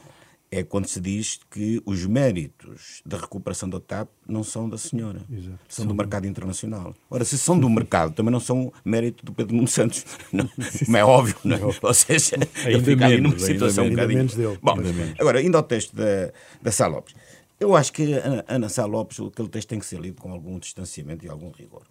é 0.50 0.62
quando 0.62 0.86
se 0.86 1.00
diz 1.00 1.38
que 1.50 1.82
os 1.84 2.06
méritos 2.06 3.02
da 3.04 3.18
recuperação 3.18 3.68
da 3.68 3.78
TAP 3.78 4.08
não 4.26 4.42
são 4.42 4.68
da 4.68 4.78
senhora, 4.78 5.20
Exato. 5.30 5.58
são 5.68 5.86
do 5.86 5.94
mercado 5.94 6.26
internacional. 6.26 6.94
Ora, 7.10 7.24
se 7.24 7.36
são 7.36 7.58
do 7.58 7.68
mercado, 7.68 8.14
também 8.14 8.32
não 8.32 8.40
são 8.40 8.72
mérito 8.84 9.24
do 9.24 9.32
Pedro 9.32 9.54
Nuno 9.54 9.68
Santos, 9.68 10.06
não, 10.32 10.48
não 10.88 10.98
é 10.98 11.04
óbvio, 11.04 11.36
não 11.44 11.56
é? 11.56 11.60
Ou 11.82 11.94
seja, 11.94 12.36
ele 12.64 12.82
fica 12.82 13.04
ali 13.04 13.20
numa 13.20 13.38
situação 13.38 13.84
um 13.84 13.90
bocadinho... 13.90 14.18
Menos 14.18 14.34
dele. 14.34 14.58
Bom, 14.62 14.76
agora, 15.18 15.42
indo 15.42 15.56
ao 15.56 15.62
texto 15.62 15.94
da, 15.94 16.32
da 16.62 16.72
Sá 16.72 16.86
Lopes, 16.86 17.14
eu 17.60 17.76
acho 17.76 17.92
que 17.92 18.14
a 18.14 18.44
Ana 18.48 18.68
Sá 18.68 18.86
Lopes, 18.86 19.20
aquele 19.20 19.48
texto 19.48 19.68
tem 19.68 19.78
que 19.78 19.86
ser 19.86 20.00
lido 20.00 20.20
com 20.20 20.32
algum 20.32 20.58
distanciamento 20.58 21.26
e 21.26 21.28
algum 21.28 21.50
rigor. 21.50 21.82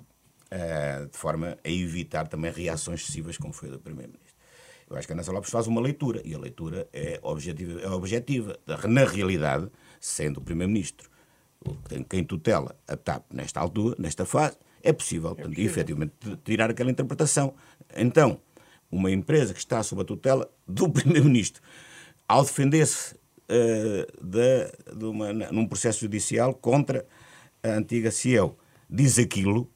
Uh, 0.50 1.08
de 1.08 1.18
forma 1.18 1.58
a 1.62 1.70
evitar 1.70 2.28
também 2.28 2.52
reações 2.52 3.02
excessivas, 3.02 3.38
como 3.38 3.52
foi 3.52 3.68
a 3.68 3.74
do 3.74 3.80
Primeiro-Ministro. 3.80 4.34
Eu 4.90 4.96
acho 4.96 5.06
que 5.06 5.12
a 5.12 5.16
Ana 5.16 5.32
Lopes 5.32 5.50
faz 5.50 5.68
uma 5.68 5.82
leitura, 5.82 6.22
e 6.24 6.34
a 6.34 6.40
leitura 6.40 6.88
é 6.94 7.20
objetiva. 7.22 7.82
É 7.82 7.90
objetiva. 7.90 8.58
Na 8.88 9.04
realidade, 9.04 9.70
sendo 10.00 10.38
o 10.38 10.42
Primeiro-Ministro 10.42 11.10
quem 12.10 12.24
tutela 12.24 12.76
a 12.88 12.96
TAP 12.96 13.26
nesta 13.34 13.60
altura, 13.60 13.96
nesta 14.00 14.26
fase, 14.26 14.58
é 14.82 14.94
possível, 14.94 15.32
é 15.32 15.36
portanto, 15.36 15.60
efetivamente, 15.60 16.14
tirar 16.44 16.70
aquela 16.70 16.92
interpretação. 16.92 17.54
Então, 17.96 18.40
uma 18.92 19.12
empresa 19.12 19.54
que 19.54 19.60
está 19.60 19.82
sob 19.84 20.02
a 20.02 20.06
tutela 20.06 20.50
do 20.68 20.90
Primeiro-Ministro, 20.90 21.62
ao 22.28 22.44
defender-se 22.44 23.16
uh, 23.16 24.26
de, 24.26 24.96
de 24.96 25.06
uma, 25.06 25.34
num 25.34 25.68
processo 25.68 26.02
judicial 26.02 26.54
contra 26.54 27.06
a 27.64 27.70
antiga 27.70 28.12
CIEL, 28.12 28.58
diz 28.90 29.18
aquilo, 29.20 29.70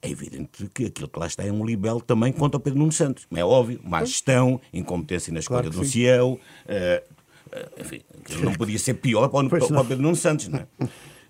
é 0.00 0.10
evidente 0.10 0.68
que 0.68 0.86
aquilo 0.86 1.08
que 1.08 1.18
lá 1.18 1.26
está 1.26 1.44
é 1.44 1.52
um 1.52 1.64
libelo 1.64 2.00
também 2.00 2.32
contra 2.32 2.58
o 2.58 2.60
Pedro 2.60 2.78
Nuno 2.78 2.92
Santos. 2.92 3.26
É 3.34 3.44
óbvio, 3.44 3.80
má 3.82 4.04
gestão, 4.04 4.60
incompetência 4.72 5.32
na 5.32 5.40
escolha 5.40 5.62
claro 5.62 5.76
do 5.76 5.84
CEO, 5.84 6.34
uh, 6.34 6.38
uh, 6.38 7.80
enfim, 7.80 8.02
não 8.40 8.52
podia 8.54 8.78
ser 8.78 8.94
pior 8.94 9.28
para 9.28 9.46
o, 9.46 9.48
para 9.48 9.80
o 9.80 9.84
Pedro 9.84 10.02
Nuno 10.02 10.16
Santos. 10.16 10.48
Não 10.48 10.60
é? 10.60 10.66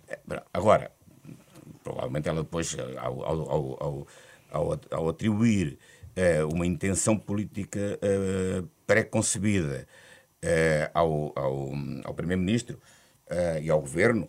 Eh, 0.09 0.43
agora, 0.53 0.91
provavelmente 1.83 2.29
ela 2.29 2.43
depois, 2.43 2.77
ao, 2.99 3.25
ao, 3.25 4.07
ao, 4.51 4.81
ao 4.91 5.09
atribuir 5.09 5.79
uh, 6.17 6.55
uma 6.55 6.67
intenção 6.67 7.17
política 7.17 7.99
pré-concebida 8.87 9.87
ao, 10.95 11.33
ao, 11.35 11.73
ao 12.05 12.15
Primeiro-Ministro 12.15 12.79
e 13.61 13.69
ao 13.69 13.81
Governo, 13.81 14.29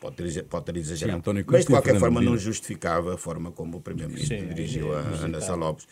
pode 0.00 0.16
ter, 0.16 0.44
pode 0.44 0.64
ter 0.66 0.76
exagerado. 0.76 1.22
Sim, 1.24 1.44
Mas, 1.46 1.64
de 1.64 1.70
qualquer 1.70 1.98
forma, 1.98 2.20
não 2.20 2.36
justificava 2.36 3.14
a 3.14 3.18
forma 3.18 3.52
como 3.52 3.78
o 3.78 3.80
Primeiro-Ministro 3.80 4.46
dirigiu 4.46 4.94
é, 4.94 4.98
a 4.98 5.24
Ana 5.24 5.40
Sá 5.40 5.54
Lopes. 5.54 5.86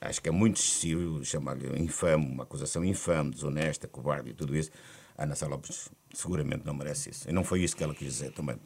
Acho 0.00 0.20
que 0.20 0.28
é 0.28 0.32
muito 0.32 0.56
excessivo 0.56 1.24
chamar-lhe 1.24 1.80
infame, 1.80 2.26
uma 2.26 2.42
acusação 2.42 2.84
infame, 2.84 3.30
desonesta, 3.30 3.86
covarde 3.86 4.30
e 4.30 4.34
tudo 4.34 4.56
isso. 4.56 4.70
A 5.16 5.24
Ana 5.24 5.34
Sá 5.36 5.46
Lopes 5.46 5.90
seguramente 6.12 6.66
não 6.66 6.74
merece 6.74 7.10
isso. 7.10 7.28
E 7.28 7.32
não 7.32 7.44
foi 7.44 7.62
isso 7.62 7.76
que 7.76 7.84
ela 7.84 7.94
quis 7.94 8.08
dizer 8.08 8.32
também. 8.32 8.56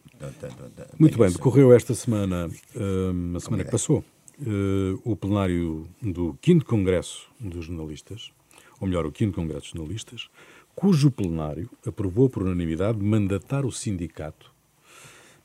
Muito 0.99 1.19
bem, 1.19 1.31
decorreu 1.31 1.73
esta 1.73 1.95
semana, 1.95 2.49
uh, 2.49 3.37
a 3.37 3.41
semana 3.41 3.65
que 3.65 3.71
passou, 3.71 3.99
uh, 3.99 5.01
o 5.05 5.15
plenário 5.15 5.89
do 6.01 6.39
5 6.43 6.65
Congresso 6.65 7.29
dos 7.39 7.67
Jornalistas, 7.67 8.33
ou 8.81 8.89
melhor, 8.89 9.07
o 9.07 9.13
5 9.15 9.35
Congresso 9.35 9.61
dos 9.61 9.71
Jornalistas, 9.71 10.29
cujo 10.75 11.11
plenário 11.11 11.71
aprovou 11.87 12.29
por 12.29 12.43
unanimidade 12.43 13.03
mandatar 13.03 13.65
o 13.65 13.73
sindicato 13.73 14.56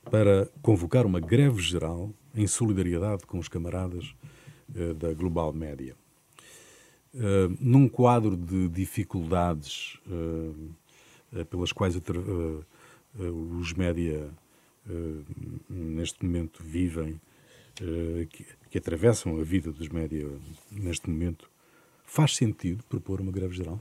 para 0.09 0.49
convocar 0.61 1.05
uma 1.05 1.19
greve 1.19 1.61
geral 1.61 2.11
em 2.35 2.47
solidariedade 2.47 3.25
com 3.25 3.37
os 3.37 3.47
camaradas 3.47 4.15
uh, 4.75 4.93
da 4.95 5.13
Global 5.13 5.53
Média. 5.53 5.95
Uh, 7.13 7.55
num 7.59 7.89
quadro 7.89 8.37
de 8.37 8.69
dificuldades 8.69 9.99
uh, 10.07 11.45
pelas 11.45 11.71
quais 11.71 11.95
os 13.15 13.73
média 13.73 14.29
neste 15.69 16.25
momento 16.25 16.61
vivem, 16.61 17.21
que, 18.29 18.45
que, 18.69 18.77
atravessam 18.77 19.39
a 19.39 19.43
vida 19.43 19.71
dos 19.71 19.87
média 19.87 20.27
neste 20.69 21.09
momento, 21.09 21.49
faz 22.03 22.35
sentido 22.35 22.83
propor 22.83 23.21
uma 23.21 23.31
greve 23.31 23.55
geral? 23.55 23.79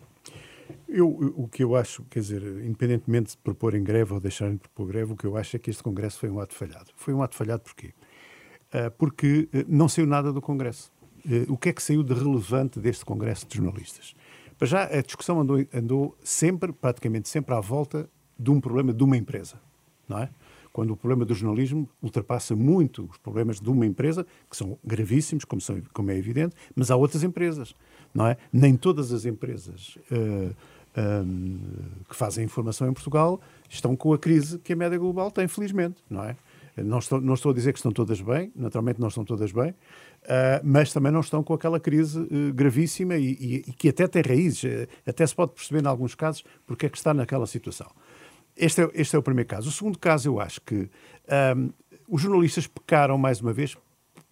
Eu, 0.89 1.09
o 1.09 1.49
que 1.49 1.63
eu 1.63 1.77
acho, 1.77 2.05
quer 2.05 2.21
dizer, 2.21 2.43
independentemente 2.65 3.33
de 3.33 3.39
propor 3.39 3.75
em 3.75 3.83
greve 3.83 4.13
ou 4.13 4.21
deixarem 4.21 4.55
de 4.55 4.61
propor 4.61 4.87
greve, 4.87 5.13
o 5.13 5.17
que 5.17 5.25
eu 5.25 5.37
acho 5.37 5.57
é 5.57 5.59
que 5.59 5.71
este 5.71 5.83
Congresso 5.83 6.19
foi 6.19 6.31
um 6.31 6.41
ato 6.41 6.55
falhado. 6.55 6.91
Foi 6.97 7.15
um 7.15 7.23
ato 7.23 7.37
falhado 7.37 7.63
porquê? 7.63 7.93
Uh, 8.73 8.91
porque 8.99 9.49
uh, 9.53 9.65
não 9.69 9.89
saiu 9.89 10.07
nada 10.07 10.33
do 10.33 10.41
Congresso. 10.41 10.93
Uh, 11.25 11.53
o 11.53 11.57
que 11.57 11.69
é 11.69 11.73
que 11.73 11.83
saiu 11.83 12.03
de 12.03 12.15
relevante 12.15 12.79
deste 12.79 13.05
Congresso 13.05 13.47
de 13.47 13.57
jornalistas? 13.57 14.15
Para 14.59 14.67
já, 14.67 14.85
a 14.85 15.01
discussão 15.01 15.41
andou, 15.41 15.65
andou 15.73 16.17
sempre, 16.23 16.73
praticamente 16.73 17.29
sempre, 17.29 17.55
à 17.55 17.61
volta 17.61 18.09
de 18.39 18.51
um 18.51 18.61
problema 18.61 18.93
de 18.93 19.03
uma 19.03 19.17
empresa, 19.17 19.61
não 20.09 20.19
é? 20.19 20.31
quando 20.73 20.93
o 20.93 20.97
problema 20.97 21.25
do 21.25 21.35
jornalismo 21.35 21.89
ultrapassa 22.03 22.55
muito 22.55 23.09
os 23.11 23.19
problemas 23.19 23.61
de 23.61 23.69
uma 23.69 23.85
empresa, 23.85 24.27
que 24.49 24.57
são 24.57 24.79
gravíssimos, 24.85 25.45
como, 25.45 25.61
são, 25.61 25.83
como 25.93 26.11
é 26.11 26.17
evidente, 26.17 26.55
mas 26.75 26.91
há 26.91 26.97
outras 26.97 27.23
empresas 27.23 27.75
não 28.15 28.27
é? 28.27 28.37
Nem 28.53 28.77
todas 28.77 29.13
as 29.13 29.25
empresas 29.25 29.97
uh, 30.11 30.55
eh, 30.97 31.23
um, 31.25 31.59
que 32.09 32.17
fazem 32.17 32.45
informação 32.45 32.89
em 32.89 32.93
Portugal 32.93 33.41
estão 33.69 33.95
com 33.95 34.13
a 34.13 34.19
crise 34.19 34.59
que 34.59 34.73
a 34.73 34.77
média 34.77 34.99
global 34.99 35.31
tem, 35.31 35.47
felizmente, 35.47 36.03
não 36.09 36.25
é? 36.25 36.37
Não 36.77 36.99
estou, 36.99 37.21
não 37.21 37.35
estou 37.35 37.53
a 37.53 37.55
dizer 37.55 37.73
que 37.73 37.79
estão 37.79 37.93
todas 37.93 38.21
bem, 38.21 38.51
naturalmente 38.57 39.01
não 39.01 39.09
estão 39.09 39.25
todas 39.25 39.53
bem, 39.53 39.71
uh, 39.71 39.75
mas 40.65 40.93
também 40.93 41.13
não 41.13 41.21
estão 41.21 41.43
com 41.43 41.53
aquela 41.53 41.79
crise 41.79 42.19
uh, 42.19 42.55
gravíssima 42.55 43.17
e, 43.17 43.33
e, 43.33 43.55
e, 43.69 43.73
que 43.73 43.89
até 43.89 44.07
tem 44.07 44.23
raízes, 44.23 44.89
até 45.07 45.27
se 45.27 45.35
pode 45.35 45.53
perceber 45.53 45.85
em 45.85 45.87
alguns 45.87 46.15
casos 46.15 46.45
porque 46.67 46.87
é 46.87 46.89
que 46.89 46.97
está 46.97 47.13
naquela 47.13 47.47
situação. 47.47 47.91
Este 48.57 48.83
é, 48.83 48.91
este 48.95 49.17
é 49.17 49.19
o 49.19 49.23
primeiro 49.23 49.49
caso. 49.49 49.69
O 49.69 49.73
segundo 49.73 49.99
caso, 49.99 50.29
eu 50.29 50.41
acho 50.41 50.61
que 50.61 50.91
um, 51.57 51.71
os 52.09 52.21
jornalistas 52.21 52.67
pecaram, 52.67 53.17
mais 53.17 53.41
uma 53.41 53.53
vez, 53.53 53.77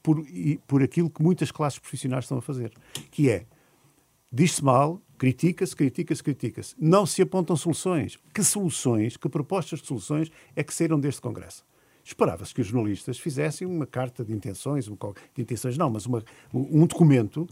por, 0.02 0.24
por 0.66 0.82
aquilo 0.82 1.08
que 1.08 1.22
muitas 1.22 1.50
classes 1.50 1.78
profissionais 1.78 2.24
estão 2.24 2.38
a 2.38 2.42
fazer, 2.42 2.72
que 3.10 3.30
é 3.30 3.46
Diz-se 4.30 4.62
mal, 4.62 5.00
critica-se, 5.16 5.74
critica-se, 5.74 6.22
critica-se. 6.22 6.74
Não 6.78 7.06
se 7.06 7.22
apontam 7.22 7.56
soluções. 7.56 8.18
Que 8.32 8.44
soluções, 8.44 9.16
que 9.16 9.28
propostas 9.28 9.80
de 9.80 9.86
soluções 9.86 10.30
é 10.54 10.62
que 10.62 10.72
saíram 10.72 11.00
deste 11.00 11.20
Congresso? 11.20 11.64
Esperava-se 12.04 12.54
que 12.54 12.60
os 12.60 12.66
jornalistas 12.66 13.18
fizessem 13.18 13.66
uma 13.66 13.86
carta 13.86 14.24
de 14.24 14.32
intenções, 14.32 14.86
de 14.86 15.42
intenções 15.42 15.76
não, 15.76 15.90
mas 15.90 16.06
uma, 16.06 16.22
um 16.54 16.86
documento 16.86 17.46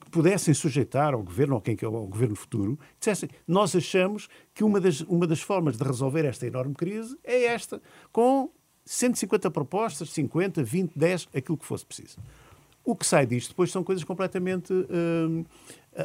que 0.00 0.10
pudessem 0.10 0.52
sujeitar 0.52 1.14
ao 1.14 1.22
governo, 1.22 1.54
ou 1.54 1.60
quem 1.60 1.76
que 1.76 1.84
é 1.84 1.88
o 1.88 2.06
governo 2.06 2.34
futuro, 2.34 2.78
dissessem, 2.98 3.28
nós 3.46 3.76
achamos 3.76 4.28
que 4.52 4.64
uma 4.64 4.80
das, 4.80 5.00
uma 5.02 5.26
das 5.26 5.40
formas 5.40 5.76
de 5.76 5.84
resolver 5.84 6.24
esta 6.24 6.46
enorme 6.46 6.74
crise 6.74 7.16
é 7.22 7.44
esta, 7.44 7.80
com 8.10 8.50
150 8.84 9.48
propostas, 9.52 10.10
50, 10.10 10.64
20, 10.64 10.92
10, 10.96 11.28
aquilo 11.32 11.56
que 11.56 11.64
fosse 11.64 11.86
preciso. 11.86 12.18
O 12.84 12.96
que 12.96 13.06
sai 13.06 13.26
disto 13.26 13.50
depois 13.50 13.70
são 13.70 13.84
coisas 13.84 14.04
completamente 14.04 14.72
hum, 14.72 15.44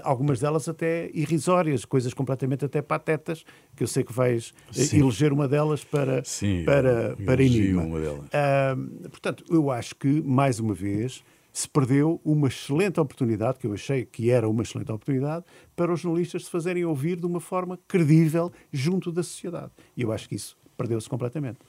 algumas 0.03 0.39
delas 0.39 0.67
até 0.67 1.09
irrisórias, 1.13 1.85
coisas 1.85 2.13
completamente 2.13 2.65
até 2.65 2.81
patetas, 2.81 3.45
que 3.75 3.83
eu 3.83 3.87
sei 3.87 4.03
que 4.03 4.13
vais 4.13 4.53
eh, 4.69 4.83
Sim. 4.83 4.99
eleger 4.99 5.31
uma 5.31 5.47
delas 5.47 5.83
para, 5.83 6.23
Sim, 6.23 6.63
para, 6.65 7.15
para 7.25 7.43
Enigma. 7.43 7.83
Uma 7.83 7.99
delas. 7.99 8.25
Uh, 8.25 9.09
portanto, 9.09 9.43
eu 9.49 9.69
acho 9.71 9.95
que, 9.95 10.21
mais 10.21 10.59
uma 10.59 10.73
vez, 10.73 11.23
se 11.53 11.69
perdeu 11.69 12.19
uma 12.25 12.47
excelente 12.47 12.99
oportunidade, 12.99 13.59
que 13.59 13.67
eu 13.67 13.73
achei 13.73 14.05
que 14.05 14.29
era 14.29 14.49
uma 14.49 14.63
excelente 14.63 14.91
oportunidade, 14.91 15.45
para 15.75 15.93
os 15.93 16.01
jornalistas 16.01 16.45
se 16.45 16.51
fazerem 16.51 16.83
ouvir 16.83 17.17
de 17.17 17.25
uma 17.25 17.39
forma 17.39 17.79
credível 17.87 18.51
junto 18.73 19.11
da 19.11 19.23
sociedade. 19.23 19.71
E 19.95 20.01
eu 20.01 20.11
acho 20.11 20.27
que 20.27 20.35
isso 20.35 20.57
perdeu-se 20.75 21.07
completamente. 21.07 21.59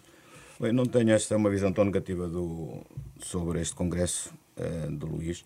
Bem, 0.59 0.73
não 0.73 0.87
tenho 0.87 1.11
esta 1.11 1.37
uma 1.37 1.51
visão 1.51 1.71
tão 1.71 1.85
negativa 1.85 2.27
do, 2.27 2.81
sobre 3.21 3.61
este 3.61 3.75
congresso 3.75 4.33
uh, 4.57 4.91
do 4.97 5.07
Luís 5.07 5.45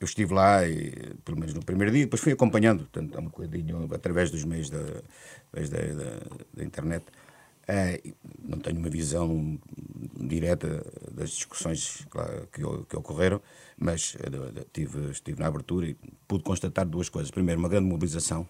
eu 0.00 0.04
estive 0.04 0.32
lá, 0.32 0.66
e, 0.66 0.92
pelo 1.24 1.38
menos 1.38 1.54
no 1.54 1.64
primeiro 1.64 1.92
dia, 1.92 2.04
depois 2.04 2.22
fui 2.22 2.32
acompanhando, 2.32 2.80
portanto, 2.84 3.18
um 3.18 3.24
bocadinho 3.24 3.88
através 3.92 4.30
dos 4.30 4.44
meios 4.44 4.70
da, 4.70 4.78
da, 4.78 5.60
da, 5.60 6.20
da 6.54 6.64
internet. 6.64 7.04
Uh, 7.68 8.14
não 8.38 8.58
tenho 8.60 8.78
uma 8.78 8.88
visão 8.88 9.58
direta 10.16 10.86
das 11.10 11.30
discussões 11.30 12.06
que, 12.52 12.60
que 12.88 12.96
ocorreram, 12.96 13.42
mas 13.76 14.14
uh, 14.14 14.66
tive, 14.72 15.10
estive 15.10 15.40
na 15.40 15.48
abertura 15.48 15.86
e 15.86 15.96
pude 16.28 16.44
constatar 16.44 16.86
duas 16.86 17.08
coisas. 17.08 17.30
Primeiro, 17.30 17.60
uma 17.60 17.68
grande 17.68 17.88
mobilização, 17.88 18.48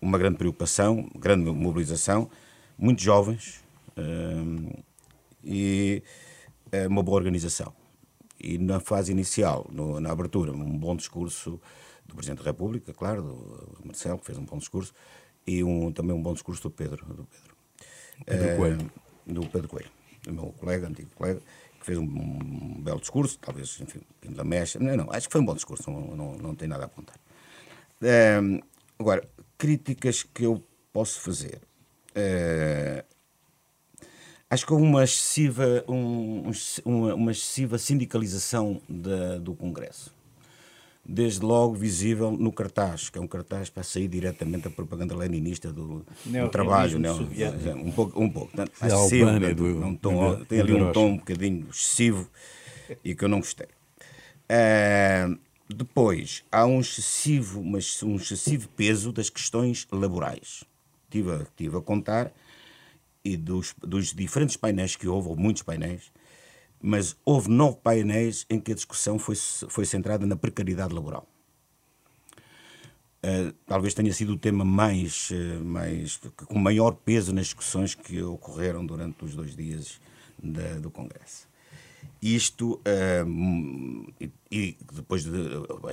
uma 0.00 0.18
grande 0.18 0.36
preocupação, 0.36 1.08
grande 1.16 1.50
mobilização, 1.50 2.28
muitos 2.76 3.04
jovens 3.04 3.64
e 5.42 6.02
uma 6.88 7.02
boa 7.02 7.16
organização. 7.16 7.72
E 8.38 8.58
na 8.58 8.80
fase 8.80 9.12
inicial, 9.12 9.66
no, 9.70 10.00
na 10.00 10.10
abertura, 10.10 10.52
um 10.52 10.78
bom 10.78 10.94
discurso 10.96 11.60
do 12.04 12.14
Presidente 12.14 12.38
da 12.38 12.44
República, 12.44 12.92
claro, 12.92 13.22
do 13.22 13.86
Marcelo, 13.86 14.18
que 14.18 14.26
fez 14.26 14.38
um 14.38 14.44
bom 14.44 14.58
discurso, 14.58 14.92
e 15.46 15.62
um, 15.62 15.92
também 15.92 16.14
um 16.14 16.22
bom 16.22 16.32
discurso 16.32 16.62
do 16.62 16.70
Pedro. 16.70 17.04
Do 17.06 17.26
Pedro, 17.26 17.56
Pedro 18.26 18.56
Coelho. 18.56 18.90
Uh, 19.26 19.32
do 19.32 19.48
Pedro 19.48 19.68
Coelho, 19.68 19.90
o 20.28 20.32
meu 20.32 20.54
colega, 20.58 20.88
antigo 20.88 21.10
colega, 21.14 21.40
que 21.80 21.86
fez 21.86 21.98
um, 21.98 22.04
um 22.04 22.82
belo 22.82 23.00
discurso, 23.00 23.38
talvez, 23.38 23.80
enfim, 23.80 24.00
da 24.22 24.44
mecha. 24.44 24.78
Não, 24.78 24.96
não, 24.96 25.10
acho 25.10 25.28
que 25.28 25.32
foi 25.32 25.40
um 25.40 25.44
bom 25.44 25.54
discurso, 25.54 25.90
não, 25.90 26.16
não, 26.16 26.34
não 26.36 26.54
tem 26.54 26.68
nada 26.68 26.84
a 26.84 26.86
apontar. 26.86 27.16
Uh, 28.02 28.62
agora, 28.98 29.26
críticas 29.56 30.22
que 30.22 30.44
eu 30.44 30.62
posso 30.92 31.20
fazer. 31.20 31.60
Uh, 32.10 33.13
acho 34.54 34.66
que 34.66 34.72
houve 34.72 34.84
uma 34.84 35.04
excessiva, 35.04 35.84
um, 35.88 36.50
uma, 36.84 37.14
uma 37.14 37.32
excessiva 37.32 37.76
sindicalização 37.76 38.80
da, 38.88 39.38
do 39.38 39.54
Congresso 39.54 40.14
desde 41.06 41.44
logo 41.44 41.74
visível 41.74 42.30
no 42.30 42.50
cartaz, 42.50 43.10
que 43.10 43.18
é 43.18 43.20
um 43.20 43.26
cartaz 43.26 43.68
para 43.68 43.82
sair 43.82 44.08
diretamente 44.08 44.64
da 44.64 44.70
propaganda 44.70 45.14
leninista 45.14 45.70
do, 45.70 46.04
do 46.24 46.48
trabalho. 46.48 46.98
Não, 46.98 47.28
é, 47.36 47.74
um 47.74 47.92
pouco, 47.92 48.18
um 48.18 48.30
pouco. 48.30 48.50
Portanto, 48.52 48.72
é 48.80 48.86
excessivo, 48.86 49.54
do, 49.54 49.86
um 49.86 49.94
tom, 49.94 50.36
do, 50.36 50.44
tem 50.46 50.60
ali 50.60 50.72
um 50.72 50.92
tom 50.92 51.08
um 51.08 51.16
bocadinho 51.18 51.66
excessivo 51.68 52.26
e 53.04 53.14
que 53.14 53.22
eu 53.22 53.28
não 53.28 53.40
gostei. 53.40 53.66
Uh, 54.48 55.38
depois, 55.68 56.42
há 56.50 56.64
um 56.64 56.80
excessivo, 56.80 57.62
mas 57.62 58.02
um 58.02 58.16
excessivo 58.16 58.68
peso 58.70 59.12
das 59.12 59.28
questões 59.28 59.86
laborais. 59.92 60.64
Estive 61.04 61.32
a, 61.32 61.42
estive 61.42 61.76
a 61.76 61.80
contar 61.82 62.32
e 63.24 63.36
dos, 63.36 63.74
dos 63.80 64.12
diferentes 64.12 64.56
painéis 64.56 64.96
que 64.96 65.08
houve, 65.08 65.28
ou 65.28 65.36
muitos 65.36 65.62
painéis, 65.62 66.12
mas 66.80 67.16
houve 67.24 67.48
nove 67.48 67.78
painéis 67.82 68.44
em 68.50 68.60
que 68.60 68.72
a 68.72 68.74
discussão 68.74 69.18
foi, 69.18 69.34
foi 69.36 69.86
centrada 69.86 70.26
na 70.26 70.36
precariedade 70.36 70.92
laboral. 70.92 71.26
Uh, 73.24 73.54
talvez 73.66 73.94
tenha 73.94 74.12
sido 74.12 74.34
o 74.34 74.38
tema 74.38 74.66
mais, 74.66 75.30
uh, 75.30 75.64
mais 75.64 76.20
com 76.46 76.58
maior 76.58 76.92
peso 76.92 77.32
nas 77.32 77.46
discussões 77.46 77.94
que 77.94 78.22
ocorreram 78.22 78.84
durante 78.84 79.24
os 79.24 79.34
dois 79.34 79.56
dias 79.56 79.98
da, 80.42 80.78
do 80.78 80.90
Congresso. 80.90 81.48
Isto 82.22 82.80
e, 84.20 84.30
e, 84.50 84.78
depois 84.92 85.24
de, 85.24 85.30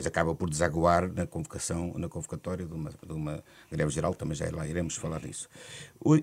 acaba 0.08 0.34
por 0.34 0.50
desaguar 0.50 1.12
na 1.12 1.28
convocação, 1.28 1.94
na 1.98 2.08
convocatória 2.08 2.66
de 2.66 2.74
uma, 2.74 2.90
de 2.90 3.12
uma 3.14 3.44
greve 3.70 3.92
geral, 3.92 4.14
também 4.14 4.36
já 4.36 4.50
lá 4.50 4.66
iremos 4.66 4.96
falar 4.96 5.20
disso. 5.20 5.50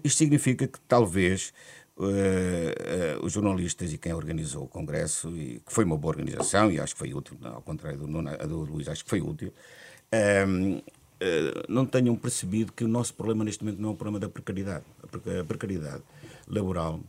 Isto 0.03 0.19
significa 0.19 0.67
que 0.67 0.81
talvez 0.81 1.53
uh, 1.99 3.21
uh, 3.21 3.25
os 3.25 3.33
jornalistas 3.33 3.93
e 3.93 3.99
quem 3.99 4.13
organizou 4.13 4.65
o 4.65 4.69
Congresso, 4.69 5.29
e 5.37 5.61
que 5.61 5.73
foi 5.73 5.85
uma 5.85 5.97
boa 5.97 6.13
organização 6.13 6.71
e 6.71 6.81
acho 6.81 6.95
que 6.95 6.99
foi 6.99 7.13
útil, 7.13 7.37
ao 7.43 7.63
contrário 7.63 7.99
do, 7.99 8.07
do 8.07 8.59
Luís, 8.65 8.89
acho 8.89 9.05
que 9.05 9.11
foi 9.11 9.21
útil, 9.21 9.53
uh, 10.13 10.83
não 11.69 11.85
tenham 11.85 12.15
percebido 12.15 12.73
que 12.73 12.85
o 12.85 12.89
nosso 12.89 13.13
problema 13.15 13.45
neste 13.45 13.65
momento 13.65 13.81
não 13.81 13.89
é 13.89 13.93
o 13.93 13.97
problema 13.97 14.21
da 14.21 14.29
precariedade. 14.29 14.85
A 15.03 15.45
precariedade 15.45 16.03
laboral 16.47 17.01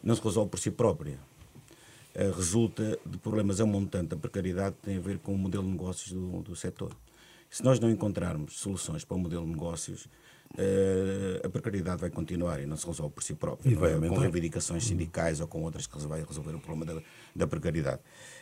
não 0.00 0.14
se 0.14 0.22
resolve 0.22 0.50
por 0.50 0.60
si 0.60 0.70
própria. 0.70 1.18
Resulta 2.36 2.98
de 3.04 3.18
problemas 3.18 3.60
a 3.60 3.66
montante. 3.66 4.14
A 4.14 4.16
precariedade 4.16 4.76
tem 4.82 4.96
a 4.96 5.00
ver 5.00 5.18
com 5.18 5.34
o 5.34 5.38
modelo 5.38 5.64
de 5.64 5.70
negócios 5.70 6.12
do, 6.12 6.42
do 6.42 6.56
setor. 6.56 6.96
Se 7.50 7.62
nós 7.62 7.78
não 7.78 7.90
encontrarmos 7.90 8.58
soluções 8.58 9.04
para 9.04 9.16
o 9.16 9.20
modelo 9.20 9.44
de 9.44 9.52
negócios, 9.52 10.08
Uh, 10.54 11.44
a 11.44 11.50
precariedade 11.50 12.00
vai 12.00 12.08
continuar 12.08 12.62
e 12.62 12.66
não 12.66 12.76
se 12.76 12.86
resolve 12.86 13.12
por 13.12 13.22
si 13.22 13.34
própria. 13.34 13.68
E 13.68 13.74
vai 13.74 13.92
é? 13.92 14.08
Com 14.08 14.14
reivindicações 14.14 14.84
sindicais 14.84 15.40
ou 15.40 15.46
com 15.46 15.62
outras 15.62 15.86
que 15.86 15.98
vai 16.06 16.24
resolver 16.24 16.54
o 16.54 16.60
problema 16.60 16.94
da, 16.94 17.02
da 17.34 17.46
precariedade. 17.46 18.00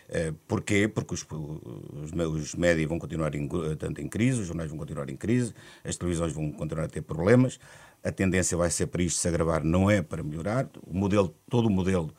Uh, 0.08 0.32
porquê? 0.46 0.86
Porque 0.86 1.14
os, 1.14 1.26
os, 1.28 2.12
os 2.12 2.54
médias 2.54 2.88
vão 2.88 2.98
continuar 2.98 3.34
em, 3.34 3.48
tanto 3.76 4.00
em 4.00 4.06
crise, 4.06 4.42
os 4.42 4.46
jornais 4.46 4.70
vão 4.70 4.78
continuar 4.78 5.08
em 5.08 5.16
crise, 5.16 5.54
as 5.82 5.96
televisões 5.96 6.32
vão 6.32 6.52
continuar 6.52 6.84
a 6.84 6.88
ter 6.88 7.02
problemas, 7.02 7.58
a 8.04 8.12
tendência 8.12 8.56
vai 8.56 8.70
ser 8.70 8.86
para 8.86 9.02
isto 9.02 9.18
se 9.18 9.26
agravar, 9.26 9.64
não 9.64 9.90
é 9.90 10.00
para 10.00 10.22
melhorar. 10.22 10.68
O 10.86 10.94
modelo, 10.94 11.34
todo 11.48 11.66
o 11.66 11.70
modelo, 11.70 12.12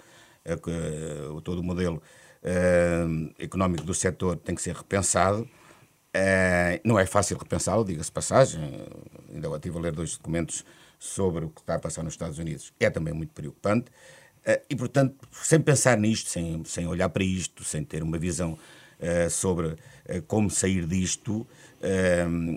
todo 1.44 1.60
o 1.60 1.64
modelo 1.64 2.02
económico 3.40 3.84
do 3.84 3.94
setor 3.94 4.38
tem 4.38 4.54
que 4.54 4.62
ser 4.62 4.76
repensado 4.76 5.50
é, 6.18 6.80
não 6.86 6.98
é 6.98 7.06
fácil 7.06 7.38
repensá-lo, 7.38 7.84
diga-se 7.84 8.10
passagem. 8.10 8.62
Ainda 9.34 9.54
estive 9.56 9.78
a 9.78 9.82
ler 9.82 9.92
dois 9.92 10.16
documentos 10.16 10.64
sobre 10.98 11.44
o 11.44 11.50
que 11.50 11.60
está 11.60 11.76
a 11.76 11.80
passar 11.80 12.04
nos 12.04 12.14
Estados 12.14 12.40
Unidos. 12.40 12.72
É 12.80 12.90
também 12.90 13.14
muito 13.14 13.34
preocupante. 13.34 13.92
É, 14.46 14.62
e, 14.70 14.76
portanto, 14.78 15.28
sem 15.34 15.60
pensar 15.60 15.98
nisto, 15.98 16.30
sem, 16.30 16.64
sem 16.64 16.88
olhar 16.88 17.10
para 17.10 17.24
isto, 17.24 17.66
sem 17.66 17.84
ter 17.84 18.02
uma 18.02 18.18
visão 18.18 18.58
é, 18.98 19.28
sobre 19.28 19.76
como 20.28 20.50
sair 20.50 20.86
disto, 20.86 21.46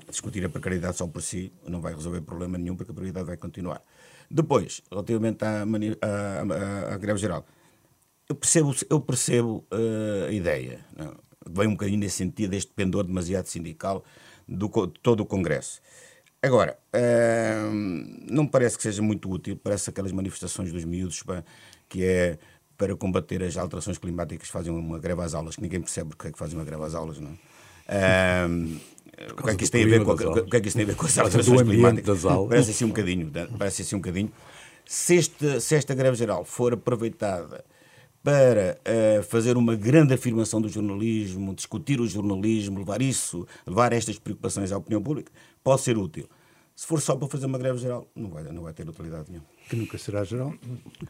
discutir 0.09 0.45
a 0.45 0.49
precariedade 0.49 0.97
só 0.97 1.07
por 1.07 1.23
si 1.23 1.51
não 1.67 1.81
vai 1.81 1.95
resolver 1.95 2.21
problema 2.21 2.57
nenhum, 2.59 2.77
porque 2.77 2.93
a 2.93 2.95
precariedade 2.95 3.27
vai 3.27 3.37
continuar. 3.37 3.83
Depois, 4.31 4.83
relativamente 4.91 5.45
à, 5.45 5.63
à, 5.63 6.91
à, 6.93 6.95
à 6.95 6.99
greve 6.99 7.19
geral, 7.19 7.45
eu 8.29 8.35
percebo, 8.35 8.75
eu 8.91 9.01
percebo 9.01 9.65
uh, 9.73 10.27
a 10.29 10.33
ideia. 10.33 10.81
Não? 10.97 11.29
vem 11.49 11.67
um 11.67 11.73
bocadinho 11.73 11.99
nesse 11.99 12.17
sentido, 12.17 12.55
este 12.55 12.71
pendor 12.73 13.05
demasiado 13.05 13.47
sindical 13.47 14.05
do, 14.47 14.69
de 14.69 15.01
todo 15.01 15.21
o 15.21 15.27
Congresso. 15.27 15.81
Agora, 16.43 16.79
hum, 17.73 18.27
não 18.31 18.45
me 18.45 18.51
parece 18.51 18.77
que 18.77 18.83
seja 18.83 19.03
muito 19.03 19.29
útil, 19.31 19.59
parece 19.63 19.91
aquelas 19.91 20.13
manifestações 20.13 20.73
dos 20.73 20.85
miúdos 20.85 21.23
para, 21.23 21.45
que 21.89 22.05
é 22.05 22.39
para 22.77 22.95
combater 22.95 23.43
as 23.43 23.57
alterações 23.57 23.99
climáticas, 23.99 24.49
fazem 24.49 24.73
uma 24.73 24.99
greve 25.01 25.21
às 25.21 25.35
aulas, 25.35 25.57
que 25.57 25.63
ninguém 25.63 25.81
percebe 25.81 26.11
porque 26.11 26.29
é 26.29 26.33
que 26.33 26.39
fazem 26.39 26.57
uma 26.57 26.65
greve 26.65 26.85
às 26.85 26.95
aulas, 26.95 27.19
não 27.19 27.31
é? 27.31 28.47
Um, 28.47 28.79
o 29.33 29.43
que 29.43 29.51
é 29.51 29.57
que 29.57 29.65
isso 29.65 29.73
tem 29.73 29.83
a 29.83 29.89
ver 29.89 30.05
com, 30.05 30.13
o 30.13 30.17
que 30.47 30.57
é 30.57 30.61
que 30.61 30.69
isso 30.69 30.77
tem 30.77 30.85
a 30.85 30.87
ver 30.87 30.95
com 30.95 31.07
as 31.07 31.19
alterações 31.19 31.63
climáticas? 31.63 32.23
Parece 32.49 32.71
assim 32.71 32.85
um 32.85 32.89
bocadinho, 32.89 33.33
parece 33.59 33.83
assim 33.83 33.97
um 33.97 33.99
bocadinho. 33.99 34.33
Se, 34.87 35.17
este, 35.17 35.61
se 35.61 35.75
esta 35.75 35.93
greve 35.95 36.17
geral 36.17 36.45
for 36.45 36.73
aproveitada 36.73 37.65
para 38.29 38.79
uh, 38.85 39.23
fazer 39.23 39.57
uma 39.57 39.75
grande 39.75 40.13
afirmação 40.13 40.61
do 40.61 40.69
jornalismo, 40.69 41.55
discutir 41.55 41.99
o 41.99 42.07
jornalismo, 42.07 42.79
levar 42.79 43.01
isso, 43.01 43.47
levar 43.67 43.91
estas 43.95 44.19
preocupações 44.19 44.71
à 44.71 44.77
opinião 44.77 45.03
pública, 45.03 45.33
pode 45.65 45.81
ser 45.81 45.97
útil. 45.97 46.29
Se 46.77 46.87
for 46.87 47.01
só 47.01 47.17
para 47.17 47.27
fazer 47.27 47.47
uma 47.47 47.57
greve 47.57 47.79
geral, 47.79 48.07
não 48.15 48.29
vai, 48.29 48.43
não 48.45 48.65
vai 48.65 48.75
ter 48.75 48.87
utilidade 48.87 49.31
nenhuma. 49.31 49.47
Que 49.71 49.77
nunca 49.77 49.97
será 49.97 50.25
geral. 50.25 50.53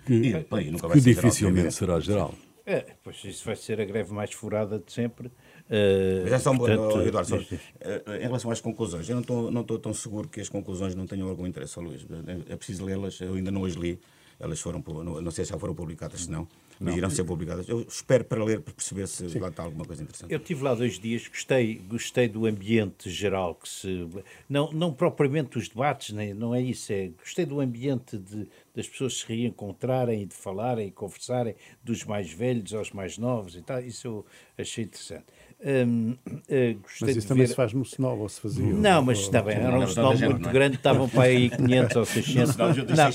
Que, 0.07 0.13
e, 0.13 0.33
bem, 0.49 0.71
nunca 0.71 0.89
que 0.91 1.01
dificilmente 1.01 1.57
geral, 1.57 1.73
será 1.73 2.01
geral. 2.01 2.35
É, 2.65 2.87
pois 3.03 3.17
isso 3.25 3.45
vai 3.45 3.57
ser 3.57 3.81
a 3.81 3.85
greve 3.85 4.13
mais 4.15 4.33
furada 4.33 4.79
de 4.79 4.93
sempre. 4.93 5.27
Uh, 5.27 6.23
Mas 6.23 6.33
é 6.35 6.39
só 6.39 6.53
um 6.53 6.59
portanto, 6.59 7.01
Eduardo, 7.01 7.31
só, 7.31 7.37
uh, 7.37 8.15
em 8.17 8.23
relação 8.23 8.49
às 8.53 8.61
conclusões, 8.61 9.09
eu 9.09 9.17
não 9.17 9.23
estou, 9.23 9.51
não 9.51 9.63
estou 9.63 9.79
tão 9.81 9.93
seguro 9.93 10.29
que 10.29 10.41
as 10.41 10.49
conclusões 10.49 10.95
não 10.95 11.05
tenham 11.05 11.29
algum 11.29 11.49
interesse, 11.49 11.81
Luís. 11.81 12.07
É 12.49 12.55
preciso 12.55 12.85
lê-las, 12.85 13.21
eu 13.21 13.35
ainda 13.35 13.51
não 13.51 13.65
as 13.65 13.73
li. 13.73 13.99
Elas 14.39 14.61
foram, 14.61 14.81
não, 14.87 15.21
não 15.21 15.31
sei 15.33 15.45
se 15.45 15.51
já 15.51 15.59
foram 15.59 15.75
publicadas, 15.75 16.23
se 16.23 16.31
não 16.31 16.47
mas 16.81 16.97
irão 16.97 17.11
ser 17.11 17.25
publicadas. 17.25 17.69
Eu 17.69 17.81
espero 17.81 18.25
para 18.25 18.45
ler, 18.45 18.61
para 18.61 18.73
perceber 18.73 19.07
se 19.07 19.29
Sim. 19.29 19.39
lá 19.39 19.49
está 19.49 19.63
alguma 19.63 19.85
coisa 19.85 20.03
interessante. 20.03 20.33
Eu 20.33 20.39
tive 20.39 20.63
lá 20.63 20.75
dois 20.75 20.99
dias, 20.99 21.27
gostei, 21.27 21.77
gostei 21.89 22.29
do 22.29 22.47
ambiente 22.47 23.11
geral, 23.11 23.55
que 23.55 23.69
se 23.69 24.09
não, 24.49 24.71
não 24.73 24.93
propriamente 24.93 25.59
os 25.59 25.69
debates, 25.69 26.15
nem, 26.15 26.33
não 26.35 26.55
é 26.55 26.61
isso, 26.61 26.93
é 26.93 27.09
gostei 27.19 27.45
do 27.45 27.61
ambiente 27.61 28.17
de, 28.17 28.49
das 28.75 28.89
pessoas 28.89 29.19
se 29.19 29.27
reencontrarem 29.27 30.23
e 30.23 30.27
de 30.27 30.35
falarem 30.35 30.89
e 30.89 30.91
conversarem, 30.91 31.55
dos 31.83 32.05
mais 32.05 32.31
velhos 32.33 32.75
aos 32.75 32.93
mais 32.93 33.19
novos 33.19 33.57
e 33.57 33.63
tal, 33.63 33.81
isso 33.81 34.07
eu 34.07 34.27
achei 34.57 34.85
interessante. 34.85 35.27
Hum, 35.61 36.17
uh, 36.25 36.81
mas 37.01 37.17
isso 37.17 37.27
também 37.27 37.45
ver... 37.45 37.49
se 37.49 37.57
faz 37.57 37.73
no 37.73 37.85
Senol, 37.85 38.19
ou 38.21 38.29
se 38.29 38.41
fazia? 38.41 38.73
Não, 38.73 39.03
mas 39.03 39.19
está 39.19 39.43
bem, 39.43 39.57
era 39.57 39.77
um 39.77 39.87
Senol 39.89 40.17
muito 40.17 40.49
é? 40.49 40.53
grande, 40.53 40.77
estavam 40.77 41.09
para 41.09 41.25
aí 41.25 41.51
500 41.57 41.97
ou 41.97 42.05
600. 42.05 42.57
Não, 42.57 42.69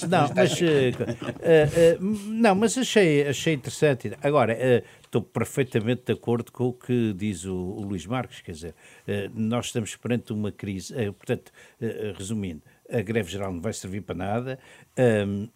não, 0.10 0.30
mas, 0.36 0.62
uh, 0.62 0.66
uh, 0.66 2.30
não, 2.30 2.56
mas 2.56 2.78
achei, 2.78 3.26
achei 3.26 3.54
interessante. 3.54 4.12
Agora, 4.22 4.84
estou 5.02 5.22
perfeitamente 5.22 6.04
de 6.06 6.14
acordo 6.14 6.52
com 6.52 6.66
o 6.66 6.74
que 6.74 7.14
diz 7.14 7.46
o, 7.46 7.56
o 7.56 7.82
Luís 7.82 8.06
Marques, 8.06 8.42
quer 8.42 8.52
dizer, 8.52 8.76
nós 9.34 9.68
estamos 9.68 9.96
perante 9.96 10.34
uma 10.34 10.52
crise, 10.52 10.94
portanto, 11.14 11.52
resumindo, 12.18 12.62
a 12.94 13.02
greve 13.02 13.32
geral 13.32 13.52
não 13.52 13.60
vai 13.60 13.74
servir 13.74 14.02
para 14.02 14.16
nada. 14.16 14.60
Um, 14.98 15.48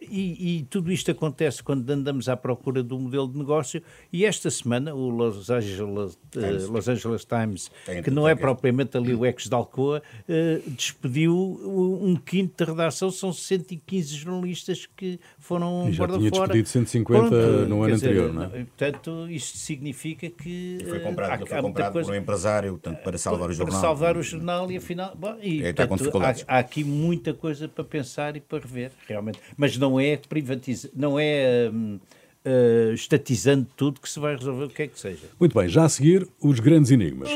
e, 0.00 0.58
e, 0.58 0.62
tudo 0.70 0.90
isto 0.90 1.10
acontece 1.10 1.62
quando 1.62 1.88
andamos 1.90 2.28
à 2.28 2.36
procura 2.36 2.82
do 2.82 2.98
modelo 2.98 3.28
de 3.28 3.38
negócio. 3.38 3.82
E 4.10 4.24
esta 4.24 4.50
semana, 4.50 4.94
o 4.94 5.10
Los 5.10 5.50
Angeles, 5.50 6.14
uh, 6.36 6.72
Los 6.72 6.88
Angeles 6.88 7.24
Times, 7.24 7.70
que 8.02 8.10
não 8.10 8.26
é 8.26 8.34
propriamente 8.34 8.96
ali 8.96 9.14
o 9.14 9.26
ex 9.26 9.44
de 9.44 9.54
Alcoa, 9.54 10.02
uh, 10.28 10.70
despediu 10.70 11.36
um 11.36 12.16
quinto 12.16 12.64
de 12.64 12.70
redação. 12.70 13.10
São 13.10 13.32
115 13.32 14.16
jornalistas 14.16 14.86
que 14.96 15.20
foram 15.38 15.88
e 15.88 15.92
já 15.92 16.06
tinha 16.06 16.30
fora. 16.30 16.54
despedido 16.54 16.68
150 16.68 17.28
Pronto, 17.28 17.36
no 17.68 17.82
ano 17.82 17.94
dizer, 17.94 18.06
anterior, 18.06 18.32
não 18.32 18.44
é? 18.44 18.48
Portanto, 18.48 19.26
isto 19.28 19.58
significa 19.58 20.30
que. 20.30 20.78
E 20.80 20.84
foi 20.86 21.00
comprado, 21.00 21.44
há, 21.44 21.46
foi 21.46 21.62
comprado 21.62 21.92
coisa, 21.92 22.08
por 22.08 22.14
um 22.14 22.18
empresário 22.18 22.70
portanto, 22.72 23.02
para 23.02 23.18
salvar 23.18 23.50
o 23.50 23.52
jornal. 23.52 23.72
Para 23.72 23.88
salvar 23.88 24.16
o 24.16 24.22
jornal 24.22 24.70
e 24.70 24.76
afinal. 24.78 25.14
Bom, 25.14 25.36
e, 25.42 25.62
é, 25.62 25.72
portanto, 25.72 26.13
há, 26.22 26.56
há 26.56 26.58
aqui 26.58 26.84
muita 26.84 27.32
coisa 27.34 27.68
para 27.68 27.84
pensar 27.84 28.36
e 28.36 28.40
para 28.40 28.58
rever, 28.58 28.92
realmente. 29.06 29.38
Mas 29.56 29.76
não 29.76 29.98
é 29.98 30.16
privatiza, 30.16 30.90
não 30.94 31.18
é 31.18 31.70
um, 31.72 31.98
uh, 32.44 32.92
estatizando 32.92 33.66
tudo 33.76 34.00
que 34.00 34.08
se 34.08 34.18
vai 34.20 34.36
resolver 34.36 34.64
o 34.64 34.68
que 34.68 34.82
é 34.82 34.88
que 34.88 34.98
seja. 34.98 35.26
Muito 35.38 35.58
bem, 35.58 35.68
já 35.68 35.84
a 35.84 35.88
seguir, 35.88 36.28
os 36.40 36.60
grandes 36.60 36.90
enigmas. 36.90 37.28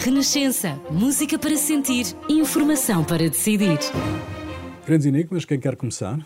Renascença, 0.00 0.78
música 0.90 1.38
para 1.38 1.56
sentir, 1.56 2.04
informação 2.28 3.02
para 3.02 3.28
decidir. 3.28 3.78
Grandes 4.86 5.06
enigmas, 5.06 5.46
quem 5.46 5.58
quer 5.58 5.76
começar? 5.76 6.18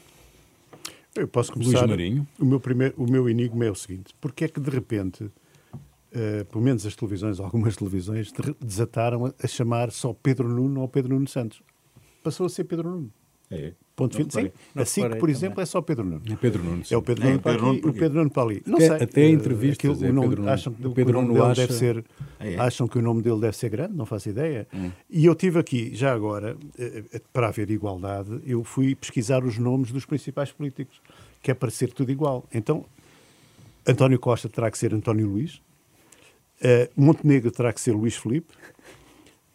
Eu 1.14 1.28
posso 1.28 1.52
começar. 1.52 1.78
Luís 1.78 1.90
Marinho. 1.90 2.28
O 2.38 2.44
meu, 2.44 2.60
primeiro, 2.60 2.94
o 2.96 3.10
meu 3.10 3.28
enigma 3.28 3.64
é 3.64 3.70
o 3.70 3.74
seguinte: 3.74 4.14
porque 4.20 4.44
é 4.44 4.48
que 4.48 4.60
de 4.60 4.70
repente 4.70 5.30
uh, 6.12 6.44
pelo 6.46 6.64
menos 6.64 6.86
as 6.86 6.94
televisões, 6.94 7.38
algumas 7.40 7.76
televisões, 7.76 8.32
desataram 8.60 9.26
a, 9.26 9.34
a, 9.42 9.46
chamar 9.46 9.90
só 9.90 10.12
Pedro 10.12 10.48
Nuno 10.48 10.80
ou 10.80 10.88
Pedro 10.88 11.14
Nuno 11.14 11.28
Santos. 11.28 11.62
Passou 12.22 12.46
a 12.46 12.48
ser 12.48 12.64
Pedro 12.64 12.90
Nuno. 12.90 13.12
É. 13.50 13.72
Ponto 13.96 14.16
fim. 14.16 14.28
Sim, 14.30 14.52
a 14.76 14.84
SIC, 14.84 15.16
por 15.18 15.28
exemplo, 15.28 15.56
também. 15.56 15.62
é 15.62 15.66
só 15.66 15.82
Pedro 15.82 16.04
Nuno. 16.04 16.22
É 16.30 16.36
Pedro 16.36 16.62
Nuno. 16.62 16.84
Sim. 16.84 16.94
É 16.94 16.96
o 16.96 17.02
Pedro 17.02 17.24
Nuno 17.24 17.36
é, 17.36 17.38
para 17.38 17.52
aqui 17.56 17.64
e 17.64 17.88
o 17.88 17.92
Pedro 17.92 18.18
Nuno 18.18 18.30
para 18.30 18.42
ali. 18.44 18.62
Não 18.64 18.76
até, 18.76 18.86
sei. 18.86 18.96
Até 19.02 19.28
entrevistas 19.28 19.90
aquilo, 19.90 20.08
é 20.08 20.12
nome, 20.12 20.28
Pedro 20.28 20.48
acham 20.48 20.72
que 20.72 20.86
o, 20.86 20.92
Pedro 20.92 21.18
o 21.18 21.22
nome 21.22 21.34
dele 21.34 21.46
acha... 21.46 21.60
deve 21.62 21.72
ser, 21.72 22.04
é. 22.38 22.56
acham 22.58 22.86
que 22.86 22.96
o 22.96 23.02
nome 23.02 23.22
dele 23.22 23.40
deve 23.40 23.56
ser 23.56 23.70
grande, 23.70 23.96
não 23.96 24.06
faço 24.06 24.28
ideia. 24.28 24.68
Hum. 24.72 24.90
E 25.10 25.26
eu 25.26 25.34
tive 25.34 25.58
aqui, 25.58 25.92
já 25.94 26.12
agora, 26.12 26.56
eh, 26.78 27.04
eh, 27.12 27.20
para 27.32 27.48
haver 27.48 27.70
igualdade, 27.70 28.40
eu 28.46 28.62
fui 28.62 28.94
pesquisar 28.94 29.42
os 29.42 29.58
nomes 29.58 29.90
dos 29.90 30.04
principais 30.04 30.52
políticos, 30.52 31.00
que 31.42 31.50
é 31.50 31.54
para 31.54 31.70
ser 31.70 31.92
tudo 31.92 32.12
igual. 32.12 32.46
Então, 32.54 32.84
António 33.84 34.20
Costa 34.20 34.48
terá 34.48 34.70
que 34.70 34.78
ser 34.78 34.94
António 34.94 35.26
Luís, 35.26 35.60
Uh, 36.60 36.90
Montenegro 36.96 37.50
terá 37.50 37.72
que 37.72 37.80
ser 37.80 37.92
Luís 37.92 38.16
Felipe. 38.16 38.52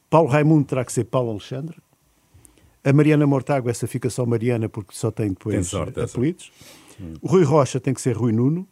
Paulo 0.10 0.30
Raimundo 0.30 0.66
terá 0.66 0.86
que 0.86 0.94
ser 0.94 1.06
Paulo 1.06 1.32
Alexandre. 1.32 1.78
A 2.84 2.94
Mariana 2.94 3.26
Mortágua, 3.26 3.72
essa 3.72 3.88
fica 3.88 4.10
só 4.10 4.26
Mariana 4.26 4.70
porque 4.70 4.94
só 4.94 5.10
tem 5.10 5.30
depois 5.30 5.56
tem 5.56 5.64
sorte, 5.64 6.00
apelidos. 6.00 6.52
Hum. 7.00 7.14
O 7.22 7.28
Rui 7.28 7.44
Rocha 7.44 7.80
tem 7.80 7.94
que 7.94 8.02
ser 8.02 8.16
Rui 8.16 8.32
Nuno. 8.32 8.68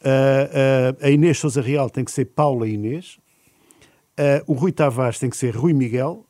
Uh, 0.00 1.02
uh, 1.02 1.06
a 1.06 1.10
Inês 1.10 1.38
Souza 1.38 1.60
Real 1.60 1.90
tem 1.90 2.04
que 2.04 2.10
ser 2.10 2.24
Paula 2.26 2.66
Inês. 2.68 3.18
o 4.46 4.54
Rui 4.54 4.72
Tavares 4.72 5.18
tem 5.18 5.28
que 5.28 5.36
ser 5.36 5.54
Rui 5.54 5.72
Miguel. 5.72 6.24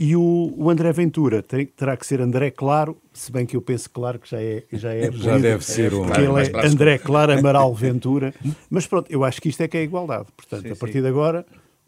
E 0.00 0.14
o, 0.14 0.54
o 0.56 0.70
André 0.70 0.92
Ventura 0.92 1.42
tem, 1.42 1.66
terá 1.66 1.96
que 1.96 2.06
ser 2.06 2.20
André 2.20 2.52
Claro, 2.52 2.96
se 3.12 3.32
bem 3.32 3.44
que 3.44 3.56
eu 3.56 3.60
penso 3.60 3.90
claro 3.90 4.20
que 4.20 4.30
já 4.30 4.40
é 4.40 4.62
já 4.72 4.94
é 4.94 5.10
já 5.10 5.36
deve 5.36 5.64
ser 5.64 5.92
um 5.92 6.06
porque 6.06 6.20
ele 6.20 6.40
é 6.40 6.66
André 6.66 6.98
Claro 6.98 7.36
Amaral 7.36 7.74
Ventura. 7.74 8.32
Mas 8.70 8.86
pronto, 8.86 9.10
eu 9.10 9.24
acho 9.24 9.42
que 9.42 9.48
isto 9.48 9.60
é 9.60 9.66
que 9.66 9.76
é 9.76 9.82
igualdade. 9.82 10.28
Portanto, 10.36 10.62
sim, 10.62 10.70
a 10.70 10.76
partir 10.76 10.98
sim. 10.98 11.02
de 11.02 11.08
agora 11.08 11.44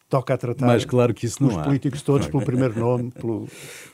toca 0.09 0.35
a 0.35 0.37
tratar 0.37 0.67
Mas 0.67 0.85
claro 0.85 1.15
que 1.15 1.25
isso 1.25 1.41
não 1.41 1.51
os 1.51 1.59
há. 1.59 1.63
políticos 1.63 2.03
todos 2.03 2.27
pelo 2.27 2.45
primeiro 2.45 2.77
nome. 2.77 3.13
Pelo... 3.13 3.47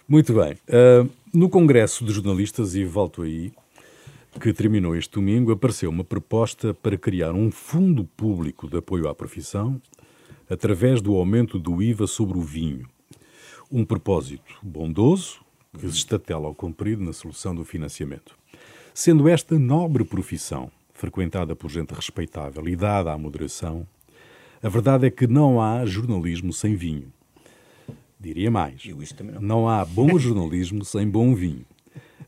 Muito 0.09 0.33
bem. 0.33 0.55
Uh, 0.67 1.07
no 1.31 1.51
Congresso 1.51 2.03
de 2.03 2.11
Jornalistas, 2.11 2.75
e 2.75 2.87
volto 2.87 3.21
aí, 3.21 3.53
que 4.41 4.51
terminou 4.55 4.97
este 4.97 5.12
domingo, 5.12 5.53
apareceu 5.53 5.91
uma 5.91 6.05
proposta 6.05 6.73
para 6.73 6.97
criar 6.97 7.33
um 7.33 7.51
fundo 7.51 8.09
público 8.17 8.67
de 8.67 8.79
apoio 8.79 9.11
à 9.11 9.14
profissão 9.14 9.79
através 10.49 11.03
do 11.03 11.14
aumento 11.14 11.59
do 11.59 11.83
IVA 11.83 12.07
sobre 12.07 12.39
o 12.39 12.41
vinho 12.41 12.89
um 13.71 13.85
propósito 13.85 14.59
bondoso 14.62 15.41
que 15.73 15.89
se 15.89 15.97
estatela 15.99 16.47
ao 16.47 16.55
comprido 16.55 17.03
na 17.03 17.12
solução 17.12 17.55
do 17.55 17.64
financiamento. 17.64 18.37
Sendo 18.95 19.29
esta 19.29 19.59
nobre 19.59 20.05
profissão 20.05 20.71
frequentada 20.93 21.55
por 21.55 21.71
gente 21.71 21.93
respeitável 21.93 22.67
e 22.69 22.75
dada 22.75 23.12
à 23.12 23.19
moderação, 23.19 23.87
a 24.62 24.69
verdade 24.69 25.07
é 25.07 25.11
que 25.11 25.27
não 25.27 25.61
há 25.61 25.85
jornalismo 25.85 26.53
sem 26.53 26.75
vinho. 26.75 27.12
Diria 28.19 28.51
mais, 28.51 28.83
não. 29.21 29.41
não 29.41 29.69
há 29.69 29.85
bom 29.85 30.17
jornalismo 30.19 30.85
sem 30.85 31.09
bom 31.09 31.35
vinho. 31.35 31.67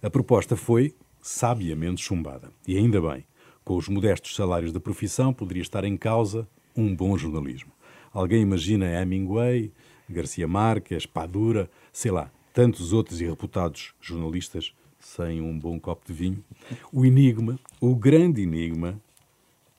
A 0.02 0.10
proposta 0.10 0.54
foi 0.54 0.94
sabiamente 1.22 2.02
chumbada. 2.02 2.50
E 2.66 2.76
ainda 2.76 3.00
bem, 3.00 3.24
com 3.64 3.76
os 3.76 3.88
modestos 3.88 4.36
salários 4.36 4.72
da 4.72 4.78
profissão, 4.78 5.32
poderia 5.32 5.62
estar 5.62 5.84
em 5.84 5.96
causa 5.96 6.46
um 6.76 6.94
bom 6.94 7.16
jornalismo. 7.16 7.72
Alguém 8.12 8.42
imagina 8.42 8.86
Hemingway, 8.86 9.72
Garcia 10.08 10.48
Marques, 10.48 11.06
Padura, 11.06 11.70
sei 11.92 12.10
lá, 12.10 12.30
tantos 12.52 12.92
outros 12.92 13.20
irreputados 13.20 13.94
jornalistas 14.00 14.72
sem 14.98 15.40
um 15.40 15.58
bom 15.58 15.78
copo 15.78 16.06
de 16.06 16.12
vinho. 16.12 16.44
O 16.92 17.04
enigma, 17.04 17.58
o 17.80 17.94
grande 17.94 18.42
enigma 18.42 19.00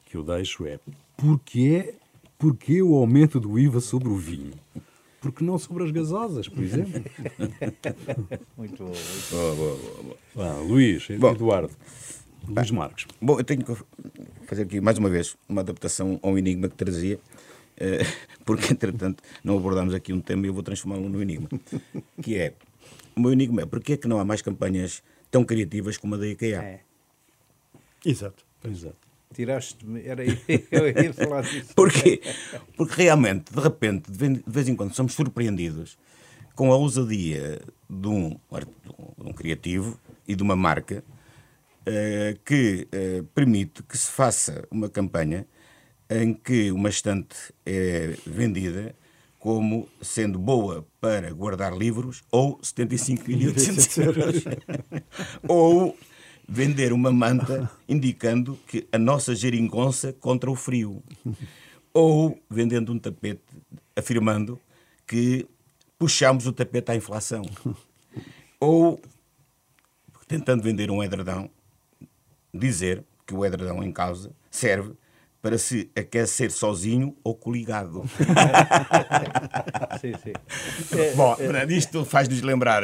que 0.05 0.15
eu 0.15 0.23
deixo 0.23 0.65
é 0.65 0.79
porquê, 1.17 1.95
porquê 2.37 2.81
o 2.81 2.95
aumento 2.95 3.39
do 3.39 3.59
IVA 3.59 3.79
sobre 3.79 4.09
o 4.09 4.15
vinho? 4.15 4.53
Porque 5.21 5.43
não 5.43 5.59
sobre 5.59 5.83
as 5.83 5.91
gasosas, 5.91 6.47
por 6.47 6.63
exemplo. 6.63 7.03
muito 8.57 8.83
bom. 8.83 8.91
Muito 8.91 9.29
boa, 9.31 9.55
boa, 9.55 9.77
boa, 9.77 10.03
boa. 10.03 10.17
Ah, 10.47 10.61
Luís, 10.61 11.07
bom, 11.19 11.31
Eduardo, 11.31 11.73
Luís 12.47 12.71
Marques. 12.71 13.05
Bom, 13.21 13.37
eu 13.37 13.43
tenho 13.43 13.63
que 13.63 13.75
fazer 14.45 14.63
aqui 14.63 14.79
mais 14.79 14.97
uma 14.97 15.09
vez 15.09 15.35
uma 15.47 15.61
adaptação 15.61 16.19
ao 16.23 16.37
enigma 16.37 16.69
que 16.69 16.75
trazia 16.75 17.19
porque 18.45 18.73
entretanto 18.73 19.23
não 19.43 19.57
abordámos 19.57 19.93
aqui 19.93 20.13
um 20.13 20.21
tema 20.21 20.45
e 20.45 20.49
eu 20.49 20.53
vou 20.53 20.63
transformá-lo 20.63 21.09
no 21.09 21.21
enigma, 21.21 21.49
que 22.21 22.37
é, 22.37 22.53
o 23.15 23.19
meu 23.19 23.31
enigma 23.31 23.61
é, 23.61 23.65
porquê 23.65 23.93
é 23.93 23.97
que 23.97 24.07
não 24.07 24.19
há 24.19 24.25
mais 24.25 24.41
campanhas 24.41 25.03
tão 25.31 25.43
criativas 25.43 25.97
como 25.97 26.15
a 26.15 26.17
da 26.17 26.27
IKEA? 26.27 26.61
É. 26.61 26.79
Exato. 28.05 28.45
Exato. 28.63 28.97
Tiraste-me, 29.33 30.05
era 30.05 30.23
eu 30.25 30.87
ia 30.87 31.13
falar 31.13 31.41
disso. 31.41 31.73
Porquê? 31.75 32.21
Porque 32.75 33.03
realmente, 33.03 33.53
de 33.53 33.59
repente, 33.59 34.11
de 34.11 34.43
vez 34.47 34.67
em 34.67 34.75
quando, 34.75 34.93
somos 34.95 35.13
surpreendidos 35.13 35.97
com 36.55 36.73
a 36.73 36.75
ousadia 36.75 37.61
de 37.89 38.07
um, 38.07 38.29
de 38.29 39.29
um 39.29 39.31
criativo 39.31 39.99
e 40.27 40.35
de 40.35 40.41
uma 40.41 40.55
marca 40.55 41.03
uh, 41.81 42.39
que 42.43 42.87
uh, 42.91 43.23
permite 43.35 43.83
que 43.83 43.97
se 43.97 44.11
faça 44.11 44.67
uma 44.71 44.89
campanha 44.89 45.45
em 46.09 46.33
que 46.33 46.71
uma 46.71 46.89
estante 46.89 47.35
é 47.65 48.15
vendida 48.25 48.95
como 49.37 49.87
sendo 50.01 50.37
boa 50.39 50.85
para 50.99 51.31
guardar 51.31 51.75
livros 51.77 52.23
ou 52.31 52.59
75.800 52.59 54.03
euros. 54.03 54.43
ou 55.47 55.97
vender 56.47 56.91
uma 56.91 57.11
manta 57.11 57.69
indicando 57.87 58.59
que 58.67 58.87
a 58.91 58.97
nossa 58.97 59.35
geringonça 59.35 60.11
contra 60.11 60.49
o 60.49 60.55
frio. 60.55 61.01
ou 61.93 62.37
vendendo 62.49 62.91
um 62.91 62.99
tapete 62.99 63.41
afirmando 63.95 64.59
que 65.07 65.47
puxamos 65.97 66.47
o 66.47 66.51
tapete 66.51 66.91
à 66.91 66.95
inflação. 66.95 67.43
ou 68.59 68.99
tentando 70.27 70.61
vender 70.61 70.91
um 70.91 71.03
edredão, 71.03 71.49
dizer 72.53 73.03
que 73.25 73.33
o 73.33 73.45
edredão 73.45 73.83
em 73.83 73.91
causa 73.91 74.31
serve 74.51 74.93
para 75.41 75.57
se 75.57 75.89
aquecer 75.95 76.51
sozinho 76.51 77.15
ou 77.23 77.33
coligado. 77.33 78.03
sim, 80.01 80.13
sim. 80.21 80.33
Bom, 81.15 81.35
é, 81.39 81.65
isto 81.73 82.03
faz-nos 82.03 82.41
lembrar 82.41 82.83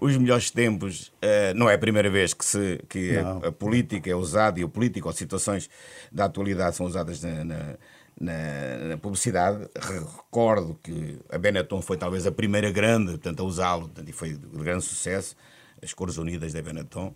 os 0.00 0.16
melhores 0.16 0.50
tempos. 0.50 1.08
Uh, 1.22 1.54
não 1.54 1.70
é 1.70 1.74
a 1.74 1.78
primeira 1.78 2.10
vez 2.10 2.34
que, 2.34 2.44
se, 2.44 2.80
que 2.88 3.16
a, 3.16 3.48
a, 3.48 3.52
política 3.52 4.10
é 4.10 4.14
usada 4.14 4.58
e 4.58 4.64
o 4.64 4.68
político 4.68 5.06
ou 5.06 5.14
situações 5.14 5.70
da 6.10 6.24
atualidade 6.24 6.76
são 6.76 6.86
usadas 6.86 7.22
na, 7.22 7.44
na, 7.44 7.76
na, 8.20 8.78
na 8.88 8.96
publicidade. 8.96 9.68
Recordo 9.78 10.76
que 10.82 11.20
a 11.30 11.38
Benetton 11.38 11.80
foi 11.80 11.96
talvez 11.96 12.26
a 12.26 12.32
primeira 12.32 12.70
grande 12.72 13.12
portanto, 13.12 13.40
a 13.40 13.44
usá-lo 13.44 13.90
e 14.04 14.12
foi 14.12 14.30
de 14.30 14.46
grande 14.58 14.84
sucesso. 14.84 15.36
As 15.80 15.92
cores 15.92 16.16
unidas 16.16 16.52
da 16.52 16.62
Benetton. 16.62 17.14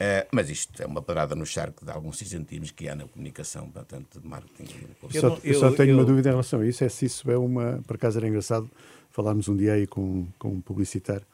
Uh, 0.00 0.26
mas 0.32 0.48
isto 0.48 0.82
é 0.82 0.86
uma 0.86 1.02
parada 1.02 1.34
no 1.34 1.44
charco 1.44 1.84
de 1.84 1.90
alguns 1.90 2.16
cisentismos 2.16 2.70
que 2.70 2.88
há 2.88 2.94
na 2.94 3.06
comunicação, 3.06 3.70
portanto, 3.70 4.18
de 4.18 4.26
marketing. 4.26 4.86
Eu, 5.12 5.20
só, 5.20 5.38
eu 5.44 5.54
só 5.54 5.70
tenho 5.72 5.90
eu... 5.90 5.98
uma 5.98 6.06
dúvida 6.06 6.30
em 6.30 6.32
relação 6.32 6.60
a 6.60 6.66
isso, 6.66 6.82
é 6.82 6.88
se 6.88 7.04
isso 7.04 7.30
é 7.30 7.36
uma... 7.36 7.82
Por 7.86 7.96
acaso 7.96 8.18
era 8.18 8.26
engraçado, 8.26 8.70
falámos 9.10 9.46
um 9.46 9.54
dia 9.54 9.74
aí 9.74 9.86
com, 9.86 10.26
com 10.38 10.48
um 10.52 10.60
publicitário, 10.62 11.26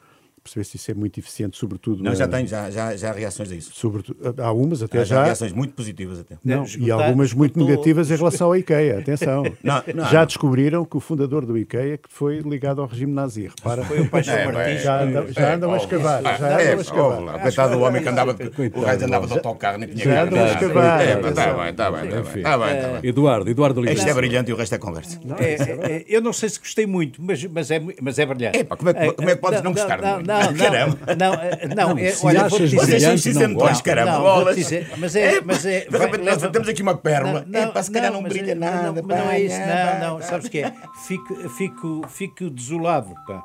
perceber 0.47 0.65
se 0.65 0.77
isso 0.77 0.91
é 0.91 0.95
muito 0.95 1.19
eficiente, 1.19 1.57
sobretudo. 1.57 2.03
Não, 2.03 2.11
na- 2.13 2.17
já 2.17 2.27
tem, 2.29 2.47
já, 2.47 2.71
já, 2.71 2.97
já 2.97 3.11
há 3.11 3.13
reações 3.13 3.51
a 3.53 3.55
isso. 3.55 3.71
Sobretudo, 3.75 4.19
há 4.41 4.53
umas 4.53 4.83
até 4.83 4.99
Já, 5.01 5.05
já. 5.05 5.21
há 5.21 5.25
reações 5.25 5.53
muito 5.53 5.75
positivas 5.75 6.21
até. 6.21 6.37
Não, 6.45 6.63
É, 6.65 6.67
e 6.79 6.91
algumas 6.91 7.33
muito 7.33 7.53
esgotou- 7.53 7.69
negativas 7.69 8.11
em 8.11 8.17
relação 8.17 8.47
ao 8.49 8.57
IKEA, 8.57 8.99
atenção. 8.99 9.45
Não, 9.63 9.83
não, 9.95 10.05
já 10.07 10.21
não. 10.21 10.27
descobriram 10.27 10.85
que 10.85 10.97
o 10.97 11.01
fundador 11.01 11.45
do 11.45 11.57
IKEA 11.59 11.99
que 11.99 12.09
foi 12.09 12.39
ligado 12.41 12.81
ao 12.81 12.87
regime 12.87 13.13
nazi. 13.13 13.49
Repara, 13.49 13.83
Foi 13.85 14.01
o 14.01 14.09
Paixão 14.09 14.35
É, 14.35 14.53
Martins. 14.53 14.83
já 14.83 15.03
andam, 15.03 15.27
já 15.33 15.55
andam 15.55 15.73
a 15.75 15.77
escavar. 15.77 16.23
Já 16.23 16.31
É, 16.31 16.65
andam 16.67 16.79
a 16.79 16.81
escavar. 16.81 17.19
oh, 17.19 17.25
lá, 17.25 17.39
coitado 17.39 17.73
do 17.77 17.81
homem 17.83 18.03
que 18.03 18.09
andava, 18.09 18.35
de- 18.35 18.45
o 18.75 18.81
gajo 18.81 19.05
andava 19.05 19.27
de 19.27 19.33
autocarro, 19.33 19.79
nem 19.79 19.89
tinha 19.89 20.05
Já 20.05 20.23
andam 20.23 20.45
a 20.45 20.47
escavar, 20.49 21.01
É, 21.01 21.19
Está 21.29 21.53
bem, 21.55 21.71
está 21.71 21.91
bem, 21.91 22.05
está 22.05 22.21
Enfim. 22.21 22.33
bem. 22.33 22.43
Está 22.43 22.59
bem. 22.59 23.09
Eduardo, 23.11 23.51
Eduardo 23.51 23.81
Isto 23.81 23.89
é 23.91 23.93
Oliveira. 23.95 24.15
brilhante 24.21 24.51
e 24.51 24.55
o 24.55 24.57
resto 24.57 24.75
é 24.75 24.79
conversa. 24.79 25.19
É, 25.39 25.45
é, 25.45 25.97
é, 25.97 26.05
eu 26.09 26.21
não 26.21 26.33
sei 26.33 26.49
se 26.49 26.59
gostei 26.61 26.87
muito, 26.87 27.21
mas, 27.23 27.43
mas, 27.45 27.71
é, 27.71 27.77
é 27.77 28.27
brilhante. 28.27 28.65
Como 28.65 28.91
é 28.91 28.95
que- 28.95 29.13
como 29.13 29.31
é 29.31 29.35
que 29.35 29.41
podes 29.41 29.63
não 29.63 29.73
gostar 29.73 29.97
de 29.97 30.03
não, 30.03 30.15
muito? 30.15 30.27
Não, 30.41 30.53
não, 30.53 30.59
Caramba. 30.59 30.99
Não, 31.17 31.35
é, 31.35 31.75
não, 31.75 31.99
é, 31.99 32.11
se 32.11 32.27
olha, 32.27 32.41
achas 32.45 32.51
vou-te 32.51 32.67
brilhante, 32.87 32.87
dizer. 32.97 33.19
Vocês 33.19 33.23
são 33.35 33.43
não 33.43 33.49
isentões, 33.49 33.71
gosto. 33.71 33.85
caramba. 33.85 34.13
Não, 34.13 34.21
vou-te 34.23 34.39
bolas. 34.39 34.57
dizer, 34.57 34.91
mas 34.99 35.17
é- 35.17 35.41
mas 35.41 35.67
é- 35.67 35.81
de 35.85 35.91
vai- 35.91 36.01
repente 36.07 36.25
nós 36.25 36.51
temos 36.53 36.69
aqui 36.69 36.83
uma 36.83 36.97
pérola. 36.97 37.45
Não, 37.47 37.63
Epá, 37.71 37.83
se 37.83 37.91
calhar 37.91 38.13
não 38.13 38.23
brilha 38.23 38.53
é- 38.53 38.55
nada. 38.55 38.93
Não, 38.93 39.03
não 39.03 39.31
é 39.31 39.41
isso, 39.41 39.57
pá, 39.59 39.99
não, 40.01 40.15
não. 40.19 40.23
Sabes 40.23 40.47
o 40.47 40.51
que 40.51 40.59
é? 40.59 40.73
Fico, 41.07 41.49
fico, 41.51 42.03
fico 42.09 42.51
desolado, 42.51 43.15
pá. 43.27 43.43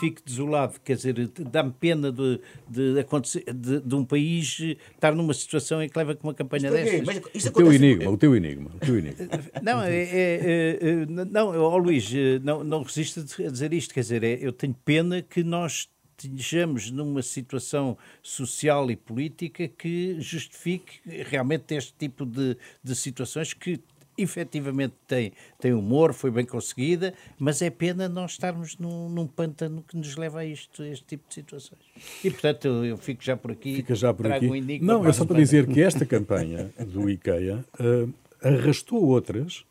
Fico 0.00 0.20
desolado, 0.26 0.74
quer 0.84 0.96
dizer, 0.96 1.14
dá-me 1.52 1.70
pena 1.70 2.10
de, 2.10 2.40
de, 2.68 2.98
acontecer, 2.98 3.44
de, 3.54 3.80
de 3.80 3.94
um 3.94 4.04
país 4.04 4.58
estar 4.92 5.14
numa 5.14 5.32
situação 5.32 5.80
em 5.80 5.88
que 5.88 5.96
leva 5.96 6.16
com 6.16 6.26
uma 6.26 6.34
campanha 6.34 6.68
Porquê? 6.68 6.82
destas. 6.84 7.06
Mas 7.06 7.20
isto 7.32 7.48
O 7.50 7.52
teu 7.52 7.72
enigma, 7.72 8.10
o 8.10 8.16
teu 8.16 8.34
enigma, 8.34 8.70
o 8.74 8.78
teu 8.84 8.98
enigma. 8.98 9.14
Não, 9.62 9.80
é, 9.82 9.94
é- 9.94 10.40
é- 10.42 10.78
é- 10.82 11.06
não, 11.30 11.56
ó 11.56 11.76
Luís, 11.76 12.10
eh, 12.12 12.40
não, 12.42 12.64
não 12.64 12.82
resisto 12.82 13.20
a 13.46 13.50
dizer 13.50 13.72
isto, 13.72 13.94
quer 13.94 14.00
dizer, 14.00 14.24
é- 14.24 14.38
eu 14.40 14.52
tenho 14.52 14.74
pena 14.84 15.22
que 15.22 15.44
nós 15.44 15.88
estejamos 16.16 16.90
numa 16.90 17.22
situação 17.22 17.96
social 18.22 18.90
e 18.90 18.96
política 18.96 19.68
que 19.68 20.16
justifique 20.20 21.00
realmente 21.24 21.74
este 21.74 21.94
tipo 21.98 22.24
de, 22.24 22.56
de 22.82 22.94
situações 22.94 23.52
que 23.52 23.80
efetivamente 24.16 24.94
tem, 25.06 25.32
tem 25.58 25.72
humor, 25.72 26.12
foi 26.12 26.30
bem 26.30 26.44
conseguida, 26.44 27.14
mas 27.38 27.60
é 27.60 27.70
pena 27.70 28.08
nós 28.08 28.32
estarmos 28.32 28.78
num, 28.78 29.08
num 29.08 29.26
pântano 29.26 29.84
que 29.86 29.96
nos 29.96 30.16
leva 30.16 30.40
a 30.40 30.44
isto, 30.46 30.82
a 30.82 30.88
este 30.88 31.04
tipo 31.04 31.28
de 31.28 31.34
situações. 31.34 31.80
E 32.22 32.30
portanto 32.30 32.66
eu, 32.66 32.84
eu 32.84 32.96
fico 32.96 33.22
já 33.22 33.36
por 33.36 33.50
aqui. 33.50 33.76
Fica 33.76 33.94
já 33.94 34.14
por 34.14 34.30
aqui. 34.30 34.46
um 34.46 34.84
Não, 34.84 35.06
é 35.06 35.12
só 35.12 35.24
para 35.24 35.34
pântano. 35.34 35.40
dizer 35.40 35.66
que 35.66 35.82
esta 35.82 36.06
campanha 36.06 36.70
do 36.86 37.10
IKEA 37.10 37.64
eh, 37.80 38.08
arrastou 38.48 39.04
outras. 39.04 39.64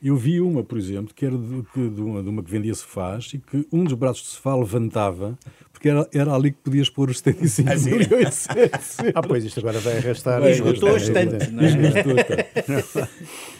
Eu 0.00 0.16
vi 0.16 0.40
uma, 0.40 0.62
por 0.62 0.78
exemplo, 0.78 1.12
que 1.12 1.26
era 1.26 1.36
de, 1.36 1.88
de 1.90 2.00
uma, 2.00 2.22
de 2.22 2.28
uma 2.28 2.40
que 2.42 2.50
vendia 2.50 2.72
sofás 2.74 3.32
e 3.34 3.38
que 3.38 3.66
um 3.72 3.82
dos 3.82 3.94
braços 3.94 4.22
de 4.22 4.28
sofá 4.28 4.54
levantava, 4.54 5.36
porque 5.72 5.88
era, 5.88 6.08
era 6.14 6.32
ali 6.32 6.52
que 6.52 6.58
podias 6.62 6.88
pôr 6.88 7.10
os 7.10 7.18
75 7.18 7.78
sim? 7.78 7.90
milhões. 7.96 8.46
Ah, 9.12 9.20
pois 9.22 9.44
isto 9.44 9.58
agora 9.58 9.80
vai 9.80 9.98
arrastar. 9.98 10.40
Esgotou 10.46 10.90
É 10.90 10.96
estante, 10.98 11.50
não 11.50 11.64
é? 11.64 11.70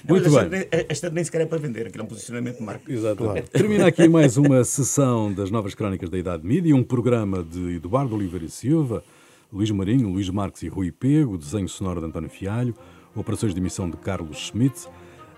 Muito 0.08 0.30
Mas 0.30 0.48
bem. 0.48 0.66
esta- 0.88 1.10
nem 1.10 1.24
sequer 1.24 1.40
é 1.42 1.46
para 1.46 1.58
vender, 1.58 1.86
aquilo 1.88 2.02
é 2.02 2.04
um 2.04 2.08
posicionamento 2.08 2.58
de 2.58 2.62
marca. 2.62 2.92
Exatamente. 2.92 3.50
Termina 3.50 3.86
aqui 3.88 4.08
mais 4.08 4.36
uma 4.36 4.62
sessão 4.64 5.32
das 5.32 5.50
Novas 5.50 5.74
Crónicas 5.74 6.08
da 6.08 6.18
Idade 6.18 6.46
Mídia, 6.46 6.74
um 6.74 6.84
programa 6.84 7.42
de 7.42 7.76
Eduardo 7.76 8.14
Oliveira 8.14 8.44
e 8.44 8.50
Silva, 8.50 9.02
Luís 9.52 9.70
Marinho, 9.70 10.08
Luís 10.08 10.28
Marques 10.30 10.62
e 10.62 10.68
Rui 10.68 10.92
Pego, 10.92 11.36
desenho 11.36 11.68
sonoro 11.68 12.00
de 12.00 12.06
António 12.06 12.30
Fialho, 12.30 12.74
operações 13.14 13.52
de 13.54 13.60
emissão 13.60 13.88
de 13.90 13.96
Carlos 13.96 14.38
Schmidt. 14.38 14.86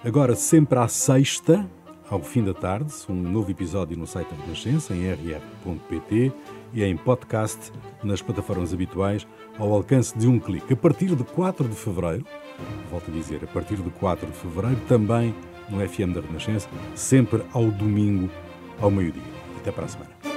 Agora, 0.03 0.35
sempre 0.35 0.79
à 0.79 0.89
sexta, 0.89 1.69
ao 2.09 2.23
fim 2.23 2.43
da 2.43 2.55
tarde, 2.55 2.91
um 3.07 3.15
novo 3.15 3.51
episódio 3.51 3.99
no 3.99 4.07
site 4.07 4.31
da 4.31 4.45
Renascença, 4.45 4.95
em 4.95 5.07
rr.pt 5.11 6.33
e 6.73 6.83
em 6.83 6.97
podcast 6.97 7.71
nas 8.03 8.23
plataformas 8.23 8.73
habituais, 8.73 9.27
ao 9.59 9.71
alcance 9.75 10.17
de 10.17 10.27
um 10.27 10.41
clique. 10.41 10.73
A 10.73 10.77
partir 10.77 11.15
de 11.15 11.23
4 11.23 11.69
de 11.69 11.75
fevereiro, 11.75 12.25
volto 12.91 13.11
a 13.11 13.15
dizer, 13.15 13.45
a 13.45 13.47
partir 13.47 13.77
de 13.77 13.91
4 13.91 14.27
de 14.27 14.33
fevereiro, 14.33 14.81
também 14.89 15.35
no 15.69 15.87
FM 15.87 16.15
da 16.15 16.23
Renascença, 16.23 16.67
sempre 16.95 17.43
ao 17.53 17.71
domingo, 17.71 18.31
ao 18.81 18.91
meio-dia. 18.91 19.23
Até 19.59 19.71
para 19.71 19.85
a 19.85 19.89
semana. 19.89 20.30